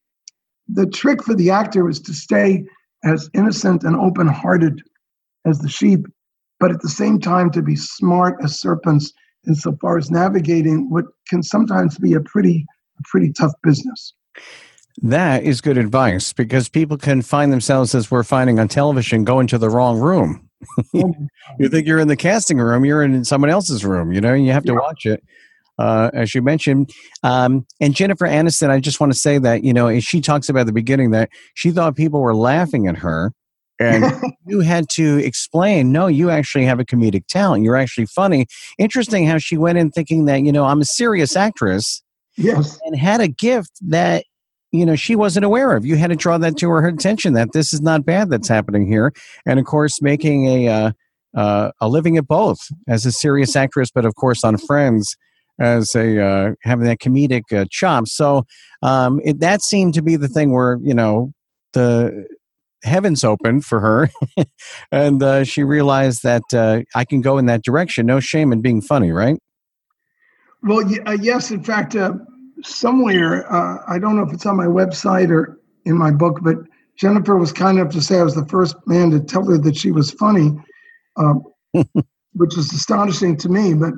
the 0.69 0.87
trick 0.87 1.23
for 1.23 1.35
the 1.35 1.51
actor 1.51 1.89
is 1.89 2.01
to 2.01 2.13
stay 2.13 2.65
as 3.05 3.29
innocent 3.35 3.83
and 3.83 3.97
open 3.97 4.27
hearted 4.27 4.81
as 5.47 5.59
the 5.59 5.69
sheep, 5.69 6.07
but 6.61 6.71
at 6.71 6.81
the 6.81 6.89
same 6.89 7.19
time 7.19 7.51
to 7.51 7.63
be 7.63 7.77
smart 7.77 8.37
as 8.43 8.61
serpents 8.61 9.13
insofar 9.47 9.99
as 9.99 10.11
navigating 10.11 10.89
what 10.89 11.07
can 11.29 11.43
sometimes 11.43 11.99
be 11.99 12.15
a 12.15 12.21
pretty, 12.21 12.65
a 12.99 13.03
pretty 13.05 13.33
tough 13.33 13.53
business. 13.63 14.15
That 15.01 15.43
is 15.43 15.61
good 15.61 15.79
advice 15.79 16.33
because 16.33 16.69
people 16.69 16.97
can 16.97 17.23
find 17.23 17.53
themselves, 17.53 17.95
as 17.95 18.11
we're 18.11 18.23
finding 18.23 18.61
on 18.61 18.69
television, 18.69 19.25
go 19.25 19.41
into 19.41 19.59
the 19.59 19.71
wrong 19.71 19.99
room. 19.99 20.49
you 20.93 21.69
think 21.69 21.87
you're 21.87 21.99
in 21.99 22.09
the 22.09 22.17
casting 22.17 22.59
room, 22.59 22.85
you're 22.85 23.03
in 23.03 23.25
someone 23.25 23.51
else's 23.51 23.85
room, 23.85 24.13
you 24.13 24.21
know, 24.21 24.35
you 24.35 24.53
have 24.53 24.65
to 24.65 24.73
yeah. 24.73 24.79
watch 24.79 25.07
it 25.07 25.23
uh, 25.79 26.11
as 26.13 26.35
you 26.35 26.43
mentioned. 26.43 26.91
Um, 27.23 27.67
and 27.81 27.95
Jennifer 27.95 28.27
Aniston, 28.27 28.71
I 28.71 28.81
just 28.81 29.01
want 29.01 29.13
to 29.13 29.19
say 29.19 29.39
that, 29.39 29.65
you 29.65 29.73
know, 29.73 29.99
she 30.01 30.21
talks 30.21 30.49
about 30.49 30.67
the 30.67 30.73
beginning 30.73 31.11
that 31.11 31.31
she 31.55 31.71
thought 31.71 31.97
people 31.97 32.21
were 32.21 32.35
laughing 32.35 32.87
at 32.87 32.99
her. 32.99 33.33
And 33.81 34.05
you 34.47 34.61
had 34.61 34.89
to 34.91 35.19
explain, 35.19 35.93
no, 35.93 36.07
you 36.07 36.31
actually 36.31 36.65
have 36.67 36.79
a 36.79 36.85
comedic 36.85 37.27
talent. 37.27 37.65
You're 37.65 37.77
actually 37.77 38.07
funny. 38.07 38.47
Interesting 38.79 39.27
how 39.27 39.39
she 39.39 39.57
went 39.57 39.79
in 39.79 39.91
thinking 39.91 40.27
that, 40.27 40.43
you 40.43 40.53
know, 40.53 40.67
I'm 40.67 40.81
a 40.81 40.85
serious 40.85 41.37
actress. 41.37 42.03
Yes. 42.37 42.79
And 42.85 42.97
had 42.97 43.21
a 43.21 43.29
gift 43.29 43.73
that 43.83 44.25
you 44.73 44.85
know 44.85 44.97
she 44.97 45.15
wasn't 45.15 45.45
aware 45.45 45.77
of 45.77 45.85
you 45.85 45.97
had 45.97 46.11
to 46.11 46.17
draw 46.17 46.39
that 46.39 46.57
to 46.57 46.69
her 46.69 46.87
attention 46.87 47.35
that 47.35 47.53
this 47.53 47.73
is 47.73 47.81
not 47.81 48.05
bad 48.05 48.31
that's 48.31 48.49
happening 48.49 48.87
here 48.87 49.13
and 49.47 49.61
of 49.61 49.67
course 49.67 50.03
making 50.03 50.47
a 50.47 50.69
uh, 50.69 50.93
uh, 51.37 51.71
a 51.81 51.89
living 51.89 52.17
at 52.17 52.27
both 52.27 52.59
as 52.89 53.07
a 53.07 53.13
serious 53.13 53.55
actress 53.55 53.91
but 53.95 54.05
of 54.05 54.15
course 54.17 54.45
on 54.45 54.57
friends 54.57 55.17
as 55.59 55.95
a 55.95 56.21
uh, 56.21 56.55
having 56.63 56.87
that 56.87 56.99
comedic 56.99 57.53
uh, 57.53 57.65
chop. 57.71 58.09
So 58.09 58.45
um, 58.83 59.21
it, 59.25 59.41
that 59.41 59.63
seemed 59.63 59.95
to 59.95 60.03
be 60.03 60.17
the 60.17 60.29
thing 60.29 60.53
where 60.53 60.79
you 60.83 60.95
know 60.95 61.33
the 61.73 62.27
heavens 62.83 63.25
opened 63.25 63.65
for 63.65 63.81
her, 63.81 64.11
and 64.93 65.23
uh, 65.23 65.45
she 65.45 65.63
realized 65.63 66.23
that 66.23 66.43
uh, 66.53 66.83
I 66.95 67.05
can 67.05 67.21
go 67.21 67.39
in 67.39 67.47
that 67.47 67.63
direction. 67.63 68.07
No 68.07 68.21
shame 68.21 68.53
in 68.53 68.61
being 68.61 68.81
funny, 68.81 69.13
right? 69.13 69.39
Well, 70.63 70.85
uh, 71.07 71.17
yes. 71.21 71.51
In 71.51 71.63
fact, 71.63 71.97
uh, 71.97 72.15
somewhere 72.65 73.51
I 73.53 73.99
don't 73.99 74.17
know 74.17 74.23
if 74.23 74.33
it's 74.33 74.47
on 74.47 74.57
my 74.57 74.67
website 74.67 75.31
or 75.31 75.61
in 75.85 75.97
my 75.99 76.11
book, 76.11 76.39
but 76.43 76.57
Jennifer 76.97 77.37
was 77.37 77.53
kind 77.53 77.79
enough 77.79 77.93
to 77.93 78.01
say 78.01 78.19
I 78.19 78.23
was 78.23 78.35
the 78.35 78.47
first 78.47 78.77
man 78.87 79.11
to 79.11 79.21
tell 79.21 79.45
her 79.47 79.59
that 79.59 79.77
she 79.77 79.93
was 79.93 80.11
funny, 80.13 80.53
um, 81.17 81.43
which 82.35 82.57
is 82.57 82.73
astonishing 82.73 83.37
to 83.39 83.49
me. 83.49 83.75
But 83.75 83.95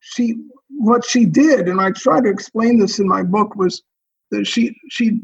she 0.00 0.36
what 0.68 1.04
she 1.04 1.24
did, 1.24 1.68
and 1.68 1.80
I 1.80 1.92
try 1.92 2.20
to 2.20 2.28
explain 2.28 2.78
this 2.78 2.98
in 2.98 3.08
my 3.08 3.22
book, 3.22 3.56
was 3.56 3.82
that 4.30 4.46
she 4.46 4.76
she 4.90 5.20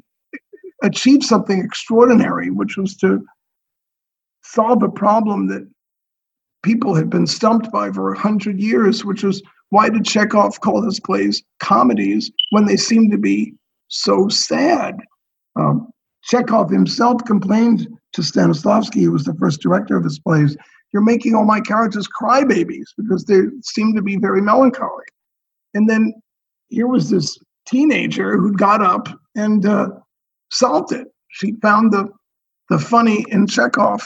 achieved 0.83 1.25
something 1.25 1.61
extraordinary, 1.61 2.51
which 2.51 2.77
was 2.77 2.97
to 2.99 3.25
solve 4.43 4.83
a 4.83 4.89
problem 4.89 5.49
that 5.49 5.69
people 6.63 6.95
had 6.95 7.11
been 7.11 7.27
stumped 7.27 7.71
by 7.73 7.91
for 7.91 8.13
a 8.13 8.19
hundred 8.19 8.61
years, 8.61 9.05
which 9.05 9.23
was 9.23 9.43
why 9.71 9.89
did 9.89 10.05
Chekhov 10.05 10.61
call 10.61 10.83
his 10.83 11.01
plays 11.01 11.43
comedies 11.61 12.31
when 12.51 12.67
they 12.67 12.77
seem 12.77 13.11
to 13.11 13.19
be 13.19 13.55
so 13.89 14.29
sad? 14.29 14.97
Um, 15.57 15.89
Chekhov 16.25 16.71
himself 16.71 17.25
complained 17.25 17.89
to 18.13 18.23
Stanislavski, 18.23 19.03
who 19.03 19.13
was 19.13 19.25
the 19.25 19.35
first 19.35 19.61
director 19.61 19.97
of 19.97 20.05
his 20.05 20.19
plays, 20.19 20.57
you're 20.93 21.03
making 21.03 21.35
all 21.35 21.45
my 21.45 21.61
characters 21.61 22.09
crybabies 22.09 22.87
because 22.97 23.25
they 23.25 23.43
seem 23.63 23.95
to 23.95 24.03
be 24.03 24.17
very 24.17 24.43
melancholy. 24.43 25.05
And 25.75 25.89
then 25.89 26.15
here 26.69 26.89
was 26.89 27.11
this 27.11 27.39
teenager 27.67 28.37
who 28.37 28.53
got 28.53 28.83
up 28.83 29.09
and 29.37 29.65
uh, 29.65 29.91
solved 30.51 30.93
it. 30.93 31.07
She 31.29 31.55
found 31.63 31.93
the 31.93 32.09
the 32.71 32.79
funny 32.79 33.25
in 33.31 33.49
Chekhov, 33.49 34.01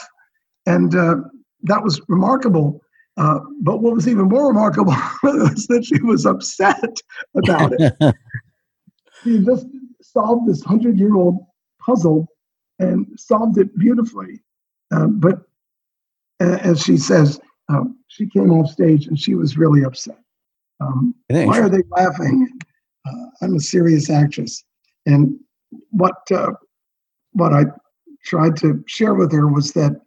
and 0.65 0.95
uh, 0.95 1.15
that 1.63 1.83
was 1.83 2.01
remarkable. 2.07 2.81
Uh, 3.17 3.39
but 3.61 3.81
what 3.81 3.93
was 3.93 4.07
even 4.07 4.27
more 4.27 4.47
remarkable 4.47 4.93
was 5.23 5.67
that 5.67 5.85
she 5.85 6.01
was 6.01 6.25
upset 6.25 6.99
about 7.35 7.71
it. 7.79 7.93
she 9.23 9.39
just 9.39 9.67
solved 10.01 10.47
this 10.47 10.63
hundred-year-old 10.63 11.39
puzzle 11.79 12.27
and 12.79 13.07
solved 13.17 13.57
it 13.57 13.75
beautifully. 13.77 14.41
Uh, 14.93 15.07
but 15.07 15.39
as 16.39 16.81
she 16.81 16.97
says, 16.97 17.39
um, 17.69 17.97
she 18.07 18.27
came 18.27 18.51
off 18.51 18.69
stage 18.69 19.07
and 19.07 19.19
she 19.19 19.33
was 19.35 19.57
really 19.57 19.83
upset. 19.83 20.19
Um, 20.79 21.15
why 21.29 21.61
are 21.61 21.69
they 21.69 21.83
laughing? 21.89 22.49
Uh, 23.07 23.25
I'm 23.41 23.55
a 23.55 23.59
serious 23.59 24.09
actress, 24.09 24.63
and 25.05 25.39
what 25.91 26.15
uh, 26.31 26.51
what 27.31 27.53
I 27.53 27.65
tried 28.25 28.57
to 28.57 28.83
share 28.87 29.13
with 29.13 29.31
her 29.31 29.47
was 29.47 29.71
that 29.71 30.01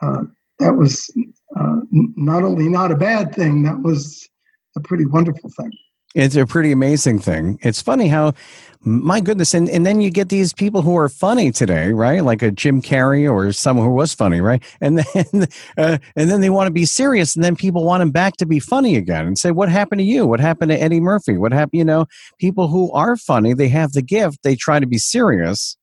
uh, 0.00 0.22
that 0.58 0.74
was 0.74 1.08
uh, 1.56 1.80
not 1.90 2.42
only 2.42 2.68
not 2.68 2.90
a 2.90 2.96
bad 2.96 3.34
thing, 3.34 3.62
that 3.64 3.82
was 3.82 4.28
a 4.76 4.80
pretty 4.80 5.06
wonderful 5.06 5.50
thing. 5.58 5.70
It's 6.14 6.36
a 6.36 6.44
pretty 6.44 6.72
amazing 6.72 7.20
thing. 7.20 7.58
It's 7.62 7.80
funny 7.80 8.08
how, 8.08 8.34
my 8.82 9.20
goodness, 9.20 9.54
and, 9.54 9.70
and 9.70 9.86
then 9.86 10.02
you 10.02 10.10
get 10.10 10.28
these 10.28 10.52
people 10.52 10.82
who 10.82 10.94
are 10.98 11.08
funny 11.08 11.50
today, 11.50 11.92
right? 11.92 12.22
Like 12.22 12.42
a 12.42 12.50
Jim 12.50 12.82
Carrey 12.82 13.30
or 13.30 13.50
someone 13.52 13.86
who 13.86 13.94
was 13.94 14.12
funny, 14.12 14.42
right? 14.42 14.62
And 14.82 14.98
then, 14.98 15.46
uh, 15.78 15.98
and 16.14 16.30
then 16.30 16.42
they 16.42 16.50
want 16.50 16.66
to 16.66 16.72
be 16.72 16.84
serious, 16.84 17.34
and 17.34 17.42
then 17.42 17.56
people 17.56 17.84
want 17.84 18.02
him 18.02 18.10
back 18.10 18.36
to 18.38 18.46
be 18.46 18.60
funny 18.60 18.96
again 18.96 19.26
and 19.26 19.38
say, 19.38 19.52
"What 19.52 19.70
happened 19.70 20.00
to 20.00 20.04
you? 20.04 20.26
What 20.26 20.40
happened 20.40 20.70
to 20.70 20.82
Eddie 20.82 21.00
Murphy? 21.00 21.38
What 21.38 21.52
happened?" 21.52 21.78
You 21.78 21.84
know, 21.84 22.06
people 22.38 22.68
who 22.68 22.92
are 22.92 23.16
funny, 23.16 23.54
they 23.54 23.68
have 23.68 23.92
the 23.92 24.02
gift. 24.02 24.40
They 24.42 24.54
try 24.54 24.80
to 24.80 24.86
be 24.86 24.98
serious, 24.98 25.78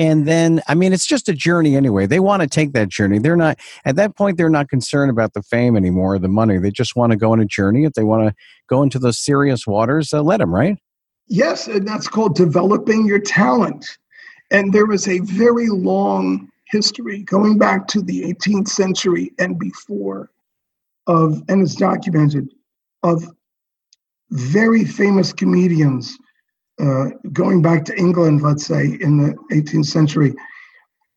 and 0.00 0.26
then, 0.26 0.62
I 0.66 0.74
mean, 0.74 0.94
it's 0.94 1.04
just 1.04 1.28
a 1.28 1.34
journey 1.34 1.76
anyway. 1.76 2.06
They 2.06 2.20
want 2.20 2.40
to 2.40 2.48
take 2.48 2.72
that 2.72 2.88
journey. 2.88 3.18
They're 3.18 3.36
not, 3.36 3.58
at 3.84 3.96
that 3.96 4.16
point, 4.16 4.38
they're 4.38 4.48
not 4.48 4.70
concerned 4.70 5.10
about 5.10 5.34
the 5.34 5.42
fame 5.42 5.76
anymore, 5.76 6.18
the 6.18 6.26
money. 6.26 6.56
They 6.56 6.70
just 6.70 6.96
want 6.96 7.12
to 7.12 7.18
go 7.18 7.32
on 7.32 7.40
a 7.40 7.44
journey. 7.44 7.84
If 7.84 7.92
they 7.92 8.02
want 8.02 8.26
to 8.26 8.34
go 8.66 8.82
into 8.82 8.98
those 8.98 9.18
serious 9.18 9.66
waters, 9.66 10.14
uh, 10.14 10.22
let 10.22 10.38
them, 10.38 10.54
right? 10.54 10.78
Yes, 11.26 11.68
and 11.68 11.86
that's 11.86 12.08
called 12.08 12.34
developing 12.34 13.04
your 13.06 13.18
talent. 13.18 13.98
And 14.50 14.72
there 14.72 14.90
is 14.90 15.06
a 15.06 15.18
very 15.18 15.68
long 15.68 16.48
history 16.64 17.22
going 17.24 17.58
back 17.58 17.86
to 17.88 18.00
the 18.00 18.22
18th 18.22 18.68
century 18.68 19.32
and 19.38 19.58
before 19.58 20.30
of, 21.08 21.42
and 21.50 21.60
it's 21.60 21.74
documented, 21.74 22.48
of 23.02 23.22
very 24.30 24.86
famous 24.86 25.30
comedians 25.30 26.16
uh, 26.80 27.10
going 27.32 27.62
back 27.62 27.84
to 27.84 27.96
England, 27.96 28.42
let's 28.42 28.66
say 28.66 28.98
in 29.00 29.18
the 29.18 29.34
18th 29.52 29.86
century, 29.86 30.34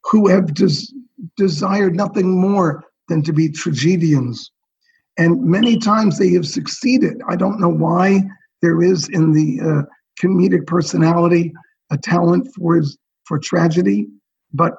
who 0.03 0.28
have 0.28 0.53
des- 0.53 0.93
desired 1.38 1.95
nothing 1.95 2.39
more 2.39 2.84
than 3.07 3.22
to 3.24 3.34
be 3.34 3.49
tragedians. 3.49 4.51
And 5.18 5.41
many 5.43 5.78
times 5.78 6.18
they 6.18 6.32
have 6.32 6.47
succeeded. 6.47 7.22
I 7.30 7.36
don't 7.36 7.59
know 7.59 7.70
why 7.70 8.24
there 8.61 8.82
is 8.82 9.09
in 9.09 9.32
the 9.32 9.59
uh, 9.61 9.82
comedic 10.22 10.66
personality 10.68 11.53
a 11.91 11.97
talent 11.97 12.47
for 12.55 12.82
for 13.26 13.39
tragedy, 13.39 14.07
but 14.53 14.74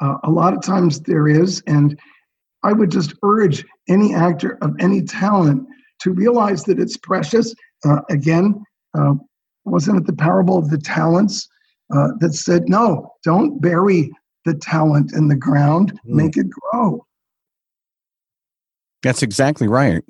uh, 0.00 0.16
a 0.24 0.30
lot 0.30 0.54
of 0.54 0.62
times 0.62 1.00
there 1.00 1.28
is. 1.28 1.62
And 1.66 1.98
I 2.62 2.72
would 2.72 2.90
just 2.90 3.14
urge 3.22 3.64
any 3.88 4.14
actor 4.14 4.58
of 4.62 4.74
any 4.78 5.02
talent 5.02 5.66
to 6.00 6.12
realize 6.12 6.64
that 6.64 6.78
it's 6.78 6.96
precious. 6.96 7.54
Uh, 7.84 8.00
again, 8.10 8.62
uh, 8.96 9.14
wasn't 9.64 9.98
it 9.98 10.06
the 10.06 10.12
parable 10.12 10.58
of 10.58 10.70
the 10.70 10.78
talents 10.78 11.48
uh, 11.94 12.08
that 12.20 12.34
said, 12.34 12.68
no, 12.68 13.12
don't 13.22 13.60
bury 13.60 14.10
the 14.44 14.54
talent 14.54 15.12
in 15.12 15.28
the 15.28 15.36
ground, 15.36 15.92
mm. 15.92 16.14
make 16.14 16.36
it 16.36 16.46
grow. 16.50 17.06
That's 19.02 19.22
exactly 19.22 19.68
right. 19.68 20.02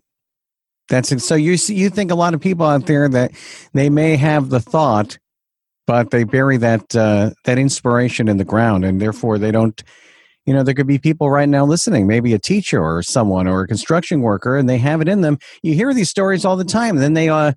That's 0.88 1.12
it. 1.12 1.20
so 1.20 1.34
you 1.34 1.56
see, 1.56 1.74
you 1.74 1.88
think 1.88 2.10
a 2.10 2.14
lot 2.14 2.34
of 2.34 2.40
people 2.40 2.66
out 2.66 2.86
there 2.86 3.08
that 3.08 3.32
they 3.72 3.88
may 3.88 4.16
have 4.16 4.50
the 4.50 4.60
thought, 4.60 5.18
but 5.86 6.10
they 6.10 6.24
bury 6.24 6.58
that 6.58 6.94
uh, 6.94 7.30
that 7.44 7.58
inspiration 7.58 8.28
in 8.28 8.36
the 8.36 8.44
ground, 8.44 8.84
and 8.84 9.00
therefore 9.00 9.38
they 9.38 9.50
don't. 9.50 9.82
You 10.44 10.52
know, 10.52 10.64
there 10.64 10.74
could 10.74 10.88
be 10.88 10.98
people 10.98 11.30
right 11.30 11.48
now 11.48 11.64
listening, 11.64 12.08
maybe 12.08 12.34
a 12.34 12.38
teacher 12.38 12.82
or 12.82 13.00
someone 13.04 13.46
or 13.46 13.62
a 13.62 13.68
construction 13.68 14.22
worker, 14.22 14.56
and 14.56 14.68
they 14.68 14.78
have 14.78 15.00
it 15.00 15.08
in 15.08 15.20
them. 15.20 15.38
You 15.62 15.74
hear 15.74 15.94
these 15.94 16.10
stories 16.10 16.44
all 16.44 16.56
the 16.56 16.64
time, 16.64 16.96
and 16.96 17.02
then 17.02 17.14
they 17.14 17.28
uh, 17.28 17.52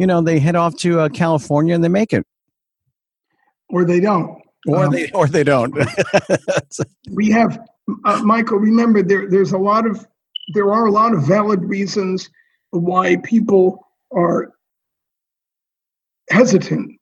you 0.00 0.06
know 0.06 0.22
they 0.22 0.38
head 0.38 0.56
off 0.56 0.74
to 0.78 0.98
uh, 0.98 1.08
California 1.10 1.74
and 1.74 1.84
they 1.84 1.88
make 1.88 2.14
it, 2.14 2.26
or 3.68 3.84
they 3.84 4.00
don't, 4.00 4.40
or 4.66 4.84
um, 4.84 4.92
they 4.92 5.10
or 5.10 5.26
they 5.28 5.44
don't. 5.44 5.76
we 7.10 7.30
have 7.30 7.60
uh, 8.06 8.22
Michael. 8.22 8.58
Remember, 8.58 9.02
there 9.02 9.28
there's 9.28 9.52
a 9.52 9.58
lot 9.58 9.86
of 9.86 10.06
there 10.54 10.72
are 10.72 10.86
a 10.86 10.90
lot 10.90 11.12
of 11.12 11.22
valid 11.24 11.62
reasons 11.62 12.30
why 12.70 13.16
people 13.16 13.86
are 14.10 14.52
hesitant 16.30 16.98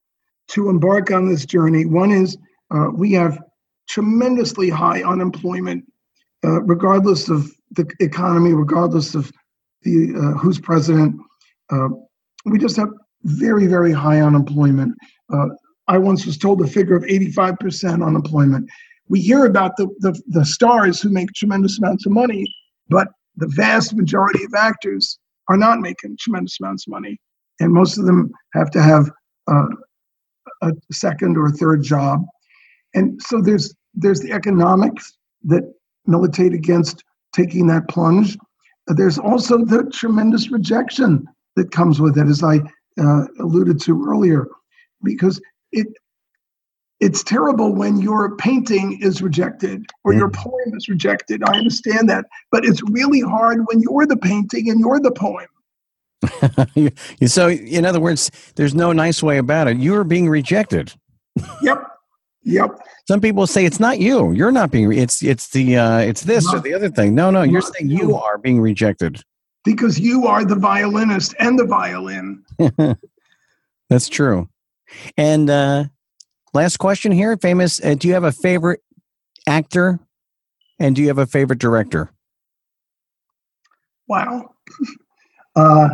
to 0.49 0.68
embark 0.68 1.12
on 1.12 1.28
this 1.28 1.46
journey. 1.46 1.86
One 1.86 2.11
is 2.11 2.36
uh, 2.72 2.88
we 2.92 3.12
have 3.12 3.38
tremendously 3.88 4.70
high 4.70 5.05
unemployment, 5.05 5.84
uh, 6.44 6.62
regardless 6.62 7.28
of 7.28 7.49
the 7.70 7.88
economy, 8.01 8.55
regardless 8.55 9.14
of 9.14 9.30
the 9.82 10.14
uh, 10.16 10.36
who's 10.38 10.59
president. 10.59 11.14
We 12.45 12.59
just 12.59 12.76
have 12.76 12.91
very, 13.24 13.66
very 13.66 13.93
high 13.93 14.20
unemployment. 14.20 14.95
Uh, 15.32 15.49
I 15.89 15.99
once 15.99 16.26
was 16.26 16.39
told 16.39 16.61
a 16.61 16.66
figure 16.66 16.97
of 16.97 17.03
85% 17.03 18.07
unemployment. 18.07 18.68
We 19.09 19.20
hear 19.20 19.47
about 19.47 19.76
the, 19.76 19.89
the, 20.01 20.20
the 20.28 20.45
stars 20.45 21.01
who 21.01 21.09
make 21.09 21.32
tremendous 21.32 21.78
amounts 21.78 22.07
of 22.07 22.12
money, 22.12 22.47
but 22.89 23.09
the 23.36 23.49
vast 23.49 23.95
majority 23.95 24.45
of 24.45 24.55
actors 24.55 25.18
are 25.49 25.57
not 25.57 25.80
making 25.80 26.18
tremendous 26.20 26.59
amounts 26.61 26.86
of 26.86 26.93
money. 26.93 27.18
And 27.61 27.72
most 27.72 27.99
of 27.99 28.05
them 28.05 28.30
have 28.55 28.70
to 28.72 28.82
have 28.82 29.11
uh, 29.51 29.68
a 30.62 30.72
second 30.93 31.36
or 31.36 31.47
a 31.47 31.53
third 31.53 31.82
job. 31.82 32.24
And 32.95 33.20
so 33.22 33.41
there's 33.41 33.74
there's 33.95 34.20
the 34.20 34.32
economics 34.32 35.16
that 35.45 35.62
militate 36.07 36.53
against 36.53 37.03
taking 37.34 37.66
that 37.68 37.89
plunge. 37.89 38.36
There's 38.86 39.18
also 39.18 39.64
the 39.64 39.84
tremendous 39.93 40.51
rejection 40.51 41.26
that 41.59 41.71
comes 41.71 42.01
with 42.01 42.17
it, 42.17 42.27
as 42.27 42.43
I 42.43 42.61
uh, 42.99 43.27
alluded 43.39 43.81
to 43.83 44.05
earlier, 44.07 44.49
because 45.03 45.41
it 45.73 45.87
it's 47.01 47.23
terrible 47.23 47.73
when 47.73 48.01
your 48.01 48.37
painting 48.37 48.99
is 49.01 49.23
rejected 49.23 49.87
or 50.03 50.13
your 50.13 50.31
mm. 50.31 50.35
poem 50.35 50.75
is 50.75 50.89
rejected. 50.89 51.43
I 51.45 51.57
understand 51.57 52.09
that, 52.09 52.25
but 52.51 52.65
it's 52.65 52.83
really 52.91 53.21
hard 53.21 53.61
when 53.67 53.81
you're 53.81 54.07
the 54.07 54.17
painting 54.17 54.69
and 54.69 54.81
you're 54.81 54.99
the 54.99 55.13
poem. 55.13 55.47
so, 57.27 57.51
in 57.51 57.85
other 57.85 58.01
words, 58.01 58.33
there's 58.57 58.75
no 58.75 58.93
nice 58.93 59.23
way 59.23 59.39
about 59.39 59.69
it. 59.69 59.77
You 59.77 59.95
are 59.95 60.05
being 60.05 60.29
rejected. 60.29 60.93
yep. 61.63 61.85
Yep. 62.43 62.81
Some 63.07 63.21
people 63.21 63.47
say 63.47 63.65
it's 63.65 63.79
not 63.79 64.01
you. 64.01 64.33
You're 64.33 64.53
not 64.53 64.71
being. 64.71 64.93
It's 64.93 65.23
it's 65.23 65.51
the 65.51 65.77
uh, 65.77 65.99
it's 65.99 66.23
this 66.23 66.45
not, 66.47 66.57
or 66.57 66.61
the 66.61 66.75
other 66.75 66.89
thing. 66.89 67.15
No, 67.15 67.31
no. 67.31 67.43
You're 67.43 67.63
saying 67.63 67.91
you 67.91 68.17
are 68.17 68.39
being 68.39 68.61
rejected 68.61 69.23
because 69.69 70.01
you 70.01 70.27
are 70.27 70.47
the 70.47 70.55
violinist 70.55 71.35
and 71.39 71.59
the 71.59 71.64
violin. 71.66 72.43
That's 73.91 74.09
true. 74.09 74.49
And 75.19 75.51
uh, 75.51 75.85
last 76.55 76.79
question 76.79 77.12
here, 77.12 77.37
famous. 77.37 77.79
Uh, 77.85 77.95
do 77.95 78.09
you 78.09 78.14
have 78.14 78.25
a 78.25 78.33
favorite 78.33 78.81
actor, 79.47 80.01
and 80.79 80.97
do 80.97 81.03
you 81.03 81.09
have 81.09 81.19
a 81.19 81.27
favorite 81.27 81.59
director? 81.59 82.11
Wow. 84.09 84.55
Uh, 85.57 85.89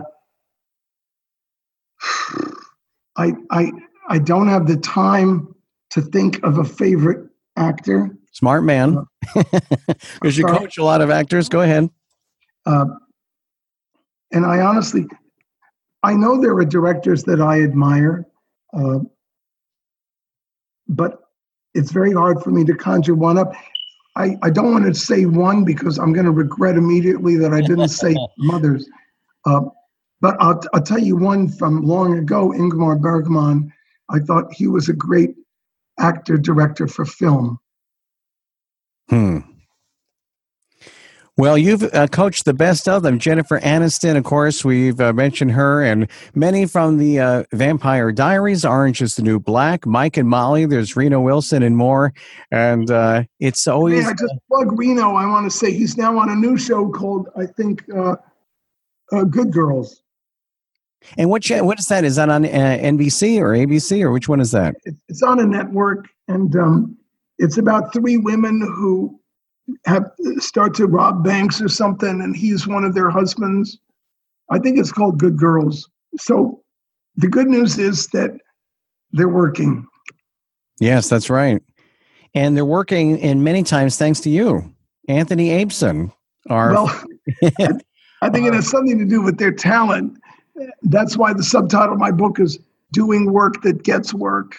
I 3.17 3.33
I 3.51 3.73
I 4.11 4.19
don't 4.19 4.49
have 4.49 4.67
the 4.67 4.77
time 4.77 5.55
to 5.91 6.03
think 6.03 6.43
of 6.45 6.59
a 6.59 6.65
favorite 6.65 7.31
actor. 7.57 8.15
Smart 8.33 8.63
man. 8.63 9.07
Because 9.35 10.37
you 10.37 10.45
coach 10.45 10.77
a 10.77 10.85
lot 10.85 11.01
of 11.01 11.09
actors. 11.09 11.49
Go 11.49 11.63
ahead. 11.63 11.89
Uh, 12.67 12.87
and 14.33 14.45
I 14.45 14.61
honestly, 14.61 15.07
I 16.03 16.15
know 16.15 16.41
there 16.41 16.55
are 16.57 16.65
directors 16.65 17.25
that 17.25 17.41
I 17.41 17.63
admire, 17.63 18.27
uh, 18.77 19.01
but 20.89 21.21
it's 21.75 21.93
very 21.93 22.13
hard 22.13 22.43
for 22.43 22.51
me 22.51 22.65
to 22.65 22.75
conjure 22.75 23.15
one 23.15 23.39
up. 23.39 23.55
I, 24.17 24.37
I 24.43 24.51
don't 24.51 24.71
want 24.71 24.85
to 24.85 24.95
say 24.95 25.27
one 25.27 25.65
because 25.65 25.99
I'm 25.99 26.13
going 26.13 26.27
to 26.27 26.31
regret 26.31 26.77
immediately 26.77 27.37
that 27.37 27.53
I 27.53 27.61
didn't 27.61 27.89
say 27.89 28.15
mothers. 28.39 28.89
Uh, 29.45 29.63
but 30.21 30.37
I'll, 30.41 30.61
I'll 30.73 30.83
tell 30.83 30.99
you 30.99 31.17
one 31.17 31.49
from 31.49 31.83
long 31.83 32.19
ago, 32.19 32.51
Ingmar 32.51 33.01
Bergman. 33.01 33.73
I 34.11 34.21
thought 34.21 34.53
he 34.53 34.69
was 34.69 34.89
a 34.89 34.93
great 34.93 35.35
actor 35.99 36.37
director 36.37 36.87
for 36.87 37.05
film. 37.05 37.59
Hmm. 39.09 39.39
Well, 41.37 41.59
you've 41.59 41.83
uh, 41.93 42.07
coached 42.07 42.45
the 42.45 42.55
best 42.55 42.89
of 42.89 43.03
them. 43.03 43.19
Jennifer 43.19 43.59
Aniston, 43.59 44.17
of 44.17 44.23
course, 44.23 44.65
we've 44.65 45.01
uh, 45.01 45.13
mentioned 45.13 45.51
her, 45.51 45.83
and 45.83 46.09
many 46.37 46.65
from 46.65 46.99
the 46.99 47.19
uh, 47.19 47.45
Vampire 47.53 48.13
Diaries, 48.13 48.65
Orange 48.65 49.03
is 49.03 49.17
the 49.17 49.23
New 49.23 49.41
Black, 49.41 49.85
Mike 49.85 50.17
and 50.17 50.29
Molly, 50.29 50.65
there's 50.65 50.95
Reno 50.95 51.21
Wilson, 51.21 51.65
and 51.65 51.77
more. 51.77 52.13
And 52.53 52.89
uh, 52.89 53.25
it's 53.41 53.67
always. 53.67 54.05
Yeah, 54.05 54.11
I 54.11 54.13
just 54.13 54.35
plug 54.49 54.79
Reno. 54.79 55.17
I 55.17 55.27
want 55.27 55.51
to 55.51 55.57
say 55.57 55.73
he's 55.73 55.97
now 55.97 56.17
on 56.19 56.31
a 56.31 56.37
new 56.37 56.57
show 56.57 56.89
called, 56.89 57.29
I 57.37 57.47
think, 57.47 57.83
uh, 57.93 58.15
uh, 59.11 59.25
Good 59.25 59.53
Girls. 59.53 60.03
And 61.19 61.31
what 61.31 61.45
what 61.49 61.81
is 61.81 61.87
that? 61.87 62.05
Is 62.05 62.15
that 62.15 62.29
on 62.29 62.45
NBC 62.45 63.39
or 63.41 63.49
ABC 63.51 64.03
or 64.03 64.13
which 64.13 64.29
one 64.29 64.41
is 64.41 64.53
that? 64.53 64.77
It's 65.09 65.23
on 65.23 65.41
a 65.41 65.47
network, 65.47 66.07
and 66.29 66.55
um, 66.57 66.97
it's 67.39 67.59
about 67.59 67.93
three 67.93 68.19
women 68.19 68.61
who 68.61 69.21
have 69.87 70.11
start 70.39 70.75
to 70.75 70.87
rob 70.87 71.25
banks 71.25 71.61
or 71.61 71.69
something, 71.69 72.21
and 72.21 72.37
he's 72.37 72.67
one 72.67 72.85
of 72.85 72.95
their 72.95 73.11
husbands. 73.11 73.79
I 74.51 74.59
think 74.59 74.79
it's 74.79 74.93
called 74.93 75.19
Good 75.19 75.39
Girls. 75.39 75.89
So 76.19 76.63
the 77.17 77.29
good 77.29 77.47
news 77.47 77.79
is 77.79 78.09
that 78.09 78.33
they're 79.13 79.29
working. 79.29 79.87
Yes, 80.81 81.09
that's 81.09 81.31
right. 81.31 81.63
And 82.35 82.57
they're 82.57 82.65
working 82.65 83.19
in 83.19 83.45
many 83.45 83.63
times 83.63 83.97
thanks 83.97 84.21
to 84.21 84.31
you, 84.31 84.75
Anthony 85.09 85.51
Abeson. 85.51 86.13
Our 86.51 86.73
well, 86.73 87.05
I 88.23 88.31
think 88.31 88.47
it 88.47 88.55
has 88.55 88.69
something 88.69 88.99
to 88.99 89.05
do 89.05 89.23
with 89.23 89.39
their 89.39 89.53
talent. 89.53 90.19
That's 90.83 91.17
why 91.17 91.33
the 91.33 91.43
subtitle 91.43 91.95
of 91.95 91.99
my 91.99 92.11
book 92.11 92.41
is 92.41 92.59
Doing 92.93 93.33
Work 93.33 93.63
That 93.63 93.83
Gets 93.83 94.13
Work. 94.13 94.59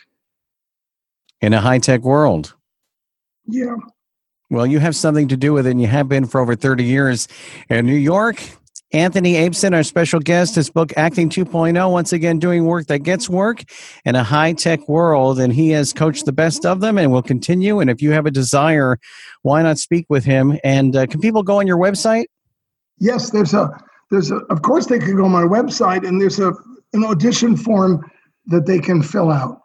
In 1.41 1.53
a 1.53 1.61
high 1.61 1.79
tech 1.79 2.01
world. 2.01 2.55
Yeah. 3.45 3.75
Well, 4.49 4.65
you 4.65 4.79
have 4.79 4.95
something 4.95 5.27
to 5.29 5.37
do 5.37 5.53
with 5.53 5.65
it, 5.65 5.71
and 5.71 5.81
you 5.81 5.87
have 5.87 6.07
been 6.07 6.25
for 6.25 6.39
over 6.39 6.55
30 6.55 6.83
years 6.83 7.27
in 7.69 7.85
New 7.85 7.95
York. 7.95 8.37
Anthony 8.91 9.33
Abeson, 9.33 9.73
our 9.73 9.83
special 9.83 10.19
guest, 10.19 10.55
his 10.55 10.69
book 10.69 10.93
Acting 10.95 11.29
2.0, 11.29 11.91
once 11.91 12.13
again 12.13 12.39
doing 12.39 12.65
work 12.65 12.87
that 12.87 12.99
gets 12.99 13.27
work 13.27 13.63
in 14.05 14.15
a 14.15 14.23
high 14.23 14.53
tech 14.53 14.87
world. 14.87 15.39
And 15.39 15.51
he 15.51 15.71
has 15.71 15.91
coached 15.91 16.25
the 16.25 16.31
best 16.31 16.65
of 16.65 16.79
them 16.79 16.97
and 16.97 17.11
will 17.11 17.23
continue. 17.23 17.79
And 17.79 17.89
if 17.89 18.01
you 18.01 18.11
have 18.11 18.25
a 18.25 18.31
desire, 18.31 18.97
why 19.41 19.63
not 19.63 19.79
speak 19.79 20.05
with 20.07 20.23
him? 20.23 20.57
And 20.63 20.95
uh, 20.95 21.07
can 21.07 21.19
people 21.19 21.43
go 21.43 21.59
on 21.59 21.67
your 21.67 21.77
website? 21.77 22.25
Yes, 22.99 23.31
there's 23.31 23.53
a, 23.53 23.69
there's 24.11 24.31
a, 24.31 24.37
of 24.49 24.61
course, 24.61 24.85
they 24.85 24.99
can 24.99 25.17
go 25.17 25.25
on 25.25 25.31
my 25.31 25.43
website 25.43 26.07
and 26.07 26.21
there's 26.21 26.39
a, 26.39 26.53
an 26.93 27.03
audition 27.03 27.57
form 27.57 28.09
that 28.45 28.65
they 28.65 28.79
can 28.79 29.01
fill 29.01 29.31
out. 29.31 29.59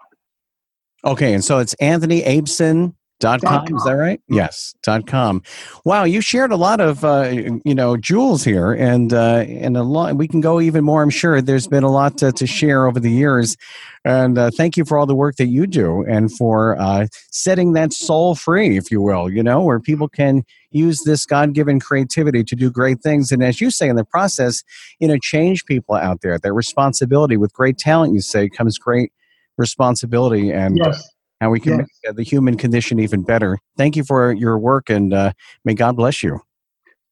Okay. 1.04 1.34
And 1.34 1.44
so 1.44 1.58
it's 1.58 1.74
Anthony 1.74 2.22
Abeson 2.22 2.94
Dot 3.20 3.42
com, 3.42 3.66
com, 3.66 3.76
is 3.76 3.84
that 3.84 3.92
right? 3.92 4.18
Yes, 4.28 4.74
dot 4.82 5.06
com. 5.06 5.42
Wow, 5.84 6.04
you 6.04 6.22
shared 6.22 6.52
a 6.52 6.56
lot 6.56 6.80
of 6.80 7.04
uh, 7.04 7.30
you 7.66 7.74
know 7.74 7.98
jewels 7.98 8.42
here, 8.44 8.72
and 8.72 9.12
uh, 9.12 9.44
and 9.46 9.76
a 9.76 9.82
lot. 9.82 10.16
We 10.16 10.26
can 10.26 10.40
go 10.40 10.58
even 10.58 10.84
more. 10.84 11.02
I'm 11.02 11.10
sure 11.10 11.42
there's 11.42 11.66
been 11.66 11.84
a 11.84 11.92
lot 11.92 12.16
to, 12.18 12.32
to 12.32 12.46
share 12.46 12.86
over 12.86 12.98
the 12.98 13.10
years, 13.10 13.58
and 14.06 14.38
uh, 14.38 14.50
thank 14.56 14.78
you 14.78 14.86
for 14.86 14.96
all 14.96 15.04
the 15.04 15.14
work 15.14 15.36
that 15.36 15.48
you 15.48 15.66
do 15.66 16.02
and 16.08 16.34
for 16.34 16.80
uh, 16.80 17.08
setting 17.30 17.74
that 17.74 17.92
soul 17.92 18.34
free, 18.34 18.78
if 18.78 18.90
you 18.90 19.02
will. 19.02 19.30
You 19.30 19.42
know, 19.42 19.60
where 19.60 19.80
people 19.80 20.08
can 20.08 20.42
use 20.70 21.02
this 21.04 21.26
God-given 21.26 21.80
creativity 21.80 22.42
to 22.42 22.56
do 22.56 22.70
great 22.70 23.02
things, 23.02 23.30
and 23.30 23.44
as 23.44 23.60
you 23.60 23.70
say 23.70 23.90
in 23.90 23.96
the 23.96 24.04
process, 24.04 24.64
you 24.98 25.06
know, 25.06 25.18
change 25.20 25.66
people 25.66 25.94
out 25.94 26.22
there. 26.22 26.38
Their 26.38 26.54
responsibility 26.54 27.36
with 27.36 27.52
great 27.52 27.76
talent, 27.76 28.14
you 28.14 28.22
say, 28.22 28.48
comes 28.48 28.78
great 28.78 29.12
responsibility 29.58 30.50
and. 30.50 30.78
Yes 30.78 31.06
how 31.40 31.50
we 31.50 31.60
can 31.60 31.78
yes. 31.78 31.88
make 32.04 32.16
the 32.16 32.22
human 32.22 32.56
condition 32.56 32.98
even 32.98 33.22
better. 33.22 33.58
Thank 33.76 33.96
you 33.96 34.04
for 34.04 34.32
your 34.32 34.58
work 34.58 34.90
and 34.90 35.12
uh, 35.12 35.32
may 35.64 35.74
God 35.74 35.96
bless 35.96 36.22
you. 36.22 36.40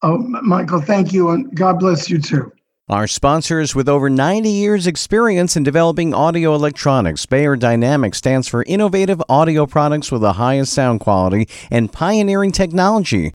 Oh, 0.03 0.18
Michael, 0.18 0.81
thank 0.81 1.12
you, 1.12 1.31
and 1.31 1.53
God 1.57 1.81
bless 1.81 2.09
you 2.09 2.20
too. 2.20 2.53
Our 2.89 3.07
sponsors 3.07 3.74
with 3.74 3.87
over 3.87 4.09
90 4.09 4.49
years 4.49 4.87
experience 4.87 5.57
in 5.57 5.62
developing 5.62 6.14
audio 6.14 6.55
electronics, 6.55 7.26
Beyerdynamic 7.26 8.14
stands 8.14 8.49
for 8.49 8.62
innovative 8.62 9.22
audio 9.29 9.66
products 9.66 10.11
with 10.11 10.22
the 10.22 10.35
highest 10.35 10.72
sound 10.72 11.01
quality 11.01 11.49
and 11.70 11.93
pioneering 11.93 12.51
technology. 12.51 13.35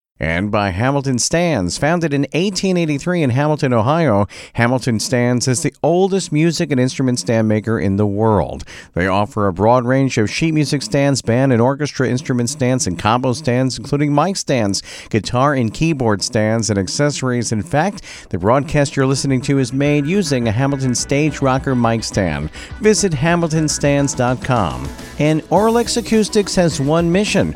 and 0.21 0.51
by 0.51 0.69
Hamilton 0.69 1.17
Stands. 1.17 1.79
Founded 1.79 2.13
in 2.13 2.21
1883 2.21 3.23
in 3.23 3.29
Hamilton, 3.31 3.73
Ohio, 3.73 4.27
Hamilton 4.53 4.99
Stands 4.99 5.47
is 5.47 5.63
the 5.63 5.73
oldest 5.81 6.31
music 6.31 6.69
and 6.69 6.79
instrument 6.79 7.17
stand 7.17 7.47
maker 7.47 7.79
in 7.79 7.95
the 7.95 8.05
world. 8.05 8.63
They 8.93 9.07
offer 9.07 9.47
a 9.47 9.53
broad 9.53 9.83
range 9.83 10.19
of 10.19 10.29
sheet 10.29 10.53
music 10.53 10.83
stands, 10.83 11.23
band 11.23 11.51
and 11.51 11.61
orchestra 11.61 12.07
instrument 12.07 12.51
stands, 12.51 12.85
and 12.85 12.99
combo 12.99 13.33
stands, 13.33 13.79
including 13.79 14.13
mic 14.13 14.37
stands, 14.37 14.83
guitar 15.09 15.55
and 15.55 15.73
keyboard 15.73 16.21
stands, 16.21 16.69
and 16.69 16.77
accessories. 16.77 17.51
In 17.51 17.63
fact, 17.63 18.29
the 18.29 18.37
broadcast 18.37 18.95
you're 18.95 19.07
listening 19.07 19.41
to 19.41 19.57
is 19.57 19.73
made 19.73 20.05
using 20.05 20.47
a 20.47 20.51
Hamilton 20.51 20.93
Stage 20.93 21.41
Rocker 21.41 21.73
mic 21.73 22.03
stand. 22.03 22.51
Visit 22.79 23.11
hamiltonstands.com. 23.11 24.87
And 25.17 25.41
Auralex 25.43 25.97
Acoustics 25.97 26.53
has 26.53 26.79
one 26.79 27.11
mission 27.11 27.55